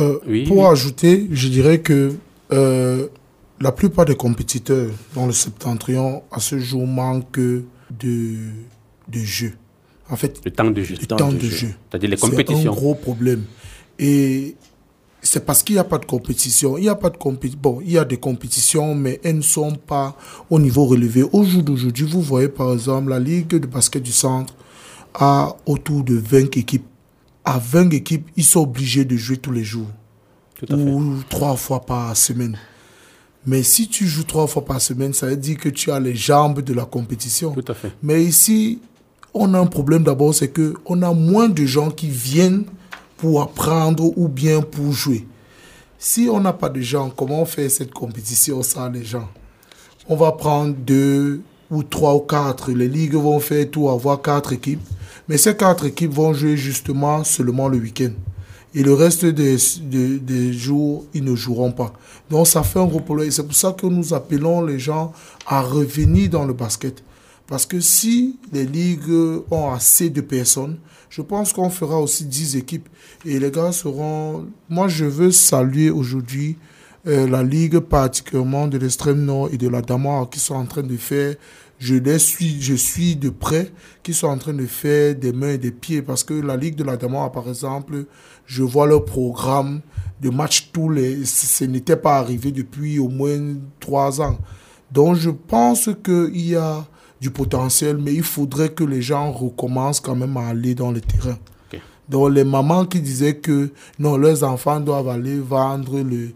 Euh, 0.00 0.18
Oui, 0.26 0.44
pour 0.46 0.58
oui. 0.58 0.64
ajouter, 0.66 1.26
je 1.32 1.48
dirais 1.48 1.80
que 1.80 2.12
euh, 2.52 3.06
la 3.60 3.72
plupart 3.72 4.04
des 4.06 4.14
compétiteurs 4.16 4.88
dans 5.14 5.26
le 5.26 5.32
septentrion 5.32 6.22
à 6.32 6.40
ce 6.40 6.58
jour 6.58 6.86
manquent 6.86 7.38
de, 7.38 8.34
de 9.08 9.18
jeu. 9.18 9.52
En 10.08 10.16
fait, 10.16 10.40
Le 10.44 10.50
temps 10.50 10.70
de 10.70 10.82
jeu. 10.82 10.96
le 11.00 11.06
temps 11.06 11.16
temps 11.16 11.32
de 11.32 11.36
de 11.36 11.40
jeu. 11.42 11.56
jeu. 11.56 11.68
C'est-à-dire 11.90 12.10
les 12.10 12.16
C'est 12.16 12.26
un 12.26 12.30
compétitions. 12.30 12.72
gros 12.72 12.94
problème. 12.94 13.44
Et 13.98 14.54
c'est 15.22 15.44
parce 15.44 15.62
qu'il 15.62 15.74
n'y 15.74 15.80
a 15.80 15.84
pas 15.84 15.98
de 15.98 16.06
compétition. 16.06 16.78
Il 16.78 16.84
y 16.84 16.88
a 16.88 16.94
pas 16.94 17.10
de 17.10 17.16
compé- 17.16 17.54
Bon, 17.56 17.80
il 17.84 17.92
y 17.92 17.98
a 17.98 18.04
des 18.04 18.16
compétitions, 18.16 18.94
mais 18.94 19.20
elles 19.22 19.36
ne 19.36 19.42
sont 19.42 19.72
pas 19.74 20.16
au 20.48 20.58
niveau 20.58 20.84
relevé. 20.86 21.22
Au 21.32 21.44
jour 21.44 21.62
d'aujourd'hui, 21.62 22.06
vous 22.06 22.22
voyez 22.22 22.48
par 22.48 22.72
exemple 22.72 23.10
la 23.10 23.18
Ligue 23.18 23.48
de 23.48 23.66
basket 23.66 24.02
du 24.02 24.12
centre 24.12 24.54
a 25.14 25.54
autour 25.66 26.04
de 26.04 26.14
20 26.14 26.56
équipes. 26.56 26.86
À 27.44 27.58
20 27.58 27.92
équipes, 27.92 28.28
ils 28.36 28.44
sont 28.44 28.60
obligés 28.60 29.04
de 29.04 29.16
jouer 29.16 29.36
tous 29.36 29.52
les 29.52 29.64
jours 29.64 29.88
Tout 30.54 30.66
à 30.72 30.76
fait. 30.76 30.82
ou 30.82 31.16
trois 31.28 31.56
fois 31.56 31.80
par 31.80 32.16
semaine. 32.16 32.56
Mais 33.46 33.62
si 33.62 33.88
tu 33.88 34.06
joues 34.06 34.24
trois 34.24 34.46
fois 34.46 34.64
par 34.64 34.80
semaine, 34.80 35.14
ça 35.14 35.26
veut 35.26 35.36
dire 35.36 35.56
que 35.56 35.70
tu 35.70 35.90
as 35.90 35.98
les 35.98 36.14
jambes 36.14 36.60
de 36.60 36.74
la 36.74 36.84
compétition. 36.84 37.52
Tout 37.52 37.64
à 37.72 37.74
fait. 37.74 37.90
Mais 38.02 38.22
ici, 38.22 38.78
on 39.32 39.54
a 39.54 39.58
un 39.58 39.66
problème 39.66 40.02
d'abord, 40.02 40.34
c'est 40.34 40.48
que 40.48 40.74
on 40.84 41.00
a 41.02 41.12
moins 41.14 41.48
de 41.48 41.64
gens 41.64 41.90
qui 41.90 42.08
viennent 42.08 42.64
pour 43.20 43.42
apprendre 43.42 44.16
ou 44.16 44.28
bien 44.28 44.62
pour 44.62 44.92
jouer. 44.92 45.26
Si 45.98 46.28
on 46.32 46.40
n'a 46.40 46.54
pas 46.54 46.70
de 46.70 46.80
gens, 46.80 47.10
comment 47.10 47.42
on 47.42 47.44
fait 47.44 47.68
cette 47.68 47.92
compétition 47.92 48.62
sans 48.62 48.88
les 48.88 49.04
gens? 49.04 49.28
On 50.08 50.16
va 50.16 50.32
prendre 50.32 50.74
deux 50.74 51.42
ou 51.70 51.82
trois 51.82 52.14
ou 52.14 52.20
quatre. 52.20 52.72
Les 52.72 52.88
ligues 52.88 53.16
vont 53.16 53.38
faire 53.38 53.70
tout, 53.70 53.90
avoir 53.90 54.22
quatre 54.22 54.54
équipes. 54.54 54.80
Mais 55.28 55.36
ces 55.36 55.54
quatre 55.54 55.84
équipes 55.84 56.14
vont 56.14 56.32
jouer 56.32 56.56
justement 56.56 57.22
seulement 57.22 57.68
le 57.68 57.76
week-end. 57.76 58.12
Et 58.74 58.82
le 58.82 58.94
reste 58.94 59.26
des, 59.26 59.58
des, 59.82 60.52
jours, 60.54 61.04
ils 61.12 61.22
ne 61.22 61.36
joueront 61.36 61.72
pas. 61.72 61.92
Donc 62.30 62.46
ça 62.46 62.62
fait 62.62 62.78
un 62.78 62.86
gros 62.86 63.00
problème. 63.00 63.30
C'est 63.30 63.44
pour 63.44 63.54
ça 63.54 63.72
que 63.72 63.86
nous 63.86 64.14
appelons 64.14 64.64
les 64.64 64.78
gens 64.78 65.12
à 65.46 65.60
revenir 65.60 66.30
dans 66.30 66.46
le 66.46 66.54
basket. 66.54 67.04
Parce 67.46 67.66
que 67.66 67.80
si 67.80 68.38
les 68.50 68.64
ligues 68.64 69.42
ont 69.50 69.70
assez 69.72 70.08
de 70.08 70.22
personnes, 70.22 70.78
je 71.10 71.22
pense 71.22 71.52
qu'on 71.52 71.68
fera 71.70 72.00
aussi 72.00 72.24
10 72.24 72.56
équipes. 72.56 72.88
Et 73.26 73.38
les 73.38 73.50
gars 73.50 73.72
seront... 73.72 74.46
Moi, 74.68 74.88
je 74.88 75.04
veux 75.04 75.32
saluer 75.32 75.90
aujourd'hui 75.90 76.56
euh, 77.06 77.28
la 77.28 77.42
Ligue, 77.42 77.80
particulièrement 77.80 78.68
de 78.68 78.78
l'extrême 78.78 79.24
nord 79.24 79.48
et 79.52 79.58
de 79.58 79.68
la 79.68 79.82
Damoire, 79.82 80.30
qui 80.30 80.38
sont 80.38 80.54
en 80.54 80.66
train 80.66 80.82
de 80.82 80.96
faire 80.96 81.34
je 81.80 81.94
les 81.94 82.18
suis, 82.18 82.60
je 82.60 82.74
suis 82.74 83.16
de 83.16 83.30
près, 83.30 83.72
qui 84.02 84.12
sont 84.12 84.26
en 84.26 84.36
train 84.36 84.52
de 84.52 84.66
faire 84.66 85.14
des 85.14 85.32
mains 85.32 85.52
et 85.52 85.58
des 85.58 85.70
pieds. 85.70 86.02
Parce 86.02 86.22
que 86.22 86.34
la 86.34 86.56
Ligue 86.56 86.76
de 86.76 86.84
la 86.84 86.96
Damoire, 86.96 87.32
par 87.32 87.48
exemple, 87.48 88.04
je 88.44 88.62
vois 88.62 88.86
leur 88.86 89.04
programme 89.04 89.80
de 90.20 90.28
match 90.28 90.70
tous 90.72 90.90
les, 90.90 91.24
ce 91.24 91.64
n'était 91.64 91.96
pas 91.96 92.18
arrivé 92.18 92.52
depuis 92.52 92.98
au 92.98 93.08
moins 93.08 93.56
trois 93.80 94.20
ans. 94.20 94.38
Donc 94.92 95.16
je 95.16 95.30
pense 95.30 95.88
qu'il 96.04 96.46
y 96.46 96.54
a 96.54 96.86
du 97.20 97.30
potentiel, 97.30 97.98
mais 97.98 98.14
il 98.14 98.22
faudrait 98.22 98.70
que 98.70 98.84
les 98.84 99.02
gens 99.02 99.30
recommencent 99.30 100.00
quand 100.00 100.16
même 100.16 100.36
à 100.36 100.48
aller 100.48 100.74
dans 100.74 100.90
le 100.90 101.00
terrain. 101.00 101.38
Donc 102.08 102.32
les 102.32 102.42
mamans 102.44 102.86
qui 102.86 103.00
disaient 103.00 103.36
que 103.36 103.70
non, 103.98 104.16
leurs 104.16 104.42
enfants 104.42 104.80
doivent 104.80 105.08
aller 105.08 105.38
vendre 105.38 106.00
le, 106.00 106.30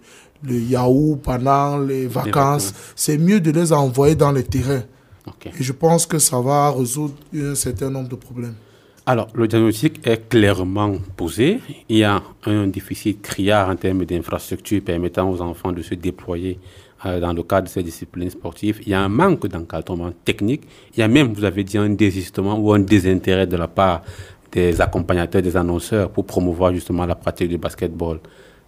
le 0.44 0.60
yaourt 0.60 1.20
pendant 1.20 1.78
les 1.78 2.06
vacances, 2.06 2.72
c'est 2.94 3.18
mieux 3.18 3.40
de 3.40 3.50
les 3.50 3.72
envoyer 3.72 4.14
dans 4.14 4.30
le 4.30 4.42
terrain. 4.44 4.82
Et 5.58 5.62
je 5.62 5.72
pense 5.72 6.06
que 6.06 6.18
ça 6.18 6.38
va 6.40 6.70
résoudre 6.70 7.14
un 7.34 7.54
certain 7.54 7.90
nombre 7.90 8.08
de 8.08 8.14
problèmes. 8.14 8.54
Alors, 9.06 9.28
le 9.34 9.46
diagnostic 9.46 10.00
est 10.06 10.30
clairement 10.30 10.94
posé. 11.14 11.60
Il 11.90 11.98
y 11.98 12.04
a 12.04 12.22
un 12.46 12.66
déficit 12.68 13.20
criard 13.20 13.68
en 13.68 13.76
termes 13.76 14.06
d'infrastructures 14.06 14.80
permettant 14.82 15.30
aux 15.30 15.42
enfants 15.42 15.72
de 15.72 15.82
se 15.82 15.94
déployer 15.94 16.58
euh, 17.04 17.20
dans 17.20 17.34
le 17.34 17.42
cadre 17.42 17.66
de 17.66 17.68
ces 17.68 17.82
disciplines 17.82 18.30
sportives. 18.30 18.80
Il 18.86 18.88
y 18.88 18.94
a 18.94 19.02
un 19.02 19.10
manque 19.10 19.46
d'encadrement 19.46 20.10
technique. 20.24 20.62
Il 20.94 21.00
y 21.00 21.02
a 21.02 21.08
même, 21.08 21.34
vous 21.34 21.44
avez 21.44 21.64
dit, 21.64 21.76
un 21.76 21.90
désistement 21.90 22.58
ou 22.58 22.72
un 22.72 22.78
désintérêt 22.78 23.46
de 23.46 23.58
la 23.58 23.68
part 23.68 24.00
des 24.50 24.80
accompagnateurs, 24.80 25.42
des 25.42 25.54
annonceurs 25.54 26.08
pour 26.08 26.24
promouvoir 26.24 26.72
justement 26.72 27.04
la 27.04 27.14
pratique 27.14 27.50
du 27.50 27.58
basketball. 27.58 28.20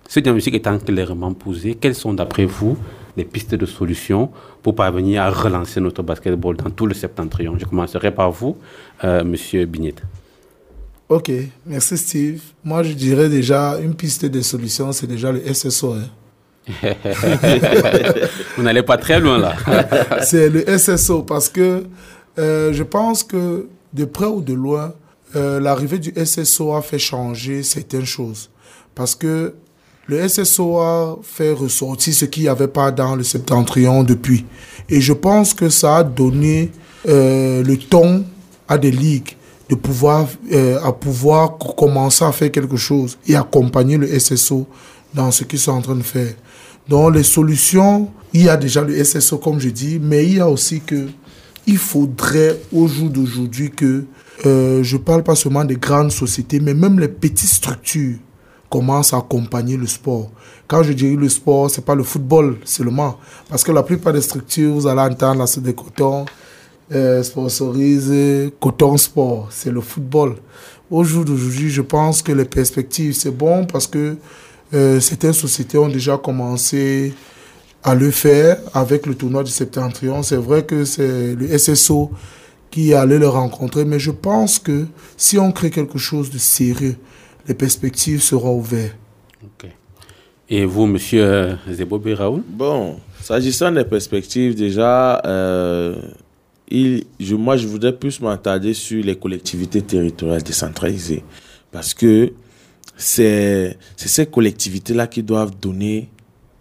Ce 0.07 0.21
diagnostic 0.21 0.55
étant 0.55 0.79
clairement 0.79 1.33
posé, 1.33 1.77
quelles 1.77 1.95
sont 1.95 2.13
d'après 2.13 2.45
vous 2.45 2.77
les 3.17 3.25
pistes 3.25 3.55
de 3.55 3.65
solutions 3.65 4.31
pour 4.63 4.75
parvenir 4.75 5.23
à 5.23 5.31
relancer 5.31 5.81
notre 5.81 6.03
basketball 6.03 6.59
dans 6.59 6.69
tout 6.69 6.85
le 6.85 6.93
septentrion? 6.93 7.57
Je 7.59 7.65
commencerai 7.65 8.11
par 8.11 8.31
vous, 8.31 8.59
euh, 9.03 9.25
Monsieur 9.25 9.65
Bignet. 9.65 9.95
Ok, 11.09 11.31
merci 11.65 11.97
Steve. 11.97 12.41
Moi, 12.65 12.83
je 12.83 12.93
dirais 12.93 13.29
déjà, 13.29 13.79
une 13.81 13.95
piste 13.95 14.25
de 14.25 14.41
solution, 14.41 14.91
c'est 14.91 15.07
déjà 15.07 15.31
le 15.31 15.41
SSO. 15.55 15.95
Hein. 15.95 16.09
Vous 18.57 18.65
n'allez 18.65 18.83
pas 18.83 18.99
très 18.99 19.21
loin 19.21 19.39
là. 19.39 19.55
c'est 20.23 20.49
le 20.49 20.65
SSO 20.77 21.23
parce 21.23 21.49
que 21.49 21.85
euh, 22.41 22.73
je 22.73 22.83
pense 22.83 23.23
que 23.23 23.69
de 23.93 24.05
près 24.05 24.27
ou 24.27 24.41
de 24.41 24.53
loin, 24.53 24.95
euh, 25.37 25.61
l'arrivée 25.61 26.01
du 26.01 26.13
SSO 26.25 26.75
a 26.75 26.83
fait 26.83 26.99
changer 26.99 27.63
certaines 27.63 28.05
choses. 28.05 28.51
Parce 28.97 29.15
que 29.15 29.55
le 30.09 30.29
SSO 30.29 30.79
a 30.79 31.19
fait 31.23 31.53
ressortir 31.53 32.15
ce 32.15 32.25
qu'il 32.25 32.43
n'y 32.43 32.49
avait 32.49 32.67
pas 32.67 32.91
dans 32.91 33.15
le 33.15 33.23
septentrion 33.23 34.03
depuis. 34.03 34.45
Et 34.89 35.01
je 35.01 35.13
pense 35.13 35.55
que 35.55 35.69
ça 35.69 35.99
a 35.99 36.03
donné 36.03 36.73
euh, 37.09 37.63
le 37.63 37.77
ton 37.77 38.25
à 38.67 38.77
des 38.77 38.91
ligues 38.91 39.37
de 39.69 39.75
pouvoir, 39.75 40.27
euh, 40.53 40.79
à 40.83 40.93
pouvoir 40.93 41.59
commencer 41.59 42.25
à 42.25 42.33
faire 42.33 42.53
quelque 42.53 42.77
chose 42.77 43.19
et 43.27 43.35
accompagner 43.35 43.97
le 43.97 44.07
SSO 44.19 44.67
dans 45.13 45.31
ce 45.31 45.45
qu'ils 45.45 45.59
sont 45.59 45.73
en 45.73 45.83
train 45.83 45.97
de 45.97 46.03
faire. 46.03 46.35
Donc 46.89 47.15
les 47.15 47.25
solutions, 47.25 48.11
il 48.33 48.45
y 48.45 48.49
a 48.49 48.57
déjà 48.57 48.83
le 48.83 49.03
SSO 49.03 49.39
comme 49.39 49.59
je 49.59 49.71
dis, 49.71 49.99
mais 50.01 50.25
il 50.25 50.37
y 50.37 50.41
a 50.41 50.49
aussi 50.49 50.81
que 50.81 51.09
il 51.67 51.79
faudrait 51.79 52.61
au 52.73 52.87
jour 52.87 53.11
d'aujourd'hui 53.11 53.71
que 53.71 54.05
euh, 54.45 54.83
je 54.83 54.97
parle 54.97 55.25
pas 55.25 55.35
seulement 55.35 55.65
des 55.65 55.77
grandes 55.77 56.13
sociétés, 56.13 56.61
mais 56.61 56.75
même 56.75 57.01
les 57.01 57.09
petites 57.09 57.49
structures 57.49 58.19
commencent 58.71 59.13
à 59.13 59.19
accompagner 59.19 59.77
le 59.77 59.87
sport. 59.87 60.31
Quand 60.69 60.83
je 60.83 60.93
dis 60.93 61.17
le 61.17 61.29
sport, 61.29 61.71
c'est 61.71 61.85
pas 61.85 61.95
le 61.95 62.05
football 62.05 62.59
seulement, 62.65 63.19
parce 63.49 63.65
que 63.65 63.73
la 63.73 63.83
plupart 63.83 64.13
des 64.13 64.21
structures, 64.21 64.75
vous 64.75 64.87
allez 64.87 65.01
entendre 65.01 65.45
la 65.45 65.61
des 65.61 65.75
cotons, 65.75 66.27
euh, 66.93 67.23
sponsorise 67.23 68.13
Coton 68.61 68.97
Sport, 68.97 69.49
c'est 69.51 69.71
le 69.71 69.81
football. 69.81 70.37
Au 70.91 71.03
jour 71.03 71.25
d'aujourd'hui, 71.25 71.69
je 71.69 71.83
pense 71.83 72.23
que 72.23 72.33
les 72.33 72.45
perspectives, 72.45 73.13
c'est 73.13 73.37
bon 73.37 73.65
parce 73.65 73.87
que 73.87 74.17
euh, 74.75 75.01
certaines 75.01 75.33
sociétés 75.33 75.79
ont 75.79 75.89
déjà 75.89 76.17
commencé 76.17 77.13
à 77.83 77.95
le 77.95 78.11
faire 78.11 78.59
avec 78.75 79.07
le 79.07 79.15
tournoi 79.15 79.43
du 79.43 79.51
Septentrion. 79.51 80.23
C'est 80.23 80.37
vrai 80.37 80.65
que 80.65 80.85
c'est 80.85 81.35
le 81.35 81.59
SSO 81.59 82.11
qui 82.71 82.95
allait 82.95 83.19
le 83.19 83.29
rencontrer, 83.29 83.85
mais 83.85 83.99
je 83.99 84.11
pense 84.11 84.59
que 84.59 84.87
si 85.17 85.39
on 85.39 85.53
crée 85.53 85.71
quelque 85.71 85.99
chose 85.99 86.31
de 86.31 86.39
sérieux, 86.39 86.97
les 87.47 87.55
perspectives 87.55 88.23
seront 88.23 88.59
ouvertes. 88.59 88.97
Et 90.49 90.65
vous, 90.65 90.87
monsieur 90.87 91.59
Zebobé 91.69 92.15
Raoul? 92.15 92.43
Bon, 92.47 93.01
s'agissant 93.21 93.73
des 93.73 93.85
perspectives, 93.85 94.55
déjà, 94.55 95.21
euh, 95.27 95.97
moi, 96.71 97.57
je 97.57 97.67
voudrais 97.67 97.97
plus 97.97 98.21
m'attarder 98.21 98.75
sur 98.75 99.05
les 99.05 99.17
collectivités 99.17 99.83
territoriales 99.83 100.43
décentralisées. 100.43 101.25
Parce 101.71 101.95
que 101.95 102.33
c'est 102.97 103.77
ces 103.97 104.27
collectivités-là 104.27 105.07
qui 105.07 105.23
doivent 105.23 105.53
donner 105.61 106.09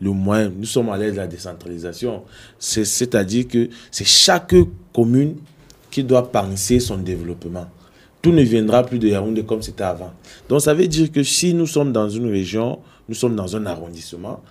le 0.02 0.12
moyen. 0.12 0.52
Nous 0.56 0.66
sommes 0.66 0.90
à 0.90 0.98
l'aise 0.98 1.14
de 1.14 1.18
la 1.18 1.28
décentralisation. 1.28 2.24
C'est-à-dire 2.60 3.48
que 3.48 3.70
c'est 3.92 4.06
chaque 4.06 4.54
commune 4.94 5.36
qui 5.90 6.04
doit 6.04 6.30
penser 6.32 6.80
son 6.80 6.98
développement. 6.98 7.68
Tout 8.22 8.32
ne 8.32 8.42
viendra 8.42 8.84
plus 8.84 9.00
de 9.00 9.08
Yaoundé 9.08 9.44
comme 9.44 9.62
c'était 9.62 9.84
avant. 9.84 10.12
Donc 10.50 10.62
ça 10.62 10.74
veut 10.74 10.88
dire 10.88 11.12
que 11.12 11.24
si 11.24 11.54
nous 11.54 11.68
sommes 11.68 11.94
dans 11.94 12.10
une 12.10 12.30
région, 12.30 12.80
nous 13.08 13.16
sommes 13.16 13.36
dans 13.36 13.56
un 13.56 13.66
arrondissement, 13.66 14.42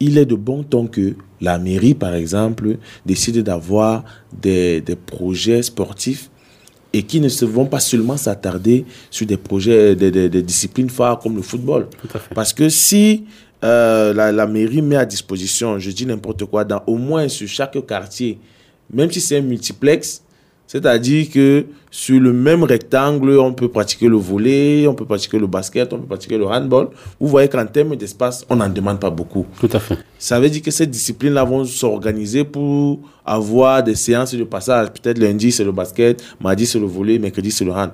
il 0.00 0.18
est 0.18 0.26
de 0.26 0.34
bon 0.34 0.62
ton 0.62 0.86
que 0.86 1.14
la 1.40 1.58
mairie, 1.58 1.94
par 1.94 2.14
exemple, 2.14 2.76
décide 3.04 3.38
d'avoir 3.42 4.04
des, 4.40 4.80
des, 4.80 4.96
projets 4.96 5.62
sportifs 5.62 6.30
et 6.92 7.02
qui 7.02 7.20
ne 7.20 7.28
se 7.28 7.44
vont 7.44 7.66
pas 7.66 7.80
seulement 7.80 8.16
s'attarder 8.16 8.84
sur 9.10 9.26
des 9.26 9.36
projets, 9.36 9.94
des, 9.94 10.10
des, 10.10 10.42
disciplines 10.42 10.90
phares 10.90 11.18
comme 11.18 11.36
le 11.36 11.42
football. 11.42 11.88
Parce 12.34 12.52
que 12.52 12.68
si 12.68 13.24
euh, 13.64 14.12
la, 14.14 14.32
la, 14.32 14.46
mairie 14.46 14.82
met 14.82 14.96
à 14.96 15.04
disposition, 15.04 15.78
je 15.78 15.90
dis 15.90 16.06
n'importe 16.06 16.44
quoi, 16.46 16.64
dans, 16.64 16.82
au 16.86 16.96
moins 16.96 17.28
sur 17.28 17.48
chaque 17.48 17.78
quartier, 17.86 18.38
même 18.92 19.10
si 19.10 19.20
c'est 19.20 19.38
un 19.38 19.42
multiplex, 19.42 20.22
c'est-à-dire 20.66 21.30
que 21.30 21.66
sur 21.90 22.20
le 22.20 22.32
même 22.32 22.64
rectangle, 22.64 23.38
on 23.38 23.52
peut 23.52 23.68
pratiquer 23.68 24.08
le 24.08 24.16
volet, 24.16 24.86
on 24.88 24.94
peut 24.94 25.04
pratiquer 25.04 25.38
le 25.38 25.46
basket, 25.46 25.92
on 25.92 25.98
peut 25.98 26.06
pratiquer 26.06 26.36
le 26.36 26.46
handball. 26.46 26.88
Vous 27.20 27.28
voyez 27.28 27.48
qu'en 27.48 27.64
termes 27.66 27.94
d'espace, 27.94 28.44
on 28.50 28.56
n'en 28.56 28.68
demande 28.68 28.98
pas 28.98 29.10
beaucoup. 29.10 29.46
Tout 29.60 29.70
à 29.72 29.78
fait. 29.78 29.96
Ça 30.18 30.40
veut 30.40 30.50
dire 30.50 30.62
que 30.62 30.70
ces 30.70 30.86
disciplines-là 30.86 31.44
vont 31.44 31.64
s'organiser 31.64 32.44
pour 32.44 32.98
avoir 33.24 33.82
des 33.82 33.94
séances 33.94 34.34
de 34.34 34.44
passage. 34.44 34.88
Peut-être 34.90 35.18
lundi, 35.18 35.52
c'est 35.52 35.64
le 35.64 35.72
basket, 35.72 36.22
mardi, 36.40 36.66
c'est 36.66 36.80
le 36.80 36.86
volet, 36.86 37.18
mercredi, 37.18 37.50
c'est 37.50 37.64
le 37.64 37.72
hand. 37.72 37.90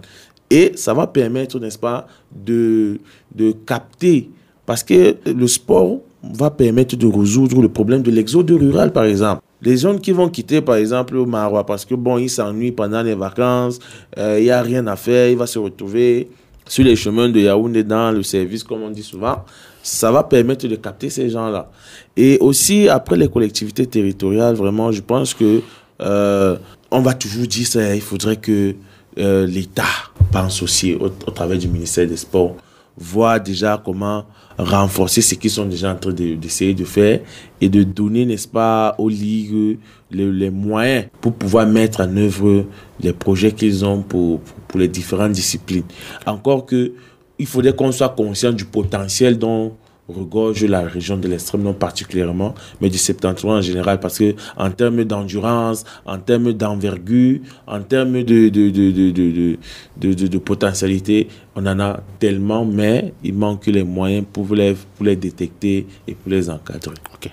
Et 0.51 0.73
ça 0.75 0.95
va 0.95 1.07
permettre, 1.07 1.59
n'est-ce 1.59 1.79
pas, 1.79 2.07
de, 2.35 2.99
de 3.35 3.53
capter. 3.66 4.31
Parce 4.64 4.83
que 4.83 5.16
le 5.27 5.47
sport 5.47 6.01
va 6.23 6.51
permettre 6.51 6.97
de 6.97 7.07
résoudre 7.07 7.61
le 7.61 7.68
problème 7.68 8.03
de 8.03 8.11
l'exode 8.11 8.51
rural, 8.51 8.93
par 8.93 9.05
exemple. 9.05 9.43
Les 9.63 9.77
jeunes 9.77 10.01
qui 10.01 10.11
vont 10.13 10.29
quitter, 10.29 10.61
par 10.61 10.75
exemple, 10.75 11.15
Marois, 11.25 11.65
parce 11.65 11.85
que 11.85 11.95
bon, 11.95 12.19
ils 12.19 12.29
s'ennuient 12.29 12.73
pendant 12.73 13.03
les 13.03 13.15
vacances, 13.15 13.79
euh, 14.19 14.39
il 14.41 14.45
n'y 14.45 14.51
a 14.51 14.61
rien 14.61 14.87
à 14.89 14.97
faire, 14.97 15.31
il 15.31 15.37
va 15.37 15.47
se 15.47 15.59
retrouver 15.59 16.29
sur 16.67 16.85
les 16.85 16.97
chemins 16.97 17.29
de 17.29 17.39
Yaoundé 17.41 17.85
dans 17.85 18.11
le 18.11 18.23
service, 18.23 18.65
comme 18.65 18.83
on 18.83 18.91
dit 18.91 19.03
souvent. 19.03 19.45
Ça 19.83 20.11
va 20.11 20.25
permettre 20.25 20.67
de 20.67 20.77
capter 20.77 21.11
ces 21.11 21.31
gens-là. 21.31 21.71
Et 22.17 22.39
aussi, 22.41 22.89
après 22.89 23.17
les 23.17 23.29
collectivités 23.29 23.87
territoriales, 23.87 24.55
vraiment, 24.57 24.91
je 24.91 25.01
pense 25.01 25.33
que 25.33 25.61
euh, 26.01 26.57
on 26.91 27.01
va 27.01 27.15
toujours 27.15 27.47
dire 27.47 27.67
ça, 27.67 27.95
il 27.95 28.01
faudrait 28.01 28.37
que 28.37 28.75
euh, 29.19 29.47
l'État 29.47 29.85
pense 30.33 30.63
aussi 30.63 30.95
au, 30.95 31.07
au 31.07 31.31
travers 31.31 31.59
du 31.59 31.69
ministère 31.69 32.07
des 32.07 32.17
Sports 32.17 32.57
voir 32.97 33.41
déjà 33.41 33.81
comment 33.83 34.25
renforcer 34.59 35.21
ce 35.23 35.35
qu'ils 35.35 35.51
sont 35.51 35.67
déjà 35.67 35.93
en 35.93 35.97
train 35.97 36.13
d'essayer 36.13 36.75
de, 36.75 36.85
faire 36.85 37.21
et 37.61 37.69
de 37.69 37.83
donner, 37.83 38.27
n'est-ce 38.27 38.49
pas, 38.49 38.95
aux 38.99 39.09
ligues 39.09 39.79
les, 40.11 40.51
moyens 40.51 41.07
pour 41.21 41.33
pouvoir 41.33 41.67
mettre 41.67 42.01
en 42.01 42.17
œuvre 42.17 42.67
les 43.01 43.13
projets 43.13 43.53
qu'ils 43.53 43.85
ont 43.85 44.03
pour, 44.03 44.41
pour 44.69 44.81
les 44.81 44.89
différentes 44.89 45.33
disciplines. 45.33 45.85
Encore 46.27 46.67
que 46.67 46.93
il 47.39 47.47
faudrait 47.47 47.75
qu'on 47.75 47.91
soit 47.91 48.11
conscient 48.11 48.53
du 48.53 48.65
potentiel 48.65 49.39
dont 49.39 49.73
regorge 50.09 50.65
la 50.65 50.83
région 50.83 51.17
de 51.17 51.29
l'extrême 51.29 51.63
nord 51.63 51.77
particulièrement, 51.77 52.55
mais 52.81 52.91
du 52.91 52.99
septentrion 52.99 53.53
en 53.53 53.61
général, 53.61 54.01
parce 54.01 54.19
que 54.19 54.35
en 54.57 54.71
termes 54.71 55.05
d'endurance, 55.05 55.85
en 56.05 56.19
termes 56.19 56.53
d'envergure, 56.53 57.41
en 57.67 57.81
termes 57.81 58.23
de 58.23 58.49
de, 58.49 58.71
de, 58.71 59.57
de, 59.97 60.27
de, 60.27 60.39
potentialité, 60.39 61.29
on 61.55 61.67
en 61.67 61.79
a 61.79 62.01
tellement, 62.19 62.65
mais 62.65 63.15
il 63.23 63.35
manque 63.35 63.67
les 63.67 63.85
moyens 63.85 64.25
pour 64.33 64.55
les, 64.55 64.75
pour 64.97 65.07
les 65.07 65.17
détecter 65.17 65.87
et 66.07 66.15
pour 66.15 66.31
les 66.31 66.51
encadrer. 66.51 66.95
Ok. 67.15 67.31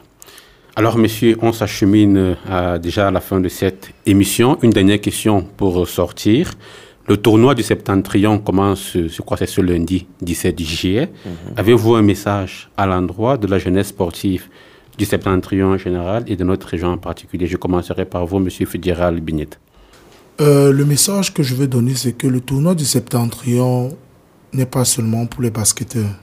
Alors, 0.76 0.98
messieurs, 0.98 1.38
on 1.42 1.52
s'achemine 1.52 2.38
déjà 2.82 3.08
à 3.08 3.12
la 3.12 3.20
fin 3.20 3.42
de 3.42 3.50
cette 3.50 3.92
émission. 4.06 4.58
Une 4.62 4.70
dernière 4.70 5.02
question 5.02 5.42
pour 5.58 5.88
sortir. 5.90 6.54
Le 7.10 7.18
tournoi 7.18 7.56
du 7.56 7.64
Septentrion 7.64 8.38
commence, 8.38 8.92
je 8.94 9.22
crois, 9.24 9.36
c'est 9.36 9.48
ce 9.48 9.62
lundi 9.62 10.06
17 10.22 10.60
juillet. 10.62 11.10
Mhm. 11.26 11.54
Avez-vous 11.58 11.96
un 11.96 12.04
message 12.04 12.70
à 12.78 12.86
l'endroit 12.86 13.36
de 13.36 13.48
la 13.48 13.58
jeunesse 13.58 13.88
sportive 13.88 14.44
du 14.96 15.06
Septentrion 15.06 15.70
en 15.70 15.78
général 15.80 16.24
et 16.28 16.36
de 16.36 16.44
notre 16.44 16.68
région 16.68 16.90
en 16.90 17.00
particulier? 17.00 17.48
Je 17.48 17.58
commencerai 17.58 18.06
par 18.06 18.28
vous, 18.28 18.38
Monsieur 18.38 18.68
Fédéral 18.68 19.22
Bignet. 19.22 19.50
Euh, 20.40 20.72
le 20.72 20.86
message 20.86 21.34
que 21.34 21.42
je 21.42 21.56
veux 21.56 21.66
donner, 21.66 21.96
c'est 21.96 22.14
que 22.14 22.28
le 22.28 22.42
tournoi 22.42 22.76
du 22.76 22.86
Septentrion 22.86 23.98
n'est 24.54 24.68
pas 24.68 24.86
seulement 24.86 25.26
pour 25.26 25.42
les 25.42 25.50
basketteurs. 25.50 26.14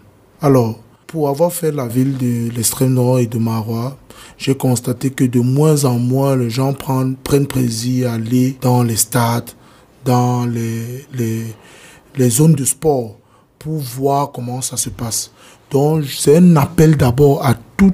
Alors, 0.40 0.78
pour 1.08 1.28
avoir 1.28 1.52
fait 1.52 1.72
la 1.72 1.88
ville 1.88 2.16
de 2.16 2.54
l'extrême 2.54 2.94
nord 2.94 3.18
et 3.18 3.26
de 3.26 3.38
Marois, 3.38 3.98
j'ai 4.38 4.54
constaté 4.54 5.10
que 5.10 5.24
de 5.24 5.40
moins 5.40 5.84
en 5.84 5.98
moins 5.98 6.36
les 6.36 6.48
gens 6.48 6.74
prennent, 6.74 7.16
prennent 7.16 7.48
plaisir 7.48 8.10
à 8.10 8.14
aller 8.14 8.56
dans 8.60 8.84
les 8.84 8.94
stades, 8.94 9.50
dans 10.06 10.46
les, 10.46 11.04
les, 11.12 11.54
les 12.16 12.30
zones 12.30 12.54
de 12.54 12.64
sport 12.64 13.18
pour 13.58 13.78
voir 13.78 14.32
comment 14.32 14.62
ça 14.62 14.76
se 14.76 14.88
passe. 14.88 15.32
Donc, 15.70 16.04
c'est 16.04 16.36
un 16.36 16.56
appel 16.56 16.96
d'abord 16.96 17.44
à 17.44 17.54
tout, 17.76 17.92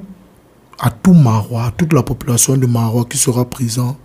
à 0.79 0.91
tout 0.91 1.13
Marois, 1.13 1.65
à 1.65 1.71
toute 1.71 1.91
la 1.91 2.03
population 2.03 2.55
de 2.55 2.67
Marois 2.67 3.05
qui 3.09 3.17
sera 3.17 3.43
présent, 3.43 3.97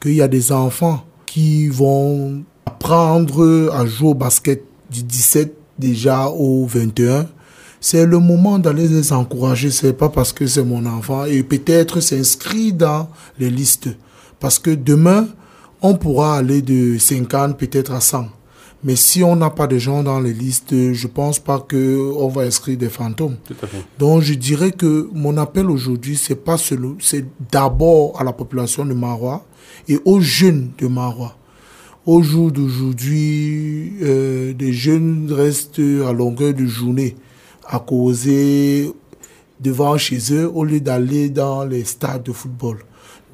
qu'il 0.00 0.14
y 0.14 0.22
a 0.22 0.28
des 0.28 0.50
enfants 0.50 1.04
qui 1.24 1.68
vont 1.68 2.42
apprendre 2.66 3.70
à 3.72 3.86
jouer 3.86 4.08
au 4.08 4.14
basket 4.14 4.64
du 4.90 5.02
17 5.04 5.54
déjà 5.78 6.28
au 6.28 6.66
21. 6.66 7.26
C'est 7.80 8.06
le 8.06 8.18
moment 8.18 8.58
d'aller 8.58 8.86
les 8.88 9.12
encourager. 9.12 9.70
C'est 9.70 9.92
pas 9.92 10.08
parce 10.08 10.32
que 10.32 10.46
c'est 10.46 10.64
mon 10.64 10.84
enfant 10.86 11.24
et 11.24 11.42
peut-être 11.42 12.00
s'inscrire 12.00 12.74
dans 12.74 13.08
les 13.38 13.50
listes. 13.50 13.88
Parce 14.38 14.58
que 14.58 14.70
demain, 14.70 15.28
on 15.82 15.94
pourra 15.94 16.36
aller 16.36 16.62
de 16.62 16.96
50 16.98 17.58
peut-être 17.58 17.92
à 17.92 18.00
100. 18.00 18.26
Mais 18.84 18.96
si 18.96 19.22
on 19.22 19.36
n'a 19.36 19.50
pas 19.50 19.68
de 19.68 19.78
gens 19.78 20.02
dans 20.02 20.18
les 20.18 20.32
listes, 20.32 20.74
je 20.92 21.06
pense 21.06 21.38
pas 21.38 21.60
que 21.60 22.12
on 22.16 22.28
va 22.28 22.42
inscrire 22.42 22.76
des 22.76 22.88
fantômes. 22.88 23.36
Donc 23.98 24.22
je 24.22 24.34
dirais 24.34 24.72
que 24.72 25.08
mon 25.12 25.36
appel 25.36 25.70
aujourd'hui, 25.70 26.16
c'est 26.16 26.36
pas 26.44 26.56
c'est 26.58 27.24
d'abord 27.50 28.20
à 28.20 28.24
la 28.24 28.32
population 28.32 28.84
de 28.84 28.94
Marois 28.94 29.44
et 29.88 30.00
aux 30.04 30.20
jeunes 30.20 30.70
de 30.78 30.88
Marois. 30.88 31.36
Au 32.04 32.22
jour 32.22 32.50
d'aujourd'hui, 32.50 33.92
euh, 34.02 34.52
des 34.52 34.72
jeunes 34.72 35.30
restent 35.32 35.78
à 35.78 36.12
longueur 36.12 36.52
de 36.52 36.66
journée 36.66 37.14
à 37.64 37.78
causer 37.78 38.90
devant 39.60 39.96
chez 39.96 40.18
eux 40.32 40.50
au 40.52 40.64
lieu 40.64 40.80
d'aller 40.80 41.28
dans 41.28 41.64
les 41.64 41.84
stades 41.84 42.24
de 42.24 42.32
football. 42.32 42.78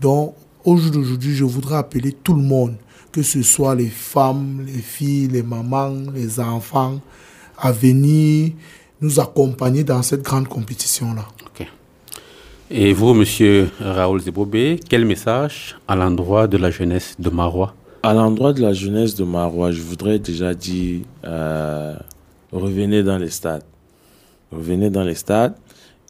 Donc 0.03 0.35
Aujourd'hui, 0.69 1.35
je 1.35 1.45
voudrais 1.45 1.77
appeler 1.77 2.13
tout 2.13 2.35
le 2.35 2.43
monde, 2.43 2.75
que 3.11 3.23
ce 3.23 3.41
soit 3.41 3.75
les 3.75 3.87
femmes, 3.87 4.67
les 4.67 4.83
filles, 4.83 5.29
les 5.29 5.43
mamans, 5.43 5.95
les 6.15 6.41
enfants, 6.41 7.01
à 7.57 7.73
venir 7.73 8.53
nous 9.01 9.19
accompagner 9.19 9.83
dans 9.83 10.03
cette 10.03 10.21
grande 10.21 10.47
compétition-là. 10.47 11.25
Et 12.71 12.93
vous, 12.93 13.15
monsieur 13.15 13.71
Raoul 13.81 14.21
Zebobé, 14.21 14.79
quel 14.87 15.07
message 15.07 15.79
à 15.89 15.97
l'endroit 15.97 16.47
de 16.47 16.59
la 16.59 16.71
jeunesse 16.71 17.15
de 17.19 17.31
Marois? 17.31 17.75
À 18.03 18.13
l'endroit 18.13 18.53
de 18.53 18.61
la 18.61 18.75
jeunesse 18.75 19.15
de 19.15 19.25
Marois, 19.25 19.73
je 19.73 19.81
voudrais 19.81 20.19
déjà 20.19 20.53
dire 20.53 21.01
euh, 21.25 21.97
revenez 22.53 23.03
dans 23.03 23.17
les 23.17 23.31
stades. 23.31 23.65
Revenez 24.53 24.91
dans 24.91 25.05
les 25.05 25.15
stades. 25.15 25.55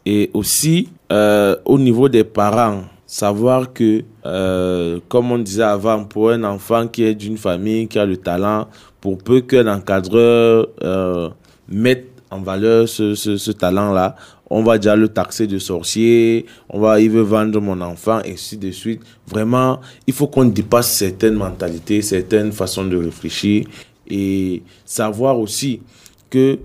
Et 0.05 0.29
aussi, 0.33 0.89
euh, 1.13 1.55
au 1.63 1.79
niveau 1.79 2.09
des 2.09 2.25
parents, 2.25 2.83
savoir 3.09 3.73
que, 3.73 4.03
euh, 4.27 4.99
comme 5.09 5.31
on 5.31 5.39
disait 5.39 5.63
avant, 5.63 6.03
pour 6.03 6.29
un 6.29 6.43
enfant 6.43 6.87
qui 6.87 7.03
est 7.03 7.15
d'une 7.15 7.37
famille, 7.37 7.87
qui 7.87 7.97
a 7.97 8.05
le 8.05 8.17
talent, 8.17 8.67
pour 9.01 9.17
peu 9.17 9.41
qu'un 9.41 9.65
encadreur 9.65 10.67
euh, 10.83 11.29
mette 11.67 12.05
en 12.29 12.39
valeur 12.39 12.87
ce, 12.87 13.15
ce, 13.15 13.51
talent-là, 13.51 14.15
on 14.51 14.61
va 14.61 14.77
déjà 14.77 14.95
le 14.95 15.07
taxer 15.07 15.47
de 15.47 15.57
sorcier, 15.57 16.45
on 16.69 16.79
va, 16.79 17.01
il 17.01 17.09
veut 17.09 17.23
vendre 17.23 17.59
mon 17.59 17.81
enfant, 17.81 18.21
et 18.23 18.33
ainsi 18.33 18.57
de 18.57 18.69
suite. 18.69 19.01
Vraiment, 19.27 19.81
il 20.05 20.13
faut 20.13 20.27
qu'on 20.27 20.45
dépasse 20.45 20.91
certaines 20.91 21.33
mentalités, 21.33 22.03
certaines 22.03 22.51
façons 22.51 22.85
de 22.85 22.95
réfléchir, 22.95 23.65
et 24.07 24.61
savoir 24.85 25.39
aussi 25.39 25.81
que 26.29 26.59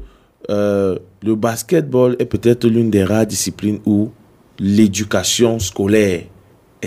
euh, 0.51 0.99
le 1.23 1.35
basketball 1.37 2.17
est 2.19 2.27
peut-être 2.27 2.67
l'une 2.67 2.91
des 2.91 3.03
rares 3.03 3.27
disciplines 3.27 3.81
où 3.87 4.11
l'éducation 4.59 5.59
scolaire 5.59 6.25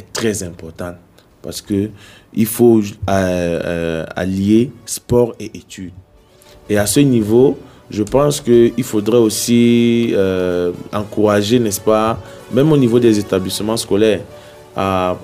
très 0.02 0.44
importante 0.44 0.96
parce 1.42 1.62
que 1.62 1.90
il 2.34 2.46
faut 2.46 2.82
euh, 2.82 2.82
euh, 3.10 4.06
allier 4.16 4.72
sport 4.86 5.34
et 5.40 5.46
études. 5.46 5.94
Et 6.70 6.78
à 6.78 6.86
ce 6.86 7.00
niveau, 7.00 7.58
je 7.90 8.04
pense 8.04 8.42
qu'il 8.42 8.84
faudrait 8.84 9.18
aussi 9.18 10.12
euh, 10.14 10.72
encourager, 10.92 11.60
n'est-ce 11.60 11.80
pas, 11.80 12.20
même 12.52 12.72
au 12.72 12.78
niveau 12.78 13.00
des 13.00 13.18
établissements 13.18 13.78
scolaires, 13.78 14.22
à, 14.76 15.18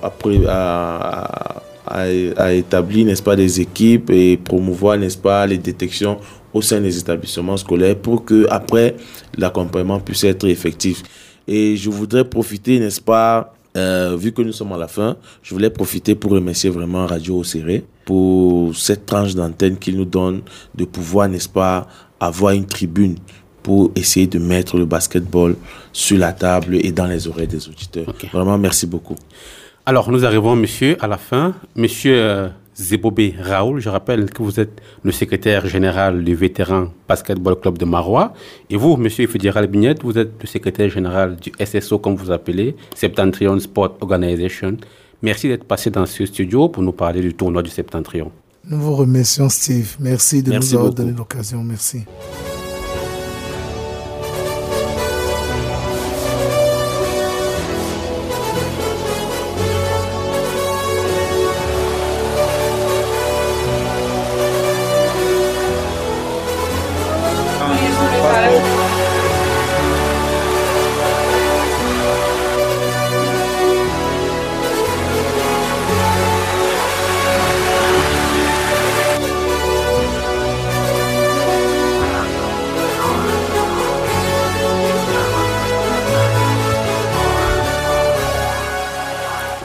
à, 0.48 1.54
à, 1.86 2.54
établir, 2.54 3.06
n'est-ce 3.06 3.22
pas, 3.22 3.36
des 3.36 3.60
équipes 3.60 4.10
et 4.10 4.38
promouvoir, 4.38 4.98
n'est-ce 4.98 5.18
pas, 5.18 5.46
les 5.46 5.58
détections 5.58 6.18
au 6.54 6.62
sein 6.62 6.80
des 6.80 6.98
établissements 6.98 7.58
scolaires 7.58 7.98
pour 7.98 8.24
que 8.24 8.48
après 8.50 8.96
l'accompagnement 9.38 10.00
puisse 10.00 10.24
être 10.24 10.48
effectif. 10.48 11.04
Et 11.48 11.76
je 11.76 11.90
voudrais 11.90 12.24
profiter, 12.24 12.80
n'est-ce 12.80 13.02
pas, 13.02 13.53
euh, 13.76 14.16
vu 14.18 14.32
que 14.32 14.42
nous 14.42 14.52
sommes 14.52 14.72
à 14.74 14.78
la 14.78 14.88
fin, 14.88 15.18
je 15.42 15.54
voulais 15.54 15.70
profiter 15.70 16.16
pour 16.16 16.32
remercier 16.32 16.70
vraiment 16.70 17.06
Radio 17.08 17.40
Océré 17.40 17.84
pour 18.06 18.76
cette 18.76 19.06
tranche 19.06 19.34
d'antenne 19.34 19.78
qu'il 19.78 19.98
nous 19.98 20.06
donne 20.06 20.42
de 20.76 20.86
pouvoir, 20.86 21.30
n'est-ce 21.30 21.50
pas, 21.50 21.88
avoir 22.20 22.54
une 22.54 22.66
tribune 22.66 23.16
pour 23.64 23.92
essayer 23.96 24.28
de 24.28 24.40
mettre 24.40 24.78
le 24.78 24.86
basketball 24.86 25.56
sur 25.94 26.18
la 26.18 26.34
table 26.34 26.76
et 26.76 26.92
dans 26.92 27.08
les 27.08 27.28
oreilles 27.28 27.48
des 27.48 27.68
auditeurs. 27.68 28.14
Vraiment, 28.34 28.58
merci 28.58 28.86
beaucoup. 28.86 29.16
Alors, 29.86 30.12
nous 30.12 30.26
arrivons, 30.26 30.56
monsieur, 30.56 30.98
à 31.02 31.08
la 31.08 31.18
fin. 31.18 31.54
Monsieur 31.76 32.16
euh, 32.16 32.50
Zebobé 32.76 33.36
Raoul. 33.40 33.80
Je 33.80 33.90
rappelle 33.90 34.30
que 34.30 34.42
vous 34.44 34.60
êtes 34.60 34.82
le 35.04 35.12
secrétaire 35.12 35.68
général 35.68 36.24
du 36.24 36.36
Vétéran 36.36 36.88
Basketball 37.08 37.60
Club 37.60 37.78
de 37.78 37.86
Marois. 37.86 38.34
Et 38.70 38.78
vous, 38.78 38.98
monsieur 38.98 39.28
Fédéral 39.28 39.68
Bignette, 39.68 40.04
vous 40.04 40.18
êtes 40.18 40.32
le 40.42 40.48
secrétaire 40.48 40.90
général 40.90 41.36
du 41.38 41.52
SSO, 41.64 42.00
comme 42.00 42.16
vous 42.16 42.32
appelez, 42.32 42.76
Septentrion 42.96 43.60
Sport 43.60 43.98
Organization. 44.02 44.78
Merci 45.22 45.48
d'être 45.48 45.66
passé 45.66 45.90
dans 45.90 46.06
ce 46.06 46.26
studio 46.26 46.70
pour 46.70 46.84
nous 46.84 46.92
parler 46.92 47.22
du 47.22 47.34
tournoi 47.34 47.64
du 47.64 47.70
Septentrion. 47.70 48.32
Nous 48.70 48.80
vous 48.80 48.96
remercions, 48.96 49.50
Steve. 49.50 49.96
Merci 50.00 50.42
de 50.42 50.54
nous 50.54 50.76
avoir 50.76 50.94
donné 50.94 51.12
l'occasion. 51.12 51.64
Merci. 51.64 52.04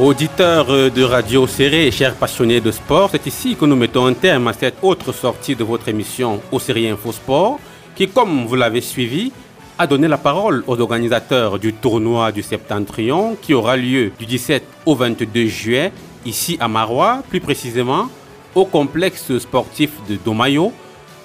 Auditeurs 0.09 0.91
de 0.91 1.03
Radio 1.03 1.47
Serré 1.47 1.87
et 1.87 1.91
chers 1.91 2.15
passionnés 2.15 2.63
de 2.63 2.71
sport, 2.71 3.11
c'est 3.13 3.27
ici 3.27 3.57
que 3.57 3.67
nous 3.67 3.77
mettons 3.77 4.07
un 4.07 4.15
terme 4.15 4.49
à 4.49 4.55
cette 4.55 4.77
autre 4.81 5.13
sortie 5.13 5.55
de 5.55 5.63
votre 5.63 5.87
émission 5.87 6.41
Au 6.51 6.59
Série 6.59 6.89
Info 6.89 7.13
Sport, 7.13 7.61
qui, 7.95 8.09
comme 8.09 8.47
vous 8.47 8.55
l'avez 8.55 8.81
suivi, 8.81 9.33
a 9.79 9.87
donné 9.87 10.09
la 10.09 10.17
parole 10.17 10.65
aux 10.67 10.81
organisateurs 10.81 11.59
du 11.59 11.75
tournoi 11.75 12.33
du 12.33 12.43
Septentrion 12.43 13.37
qui 13.43 13.53
aura 13.53 13.77
lieu 13.77 14.11
du 14.19 14.25
17 14.25 14.65
au 14.87 14.95
22 14.95 15.45
juillet 15.45 15.93
ici 16.25 16.57
à 16.59 16.69
Marois, 16.69 17.23
plus 17.29 17.41
précisément 17.41 18.09
au 18.55 18.65
complexe 18.65 19.37
sportif 19.37 19.91
de 20.09 20.17
Domayo. 20.17 20.73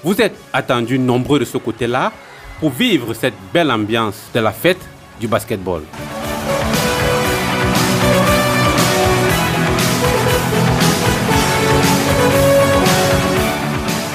Vous 0.04 0.20
êtes 0.20 0.36
attendus 0.52 1.00
nombreux 1.00 1.40
de 1.40 1.46
ce 1.46 1.58
côté-là 1.58 2.12
pour 2.60 2.72
vivre 2.72 3.14
cette 3.14 3.38
belle 3.54 3.72
ambiance 3.72 4.24
de 4.36 4.42
la 4.42 4.52
fête 4.52 4.86
du 5.22 5.30
basketball. 5.30 5.84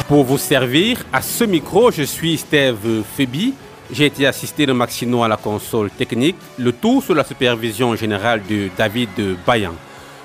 Pour 0.09 0.25
vous 0.25 0.39
servir, 0.39 1.05
à 1.13 1.21
ce 1.21 1.45
micro, 1.45 1.91
je 1.91 2.03
suis 2.03 2.39
Steve 2.39 3.03
Febi. 3.15 3.53
J'ai 3.93 4.07
été 4.07 4.27
assisté 4.27 4.65
de 4.65 4.73
Maxino 4.73 5.23
à 5.23 5.29
la 5.29 5.37
console 5.37 5.91
technique, 5.91 6.37
le 6.57 6.73
tout 6.73 7.03
sous 7.03 7.13
la 7.13 7.25
supervision 7.25 7.95
générale 7.95 8.41
de 8.49 8.71
David 8.75 9.11
Bayan. 9.47 9.75